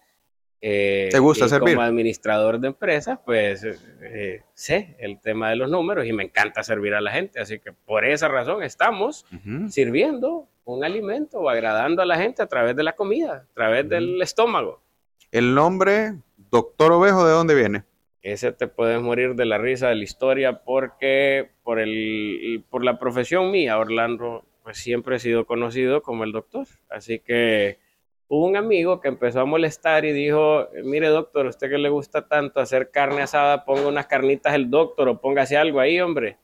Eh, 0.60 1.08
¿Te 1.10 1.18
gusta 1.18 1.48
servir? 1.48 1.74
Como 1.74 1.86
administrador 1.86 2.58
de 2.58 2.68
empresas, 2.68 3.18
pues 3.24 3.64
eh, 3.64 4.42
sé 4.54 4.96
el 4.98 5.20
tema 5.20 5.50
de 5.50 5.56
los 5.56 5.70
números 5.70 6.06
y 6.06 6.12
me 6.12 6.24
encanta 6.24 6.62
servir 6.62 6.94
a 6.94 7.00
la 7.00 7.12
gente. 7.12 7.40
Así 7.40 7.60
que 7.60 7.72
por 7.72 8.04
esa 8.04 8.28
razón 8.28 8.62
estamos 8.62 9.24
sirviendo 9.68 10.48
un 10.64 10.84
alimento 10.84 11.38
o 11.38 11.48
agradando 11.48 12.02
a 12.02 12.06
la 12.06 12.16
gente 12.16 12.42
a 12.42 12.46
través 12.46 12.74
de 12.74 12.82
la 12.82 12.94
comida, 12.94 13.46
a 13.50 13.54
través 13.54 13.88
del 13.88 14.20
estómago. 14.20 14.82
El 15.30 15.54
nombre, 15.54 16.14
doctor 16.36 16.92
Ovejo, 16.92 17.26
¿de 17.26 17.32
dónde 17.32 17.54
viene? 17.54 17.84
Ese 18.22 18.52
te 18.52 18.66
puedes 18.66 19.00
morir 19.00 19.34
de 19.34 19.44
la 19.44 19.58
risa 19.58 19.88
de 19.88 19.94
la 19.94 20.04
historia 20.04 20.64
porque 20.64 21.50
por, 21.62 21.78
el, 21.78 22.64
por 22.68 22.84
la 22.84 22.98
profesión 22.98 23.50
mía, 23.50 23.78
Orlando, 23.78 24.44
pues 24.64 24.78
siempre 24.78 25.16
he 25.16 25.18
sido 25.18 25.46
conocido 25.46 26.02
como 26.02 26.24
el 26.24 26.32
doctor. 26.32 26.66
Así 26.90 27.20
que 27.20 27.78
hubo 28.26 28.46
un 28.46 28.56
amigo 28.56 29.00
que 29.00 29.08
empezó 29.08 29.40
a 29.40 29.44
molestar 29.44 30.04
y 30.04 30.12
dijo, 30.12 30.68
mire 30.84 31.08
doctor, 31.08 31.46
usted 31.46 31.70
que 31.70 31.78
le 31.78 31.88
gusta 31.88 32.26
tanto 32.28 32.60
hacer 32.60 32.90
carne 32.90 33.22
asada, 33.22 33.64
ponga 33.64 33.86
unas 33.86 34.06
carnitas 34.06 34.52
el 34.54 34.68
doctor 34.68 35.08
o 35.08 35.20
póngase 35.20 35.56
algo 35.56 35.80
ahí, 35.80 36.00
hombre. 36.00 36.36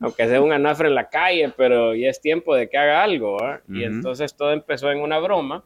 aunque 0.00 0.26
sea 0.28 0.40
un 0.40 0.52
anafre 0.52 0.88
en 0.88 0.94
la 0.94 1.08
calle, 1.08 1.52
pero 1.56 1.94
ya 1.94 2.08
es 2.08 2.20
tiempo 2.20 2.54
de 2.54 2.68
que 2.68 2.76
haga 2.76 3.02
algo. 3.02 3.38
Y 3.68 3.84
entonces 3.84 4.36
todo 4.36 4.52
empezó 4.52 4.90
en 4.90 5.00
una 5.00 5.18
broma. 5.18 5.64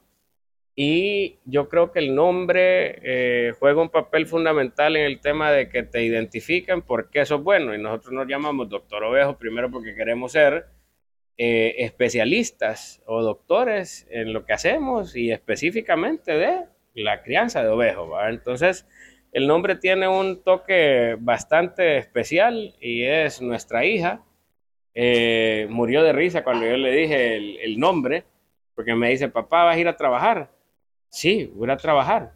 Y 0.79 1.39
yo 1.47 1.71
creo 1.71 1.91
que 1.91 2.01
el 2.01 2.15
nombre 2.15 2.99
eh, 3.03 3.55
juega 3.59 3.81
un 3.81 3.89
papel 3.89 4.27
fundamental 4.27 4.95
en 4.95 5.07
el 5.07 5.21
tema 5.21 5.51
de 5.51 5.71
que 5.71 5.83
te 5.83 6.05
identifiquen 6.05 6.83
porque 6.83 7.23
eso 7.23 7.37
es 7.37 7.43
bueno. 7.43 7.75
Y 7.75 7.79
nosotros 7.81 8.13
nos 8.13 8.29
llamamos 8.29 8.69
Doctor 8.69 9.03
Ovejo 9.05 9.39
primero 9.39 9.71
porque 9.71 9.95
queremos 9.95 10.33
ser 10.33 10.67
eh, 11.39 11.77
especialistas 11.79 13.03
o 13.07 13.23
doctores 13.23 14.07
en 14.11 14.35
lo 14.35 14.45
que 14.45 14.53
hacemos 14.53 15.17
y 15.17 15.33
específicamente 15.33 16.33
de 16.33 16.65
la 16.95 17.23
crianza 17.23 17.63
de 17.63 17.71
ovejos. 17.71 18.11
Entonces, 18.29 18.87
el 19.33 19.47
nombre 19.47 19.77
tiene 19.77 20.09
un 20.09 20.43
toque 20.43 21.17
bastante 21.19 21.99
especial 21.99 22.75
y 22.81 23.03
es 23.05 23.43
nuestra 23.43 23.85
hija. 23.85 24.25
Eh, 24.95 25.67
murió 25.69 26.03
de 26.03 26.15
risa 26.15 26.43
cuando 26.43 26.67
yo 26.67 26.77
le 26.79 26.91
dije 26.91 27.37
el, 27.37 27.79
nombre, 27.79 28.25
porque 28.75 28.95
me 28.95 29.11
dice, 29.11 29.29
papá, 29.29 29.65
¿vas 29.65 29.77
a 29.77 29.79
ir 29.79 29.89
a 29.89 29.97
trabajar? 29.97 30.56
Sí, 31.17 31.51
voy 31.55 31.71
a 31.71 31.79
trabajar. 31.79 32.35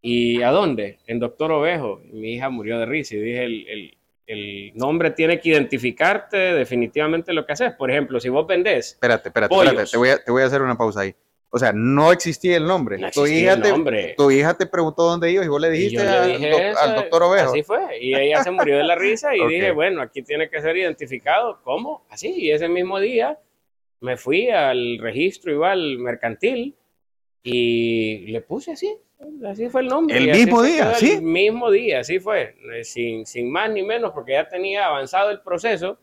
¿Y 0.00 0.40
a 0.40 0.50
dónde? 0.50 1.00
En 1.06 1.20
Doctor 1.20 1.52
Ovejo. 1.52 2.00
mi 2.10 2.32
hija 2.32 2.48
murió 2.48 2.78
de 2.78 2.86
risa 2.86 3.14
y 3.14 3.20
dije, 3.20 3.44
el, 3.44 3.98
el, 4.26 4.72
nombre 4.74 5.10
tiene 5.10 5.38
que 5.38 5.50
identificarte 5.50 6.38
definitivamente 6.38 7.34
lo 7.34 7.44
que 7.44 7.52
haces. 7.52 7.74
Por 7.74 7.90
ejemplo, 7.90 8.18
si 8.20 8.30
vos 8.30 8.46
vendés... 8.46 8.92
Espérate, 8.92 9.28
espérate, 9.28 9.54
espérate, 9.54 9.90
te 9.90 9.96
voy, 9.98 10.08
a, 10.08 10.16
te 10.16 10.32
voy 10.32 10.42
a 10.42 10.46
hacer 10.46 10.62
una 10.62 10.78
pausa 10.78 11.02
ahí. 11.02 11.14
O 11.50 11.58
sea, 11.58 11.74
no 11.74 12.10
existía 12.10 12.56
el 12.56 12.64
nombre. 12.64 12.98
tu, 13.12 13.26
hija 13.26 13.60
Te, 13.60 14.14
tu 14.16 14.30
hija 14.30 14.54
te 14.54 14.64
preguntó 14.64 15.02
dónde 15.02 15.30
ibas 15.30 15.44
y 15.44 15.50
vos 15.50 15.60
le 15.60 15.68
dijiste 15.68 16.00
al, 16.00 16.94
doctor 16.94 17.24
Ovejo. 17.24 17.50
Así 17.50 17.62
fue. 17.62 17.98
Y 18.00 18.16
ella 18.16 18.42
se 18.42 18.50
murió 18.50 18.78
de 18.78 18.84
la 18.84 18.94
risa 18.96 19.36
y 19.36 19.46
dije, 19.46 19.72
bueno, 19.72 20.00
aquí 20.00 20.22
tiene 20.22 20.48
que 20.48 20.62
ser 20.62 20.74
identificado. 20.74 21.60
¿Cómo? 21.62 22.06
Así. 22.08 22.32
Y 22.34 22.50
ese 22.50 22.70
mismo 22.70 22.98
día 22.98 23.38
me 24.00 24.16
fui 24.16 24.48
al 24.48 24.96
registro 25.00 25.52
igual 25.52 25.98
mercantil 25.98 26.76
y 27.42 28.26
le 28.26 28.40
puse 28.40 28.72
así. 28.72 28.96
Así 29.46 29.68
fue 29.68 29.82
el 29.82 29.88
nombre. 29.88 30.16
El 30.16 30.30
mismo 30.30 30.62
día, 30.62 30.94
sí. 30.94 31.12
El 31.12 31.22
mismo 31.22 31.70
día, 31.70 32.00
así 32.00 32.18
fue. 32.18 32.54
Sin, 32.82 33.26
sin 33.26 33.50
más 33.50 33.70
ni 33.70 33.82
menos, 33.82 34.12
porque 34.12 34.32
ya 34.32 34.48
tenía 34.48 34.86
avanzado 34.86 35.30
el 35.30 35.40
proceso 35.40 35.98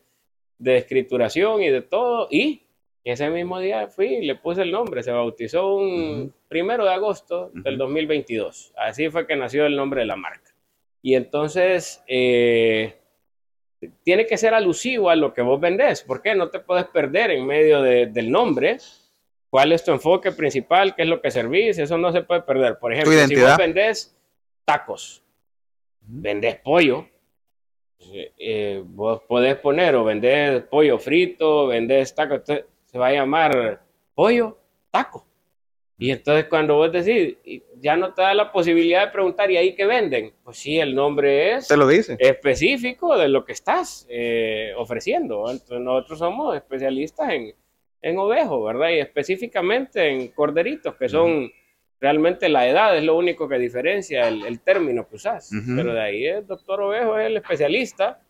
de 0.57 0.77
escrituración 0.77 1.61
y 1.61 1.69
de 1.69 1.81
todo. 1.81 2.27
Y 2.31 2.63
ese 3.03 3.29
mismo 3.29 3.59
día 3.59 3.87
fui 3.87 4.07
y 4.07 4.25
le 4.25 4.35
puse 4.35 4.61
el 4.61 4.71
nombre, 4.71 5.03
se 5.03 5.11
bautizó 5.11 5.75
un 5.75 6.33
primero 6.47 6.85
de 6.85 6.93
agosto 6.93 7.49
del 7.53 7.77
2022. 7.77 8.73
Así 8.77 9.09
fue 9.09 9.25
que 9.25 9.35
nació 9.35 9.65
el 9.65 9.75
nombre 9.75 10.01
de 10.01 10.07
la 10.07 10.15
marca. 10.15 10.53
Y 11.01 11.15
entonces 11.15 12.03
eh, 12.07 12.95
tiene 14.03 14.25
que 14.25 14.37
ser 14.37 14.53
alusivo 14.53 15.09
a 15.09 15.15
lo 15.15 15.33
que 15.33 15.41
vos 15.41 15.59
vendés. 15.59 16.03
¿Por 16.03 16.21
qué? 16.21 16.35
No 16.35 16.49
te 16.49 16.59
puedes 16.59 16.85
perder 16.85 17.31
en 17.31 17.45
medio 17.45 17.81
del 17.81 18.29
nombre. 18.29 18.77
¿Cuál 19.49 19.71
es 19.71 19.83
tu 19.83 19.91
enfoque 19.91 20.31
principal? 20.31 20.95
¿Qué 20.95 21.03
es 21.03 21.07
lo 21.07 21.21
que 21.21 21.31
servís? 21.31 21.77
Eso 21.79 21.97
no 21.97 22.11
se 22.11 22.21
puede 22.21 22.41
perder. 22.41 22.77
Por 22.77 22.93
ejemplo, 22.93 23.13
si 23.27 23.35
vos 23.35 23.57
vendés 23.57 24.15
tacos, 24.63 25.23
vendés 26.01 26.57
pollo, 26.57 27.07
eh, 28.37 28.83
vos 28.85 29.21
podés 29.27 29.55
poner 29.57 29.95
o 29.95 30.03
vendés 30.03 30.63
pollo 30.63 30.99
frito, 30.99 31.67
vendés 31.67 32.13
tacos 32.13 32.41
se 32.45 32.97
va 32.97 33.07
a 33.07 33.13
llamar 33.13 33.81
pollo 34.13 34.57
taco. 34.91 35.25
Y 36.01 36.11
entonces 36.11 36.45
cuando 36.45 36.75
vos 36.75 36.91
decís, 36.93 37.35
ya 37.81 37.97
no 37.97 38.13
te 38.13 38.21
da 38.21 38.33
la 38.33 38.53
posibilidad 38.53 39.05
de 39.05 39.11
preguntar, 39.11 39.51
¿y 39.51 39.57
ahí 39.57 39.75
qué 39.75 39.85
venden? 39.85 40.33
Pues 40.43 40.57
sí, 40.57 40.79
el 40.79 40.95
nombre 40.95 41.55
es 41.55 41.67
te 41.67 41.75
lo 41.75 41.85
dice. 41.87 42.15
específico 42.19 43.17
de 43.17 43.27
lo 43.27 43.43
que 43.43 43.51
estás 43.51 44.07
eh, 44.09 44.73
ofreciendo. 44.77 45.49
Entonces 45.51 45.81
nosotros 45.81 46.19
somos 46.19 46.55
especialistas 46.55 47.33
en, 47.33 47.53
en 48.01 48.17
ovejos, 48.17 48.65
¿verdad? 48.65 48.89
Y 48.89 48.99
específicamente 48.99 50.07
en 50.07 50.29
corderitos, 50.29 50.95
que 50.95 51.09
son 51.09 51.51
realmente 51.99 52.47
la 52.49 52.67
edad, 52.67 52.97
es 52.97 53.03
lo 53.03 53.17
único 53.17 53.47
que 53.49 53.57
diferencia 53.57 54.27
el, 54.27 54.61
término 54.61 55.07
que 55.07 55.15
usás. 55.15 55.51
Pero 55.75 55.93
de 55.93 56.01
ahí 56.01 56.25
el 56.25 56.47
doctor 56.47 56.81
ovejo 56.81 57.17
es 57.17 57.27
el 57.27 57.37
especialista 57.37 58.21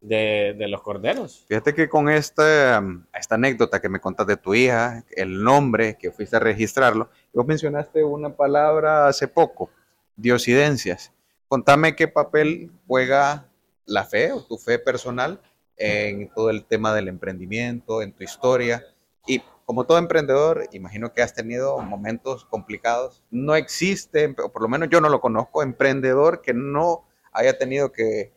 de, 0.00 0.66
los 0.68 0.82
corderos. 0.82 1.44
Fíjate 1.48 1.74
que 1.74 1.88
con 1.88 2.08
esta, 2.08 2.82
esta 3.14 3.34
anécdota 3.36 3.80
que 3.80 3.88
me 3.88 4.00
contas 4.00 4.26
de 4.26 4.36
tu 4.36 4.54
hija, 4.54 5.04
el 5.16 5.42
nombre 5.42 5.96
que 5.98 6.10
fuiste 6.10 6.36
a 6.36 6.40
registrarlo, 6.40 7.08
vos 7.32 7.46
mencionaste 7.46 8.02
una 8.02 8.34
palabra 8.34 9.06
hace 9.06 9.28
poco, 9.28 9.70
diosidencias. 10.16 11.12
Contame 11.48 11.94
qué 11.94 12.08
papel 12.08 12.70
juega 12.86 13.46
la 13.86 14.04
fe 14.04 14.32
o 14.32 14.42
tu 14.42 14.58
fe 14.58 14.78
personal 14.78 15.40
en 15.76 16.28
todo 16.34 16.50
el 16.50 16.64
tema 16.64 16.94
del 16.94 17.08
emprendimiento, 17.08 18.02
en 18.02 18.12
tu 18.12 18.24
historia. 18.24 18.84
Y 19.26 19.42
como 19.64 19.84
todo 19.84 19.98
emprendedor, 19.98 20.68
imagino 20.72 21.12
que 21.12 21.22
has 21.22 21.34
tenido 21.34 21.78
momentos 21.78 22.44
complicados. 22.44 23.22
No 23.30 23.54
existe, 23.54 24.34
o 24.42 24.52
por 24.52 24.62
lo 24.62 24.68
menos 24.68 24.88
yo 24.90 25.00
no 25.00 25.08
lo 25.08 25.20
conozco, 25.20 25.62
emprendedor 25.62 26.42
que 26.42 26.54
no 26.54 27.06
haya 27.32 27.58
tenido 27.58 27.92
que 27.92 28.32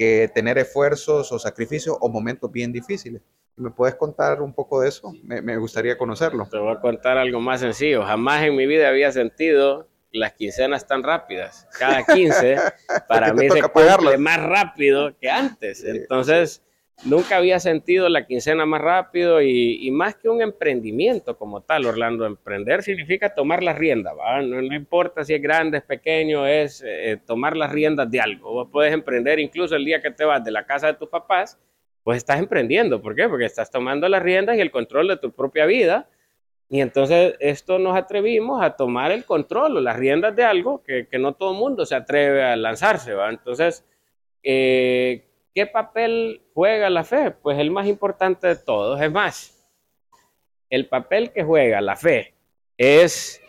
que 0.00 0.30
tener 0.32 0.56
esfuerzos 0.56 1.30
o 1.30 1.38
sacrificios 1.38 1.94
o 2.00 2.08
momentos 2.08 2.50
bien 2.50 2.72
difíciles. 2.72 3.20
¿Me 3.56 3.70
puedes 3.70 3.96
contar 3.96 4.40
un 4.40 4.54
poco 4.54 4.80
de 4.80 4.88
eso? 4.88 5.12
Me, 5.22 5.58
gustaría 5.58 5.98
conocerlo. 5.98 6.48
Te 6.50 6.56
voy 6.56 6.74
a 6.74 6.80
contar 6.80 7.18
algo 7.18 7.38
más 7.38 7.60
sencillo. 7.60 8.02
Jamás 8.02 8.42
en 8.44 8.56
mi 8.56 8.64
vida 8.64 8.88
había 8.88 9.12
sentido 9.12 9.90
las 10.10 10.32
quincenas 10.32 10.86
tan 10.86 11.02
rápidas. 11.02 11.68
Cada 11.78 12.02
15 12.02 12.56
para 13.08 13.34
mí 13.34 13.46
se 13.50 14.16
más 14.16 14.42
rápido 14.42 15.14
que 15.18 15.30
antes. 15.30 15.84
Entonces, 15.84 16.62
nunca 17.04 17.36
había 17.36 17.58
sentido 17.60 18.08
la 18.08 18.26
quincena 18.26 18.66
más 18.66 18.80
rápido 18.80 19.40
y, 19.42 19.90
más 19.90 20.16
que 20.16 20.28
un 20.28 20.42
emprendimiento 20.42 21.36
como 21.36 21.62
tal, 21.62 21.86
Orlando. 21.86 22.26
Emprender 22.26 22.82
significa 22.82 23.34
tomar 23.34 23.62
las 23.62 23.78
riendas, 23.78 24.14
No, 24.44 24.60
importa 24.74 25.24
si 25.24 25.34
es 25.34 25.42
grande, 25.42 25.78
es 25.78 25.84
pequeño, 25.84 26.46
es 26.46 26.82
eh, 26.86 27.20
tomar 27.26 27.56
las 27.56 27.72
riendas 27.72 28.10
de 28.10 28.20
algo. 28.20 28.52
Vos 28.52 28.68
puedes 28.70 28.92
emprender 28.92 29.38
incluso 29.38 29.76
el 29.76 29.84
día 29.84 30.00
que 30.00 30.10
te 30.10 30.24
vas 30.24 30.44
de 30.44 30.50
la 30.50 30.66
casa 30.66 30.88
de 30.88 30.94
tus 30.94 31.08
papás, 31.08 31.58
pues 32.02 32.18
estás 32.18 32.38
emprendiendo. 32.38 33.00
¿Por 33.00 33.14
qué? 33.14 33.28
Porque 33.28 33.44
estás 33.44 33.70
tomando 33.70 34.08
las 34.08 34.22
riendas 34.22 34.56
y 34.56 34.60
el 34.60 34.70
control 34.70 35.08
de 35.08 35.16
tu 35.16 35.32
propia 35.32 35.66
vida. 35.66 36.08
Y 36.68 36.80
entonces 36.80 37.34
esto 37.40 37.80
nos 37.80 37.96
atrevimos 37.96 38.62
a 38.62 38.76
tomar 38.76 39.10
el 39.10 39.24
control 39.24 39.76
o 39.76 39.80
las 39.80 39.96
riendas 39.96 40.36
de 40.36 40.44
algo 40.44 40.82
que, 40.84 41.06
no 41.18 41.34
todo 41.34 41.52
el 41.52 41.58
mundo 41.58 41.84
se 41.84 41.96
atreve 41.96 42.44
a 42.44 42.54
lanzarse, 42.54 43.12
¿va? 43.12 43.28
Entonces, 43.28 43.84
eh, 44.44 45.29
¿Qué 45.54 45.66
papel 45.66 46.42
juega 46.54 46.90
la 46.90 47.04
fe? 47.04 47.32
Pues 47.32 47.58
el 47.58 47.70
más 47.70 47.86
importante 47.86 48.46
de 48.46 48.56
todos. 48.56 49.00
Es 49.00 49.10
más, 49.10 49.60
el 50.68 50.88
papel 50.88 51.32
que 51.32 51.42
juega 51.42 51.80
la 51.80 51.96
fe 51.96 52.34
es, 52.76 53.42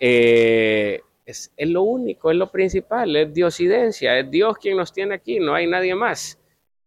eh, 0.00 1.00
es, 1.24 1.52
lo 1.58 1.82
único, 1.82 2.30
es 2.30 2.36
lo 2.36 2.50
principal, 2.50 3.14
es 3.14 3.32
diosidencia, 3.32 4.18
es 4.18 4.30
Dios 4.30 4.56
quien 4.58 4.76
nos 4.76 4.92
tiene 4.92 5.14
aquí, 5.14 5.38
no 5.38 5.54
hay 5.54 5.66
nadie 5.66 5.94
más. 5.94 6.40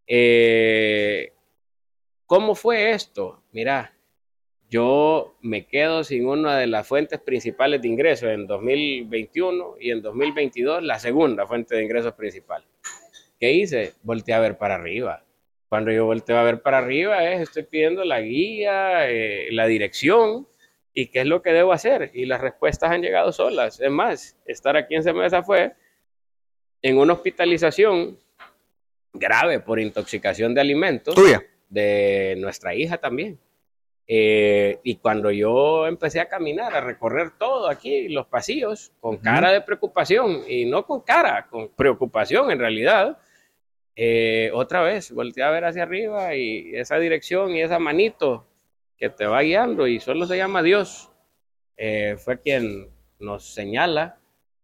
Eh, 0.05 1.31
¿Cómo 2.25 2.53
fue 2.53 2.91
esto? 2.91 3.43
Mira, 3.51 3.95
yo 4.69 5.35
me 5.41 5.65
quedo 5.65 6.03
sin 6.03 6.27
una 6.27 6.57
de 6.57 6.67
las 6.67 6.87
fuentes 6.87 7.19
principales 7.19 7.81
de 7.81 7.87
ingresos 7.87 8.29
en 8.29 8.45
2021 8.45 9.77
y 9.79 9.91
en 9.91 10.01
2022 10.01 10.83
la 10.83 10.99
segunda 10.99 11.47
fuente 11.47 11.75
de 11.75 11.83
ingresos 11.83 12.13
principal. 12.13 12.63
¿Qué 13.39 13.53
hice? 13.53 13.93
Volteé 14.03 14.33
a 14.33 14.39
ver 14.39 14.57
para 14.57 14.75
arriba. 14.75 15.23
Cuando 15.69 15.91
yo 15.91 16.05
volteo 16.05 16.37
a 16.37 16.43
ver 16.43 16.61
para 16.61 16.79
arriba 16.79 17.23
es, 17.31 17.41
estoy 17.41 17.63
pidiendo 17.63 18.03
la 18.03 18.21
guía, 18.21 19.09
eh, 19.09 19.47
la 19.51 19.67
dirección 19.67 20.47
y 20.93 21.07
qué 21.07 21.21
es 21.21 21.25
lo 21.25 21.41
que 21.41 21.53
debo 21.53 21.71
hacer. 21.71 22.11
Y 22.13 22.25
las 22.25 22.41
respuestas 22.41 22.91
han 22.91 23.01
llegado 23.01 23.31
solas. 23.31 23.79
Es 23.79 23.91
más, 23.91 24.37
estar 24.45 24.75
aquí 24.75 24.95
en 24.95 25.03
Semesa 25.03 25.43
fue 25.43 25.73
en 26.81 26.97
una 26.97 27.13
hospitalización 27.13 28.17
grave 29.13 29.59
por 29.59 29.79
intoxicación 29.79 30.53
de 30.53 30.61
alimentos. 30.61 31.15
¿Tuya? 31.15 31.41
De 31.69 32.35
nuestra 32.39 32.73
hija 32.75 32.97
también. 32.97 33.39
Eh, 34.11 34.79
y 34.83 34.95
cuando 34.95 35.29
yo 35.29 35.85
empecé 35.85 36.19
a 36.19 36.27
caminar, 36.27 36.75
a 36.75 36.81
recorrer 36.81 37.31
todo 37.37 37.69
aquí, 37.69 38.09
los 38.09 38.25
pasillos, 38.25 38.91
con 38.99 39.17
cara 39.17 39.51
de 39.51 39.61
preocupación, 39.61 40.43
y 40.47 40.65
no 40.65 40.83
con 40.83 41.01
cara, 41.01 41.45
con 41.47 41.69
preocupación 41.69 42.49
en 42.49 42.57
realidad, 42.57 43.19
eh, 44.01 44.49
otra 44.53 44.81
vez 44.81 45.11
volteé 45.11 45.43
a 45.43 45.49
ver 45.49 45.65
hacia 45.65 45.83
arriba 45.83 46.33
y 46.33 46.73
esa 46.73 46.97
dirección 46.99 47.51
y 47.51 47.61
esa 47.61 47.79
manito 47.79 48.47
que 48.95 49.09
te 49.09 49.25
va 49.25 49.41
guiando 49.41 49.87
y 49.87 49.99
solo 49.99 50.25
se 50.25 50.37
llama 50.37 50.63
Dios, 50.63 51.11
eh, 51.75 52.15
fue 52.17 52.39
quien 52.39 52.87
nos 53.19 53.53
señala 53.53 54.17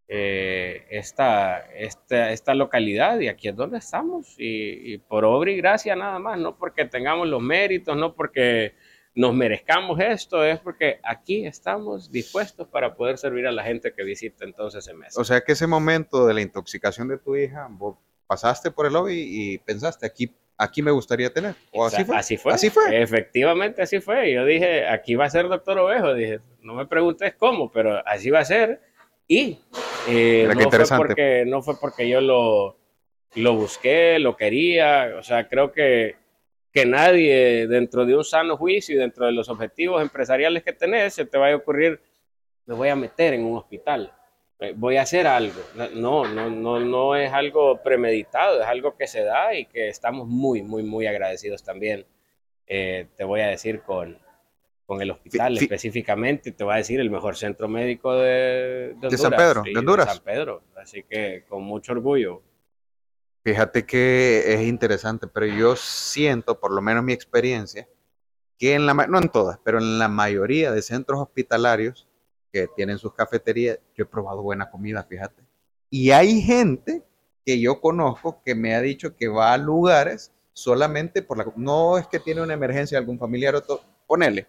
eh, 0.07 0.85
esta, 0.89 1.67
esta, 1.75 2.53
localidad 2.53 3.19
y 3.19 3.27
aquí 3.27 3.49
es 3.49 3.57
donde 3.57 3.79
estamos 3.79 4.35
y, 4.37 4.93
y, 4.93 4.99
por 4.99 5.25
obra 5.25 5.51
y 5.51 5.57
gracia 5.57 5.97
nada 5.97 6.17
más, 6.17 6.39
no 6.39 6.57
porque 6.57 6.85
tengamos 6.85 7.27
los 7.27 7.41
méritos, 7.41 7.97
no 7.97 8.15
porque 8.15 8.73
nos 9.15 9.33
merezcamos 9.33 9.99
esto, 9.99 10.45
es 10.45 10.61
porque 10.61 11.01
aquí 11.03 11.45
estamos 11.45 12.09
dispuestos 12.09 12.69
para 12.69 12.95
poder 12.95 13.17
servir 13.17 13.47
a 13.47 13.51
la 13.51 13.65
gente 13.65 13.91
que 13.91 14.03
visita 14.05 14.45
entonces 14.45 14.87
ese 14.87 14.95
mes. 14.95 15.17
O 15.17 15.25
sea 15.25 15.41
que 15.41 15.51
ese 15.51 15.67
momento 15.67 16.25
de 16.25 16.33
la 16.33 16.41
intoxicación 16.41 17.09
de 17.09 17.17
tu 17.17 17.35
hija, 17.35 17.67
pasaste 18.27 18.71
por 18.71 18.85
el 18.85 18.93
lobby 18.93 19.23
y 19.27 19.57
pensaste, 19.59 20.05
aquí 20.05 20.33
aquí 20.57 20.81
me 20.81 20.91
gustaría 20.91 21.31
tener. 21.31 21.55
O 21.71 21.85
así 21.85 22.03
fue. 22.03 22.17
Así 22.17 22.37
fue. 22.37 22.53
Así 22.53 22.69
fue. 22.69 23.01
Efectivamente, 23.01 23.81
así 23.81 23.99
fue. 23.99 24.31
Yo 24.31 24.45
dije, 24.45 24.87
aquí 24.87 25.15
va 25.15 25.25
a 25.25 25.29
ser 25.29 25.47
doctor 25.47 25.77
Ovejo. 25.79 26.13
Dije, 26.13 26.39
no 26.61 26.73
me 26.73 26.85
preguntes 26.85 27.35
cómo, 27.35 27.71
pero 27.71 28.01
así 28.07 28.29
va 28.29 28.39
a 28.39 28.45
ser. 28.45 28.81
Y 29.27 29.59
eh, 30.07 30.47
no, 30.55 30.69
fue 30.69 30.97
porque, 30.97 31.43
no 31.47 31.61
fue 31.61 31.79
porque 31.79 32.07
yo 32.07 32.21
lo, 32.21 32.77
lo 33.35 33.55
busqué, 33.55 34.19
lo 34.19 34.35
quería. 34.35 35.15
O 35.17 35.23
sea, 35.23 35.47
creo 35.47 35.71
que, 35.71 36.15
que 36.71 36.85
nadie 36.85 37.67
dentro 37.67 38.05
de 38.05 38.15
un 38.15 38.23
sano 38.23 38.57
juicio 38.57 38.95
y 38.95 38.99
dentro 38.99 39.25
de 39.25 39.31
los 39.31 39.49
objetivos 39.49 40.01
empresariales 40.01 40.63
que 40.63 40.73
tenés, 40.73 41.13
se 41.13 41.25
te 41.25 41.37
vaya 41.37 41.55
a 41.55 41.57
ocurrir, 41.57 41.99
me 42.65 42.75
voy 42.75 42.89
a 42.89 42.95
meter 42.95 43.33
en 43.33 43.45
un 43.45 43.57
hospital 43.57 44.11
voy 44.75 44.97
a 44.97 45.03
hacer 45.03 45.27
algo. 45.27 45.61
No, 45.93 46.25
no, 46.25 46.49
no, 46.49 46.79
no 46.79 47.15
es 47.15 47.31
algo 47.31 47.81
premeditado, 47.83 48.61
es 48.61 48.67
algo 48.67 48.95
que 48.95 49.07
se 49.07 49.23
da 49.23 49.53
y 49.53 49.65
que 49.65 49.89
estamos 49.89 50.27
muy, 50.27 50.63
muy, 50.63 50.83
muy 50.83 51.07
agradecidos 51.07 51.63
también. 51.63 52.05
Eh, 52.67 53.07
te 53.15 53.23
voy 53.23 53.41
a 53.41 53.47
decir 53.47 53.81
con, 53.81 54.17
con 54.85 55.01
el 55.01 55.11
hospital 55.11 55.57
específicamente, 55.57 56.51
te 56.51 56.63
voy 56.63 56.73
a 56.73 56.77
decir 56.77 56.99
el 56.99 57.09
mejor 57.09 57.35
centro 57.35 57.67
médico 57.67 58.13
de, 58.15 58.95
de, 58.99 59.17
San 59.17 59.31
Pedro, 59.31 59.63
de 59.63 59.77
Honduras. 59.77 60.07
San 60.07 60.23
Pedro, 60.23 60.63
así 60.75 61.03
que 61.03 61.43
con 61.47 61.63
mucho 61.63 61.91
orgullo. 61.91 62.41
Fíjate 63.43 63.85
que 63.85 64.53
es 64.53 64.61
interesante, 64.61 65.27
pero 65.27 65.45
yo 65.45 65.75
siento, 65.75 66.59
por 66.59 66.71
lo 66.71 66.81
menos 66.81 67.03
mi 67.03 67.13
experiencia, 67.13 67.87
que 68.57 68.73
en 68.73 68.85
la, 68.85 68.93
no 68.93 69.19
en 69.19 69.29
todas, 69.29 69.59
pero 69.63 69.77
en 69.77 69.99
la 69.99 70.07
mayoría 70.07 70.71
de 70.71 70.81
centros 70.81 71.19
hospitalarios, 71.19 72.07
que 72.55 72.69
tienen 72.73 72.97
sus 72.97 73.13
cafeterías, 73.13 73.79
yo 73.97 74.03
he 74.03 74.07
probado 74.07 74.41
buena 74.41 74.71
comida, 74.71 75.03
fíjate. 75.03 75.43
Y 75.89 76.11
hay 76.11 76.41
gente 76.41 77.03
que 77.45 77.59
yo 77.59 77.81
conozco 77.81 78.41
que 78.45 78.55
me 78.55 78.73
ha 78.73 78.79
dicho 78.79 79.17
que 79.17 79.27
va 79.27 79.51
a 79.51 79.57
lugares 79.57 80.31
solamente 80.53 81.21
por 81.21 81.37
la... 81.37 81.51
No 81.57 81.97
es 81.97 82.07
que 82.07 82.17
tiene 82.17 82.41
una 82.41 82.53
emergencia 82.53 82.97
algún 82.97 83.19
familiar 83.19 83.55
o 83.55 83.61
todo. 83.61 83.81
Ponele, 84.07 84.47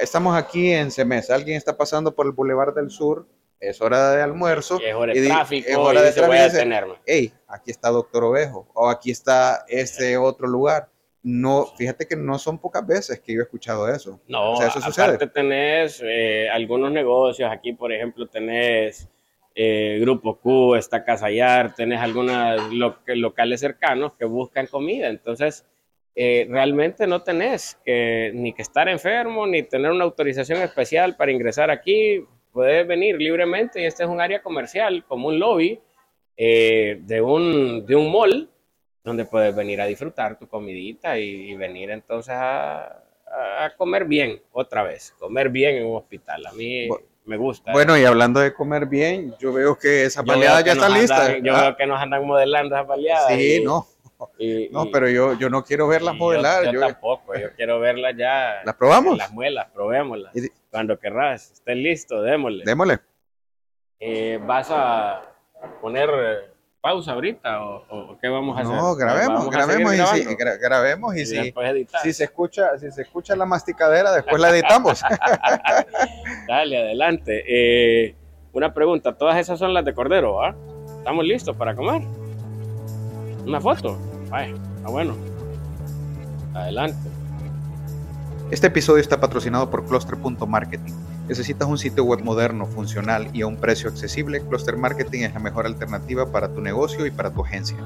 estamos 0.00 0.34
aquí 0.34 0.72
en 0.72 0.90
Cemes, 0.90 1.28
alguien 1.28 1.58
está 1.58 1.76
pasando 1.76 2.14
por 2.14 2.24
el 2.24 2.32
Boulevard 2.32 2.74
del 2.74 2.88
Sur, 2.88 3.26
es 3.60 3.82
hora 3.82 4.12
de 4.12 4.22
almuerzo. 4.22 4.80
Y 4.80 4.86
es 4.86 4.94
hora 4.94 5.12
de 5.12 5.26
tráfico, 5.26 5.68
es 5.68 5.76
hora 5.76 6.00
de 6.00 6.12
tráfico. 6.12 6.96
Hey, 7.04 7.34
aquí 7.48 7.70
está 7.70 7.90
Doctor 7.90 8.24
Ovejo, 8.24 8.66
o 8.72 8.88
aquí 8.88 9.10
está 9.10 9.66
este 9.68 10.16
otro 10.16 10.48
lugar 10.48 10.88
no, 11.22 11.66
fíjate 11.76 12.06
que 12.06 12.16
no 12.16 12.38
son 12.38 12.58
pocas 12.58 12.84
veces 12.84 13.20
que 13.20 13.34
yo 13.34 13.40
he 13.40 13.44
escuchado 13.44 13.88
eso. 13.88 14.20
No, 14.26 14.52
o 14.52 14.56
sea, 14.56 14.68
eso 14.68 14.80
aparte 14.80 15.28
tenés 15.28 16.02
eh, 16.04 16.48
algunos 16.50 16.90
negocios, 16.90 17.50
aquí 17.50 17.72
por 17.72 17.92
ejemplo 17.92 18.26
tenés 18.26 19.08
eh, 19.54 19.98
Grupo 20.00 20.36
Q, 20.38 20.74
está 20.74 21.04
Casayar, 21.04 21.74
tenés 21.74 22.00
algunos 22.00 22.60
locales 22.72 23.60
cercanos 23.60 24.14
que 24.14 24.24
buscan 24.24 24.66
comida, 24.66 25.08
entonces 25.08 25.64
eh, 26.16 26.46
realmente 26.50 27.06
no 27.06 27.22
tenés 27.22 27.78
que, 27.84 28.32
ni 28.34 28.52
que 28.52 28.62
estar 28.62 28.88
enfermo, 28.88 29.46
ni 29.46 29.62
tener 29.62 29.92
una 29.92 30.04
autorización 30.04 30.60
especial 30.60 31.16
para 31.16 31.30
ingresar 31.30 31.70
aquí, 31.70 32.24
puedes 32.52 32.84
venir 32.84 33.16
libremente 33.16 33.80
y 33.80 33.84
este 33.84 34.02
es 34.02 34.08
un 34.08 34.20
área 34.20 34.42
comercial 34.42 35.04
como 35.06 35.28
un 35.28 35.38
lobby 35.38 35.80
de, 36.36 37.22
un, 37.24 37.86
de 37.86 37.94
un 37.94 38.10
mall 38.10 38.50
donde 39.04 39.24
puedes 39.24 39.54
venir 39.54 39.80
a 39.80 39.86
disfrutar 39.86 40.38
tu 40.38 40.46
comidita 40.46 41.18
y, 41.18 41.54
venir 41.54 41.90
entonces 41.90 42.34
a, 42.36 42.98
comer 43.76 44.04
bien 44.04 44.42
otra 44.52 44.82
vez, 44.82 45.14
comer 45.18 45.48
bien 45.48 45.76
en 45.76 45.86
un 45.86 45.96
hospital. 45.96 46.46
A 46.46 46.52
mí 46.52 46.88
me 47.24 47.36
gusta. 47.36 47.72
Bueno, 47.72 47.96
y 47.96 48.04
hablando 48.04 48.40
de 48.40 48.52
comer 48.52 48.86
bien, 48.86 49.34
yo 49.38 49.52
veo 49.52 49.78
que 49.78 50.04
esa 50.04 50.22
paliada 50.22 50.60
ya 50.60 50.72
está 50.72 50.88
lista. 50.88 51.38
yo 51.38 51.54
veo 51.54 51.76
que 51.76 51.86
nos 51.86 52.00
andan 52.00 52.26
modelando 52.26 52.74
esa 52.74 52.86
paliada. 52.86 53.28
Sí, 53.28 53.62
no. 53.64 53.86
no, 54.70 54.90
pero 54.90 55.08
yo, 55.08 55.38
yo 55.38 55.48
no 55.48 55.64
quiero 55.64 55.88
verlas 55.88 56.14
modelar. 56.14 56.70
Yo, 56.72 56.80
tampoco, 56.80 57.34
yo 57.34 57.54
quiero 57.56 57.80
verlas 57.80 58.14
ya. 58.16 58.62
¿Las 58.64 58.74
probamos? 58.76 59.16
Las 59.16 59.32
muelas, 59.32 59.68
probémoslas. 59.72 60.32
Cuando 60.70 60.98
querrás, 60.98 61.52
estén 61.52 61.82
listo, 61.82 62.22
démosle. 62.22 62.64
Démosle. 62.64 62.98
Eh, 63.98 64.40
vas 64.44 64.68
a 64.70 65.22
poner 65.80 66.51
pausa 66.82 67.12
ahorita 67.12 67.64
o, 67.64 68.18
qué 68.20 68.28
vamos 68.28 68.58
a 68.58 68.62
hacer? 68.62 68.74
No, 68.74 68.94
grabemos, 68.96 69.48
grabemos, 69.48 69.94
y 69.94 70.24
si, 70.24 70.34
grabemos 70.34 71.16
y, 71.16 71.24
si, 71.24 71.54
si, 72.02 72.12
se 72.12 72.24
escucha, 72.24 72.76
si 72.76 72.90
se 72.90 73.02
escucha 73.02 73.36
la 73.36 73.46
masticadera, 73.46 74.12
después 74.12 74.42
la 74.42 74.50
editamos. 74.50 75.00
Dale, 76.48 76.78
adelante. 76.78 77.44
Eh, 77.46 78.16
una 78.52 78.74
pregunta, 78.74 79.16
todas 79.16 79.38
esas 79.38 79.58
son 79.60 79.72
las 79.72 79.84
de 79.84 79.94
Cordero, 79.94 80.42
¿ah? 80.42 80.56
¿Estamos 80.98 81.24
listos 81.24 81.56
para 81.56 81.74
comer? 81.74 82.02
¿Una 83.46 83.60
foto? 83.60 83.96
Vaya, 84.28 84.54
ah, 84.84 84.90
bueno. 84.90 85.16
Adelante. 86.52 87.08
Este 88.50 88.66
episodio 88.66 89.00
está 89.00 89.20
patrocinado 89.20 89.70
por 89.70 89.86
Cluster.marketing 89.86 90.92
¿Necesitas 91.32 91.66
un 91.66 91.78
sitio 91.78 92.04
web 92.04 92.22
moderno, 92.22 92.66
funcional 92.66 93.30
y 93.32 93.40
a 93.40 93.46
un 93.46 93.56
precio 93.56 93.88
accesible? 93.88 94.42
Cluster 94.46 94.76
Marketing 94.76 95.22
es 95.22 95.32
la 95.32 95.40
mejor 95.40 95.64
alternativa 95.64 96.30
para 96.30 96.52
tu 96.52 96.60
negocio 96.60 97.06
y 97.06 97.10
para 97.10 97.30
tu 97.30 97.42
agencia. 97.42 97.78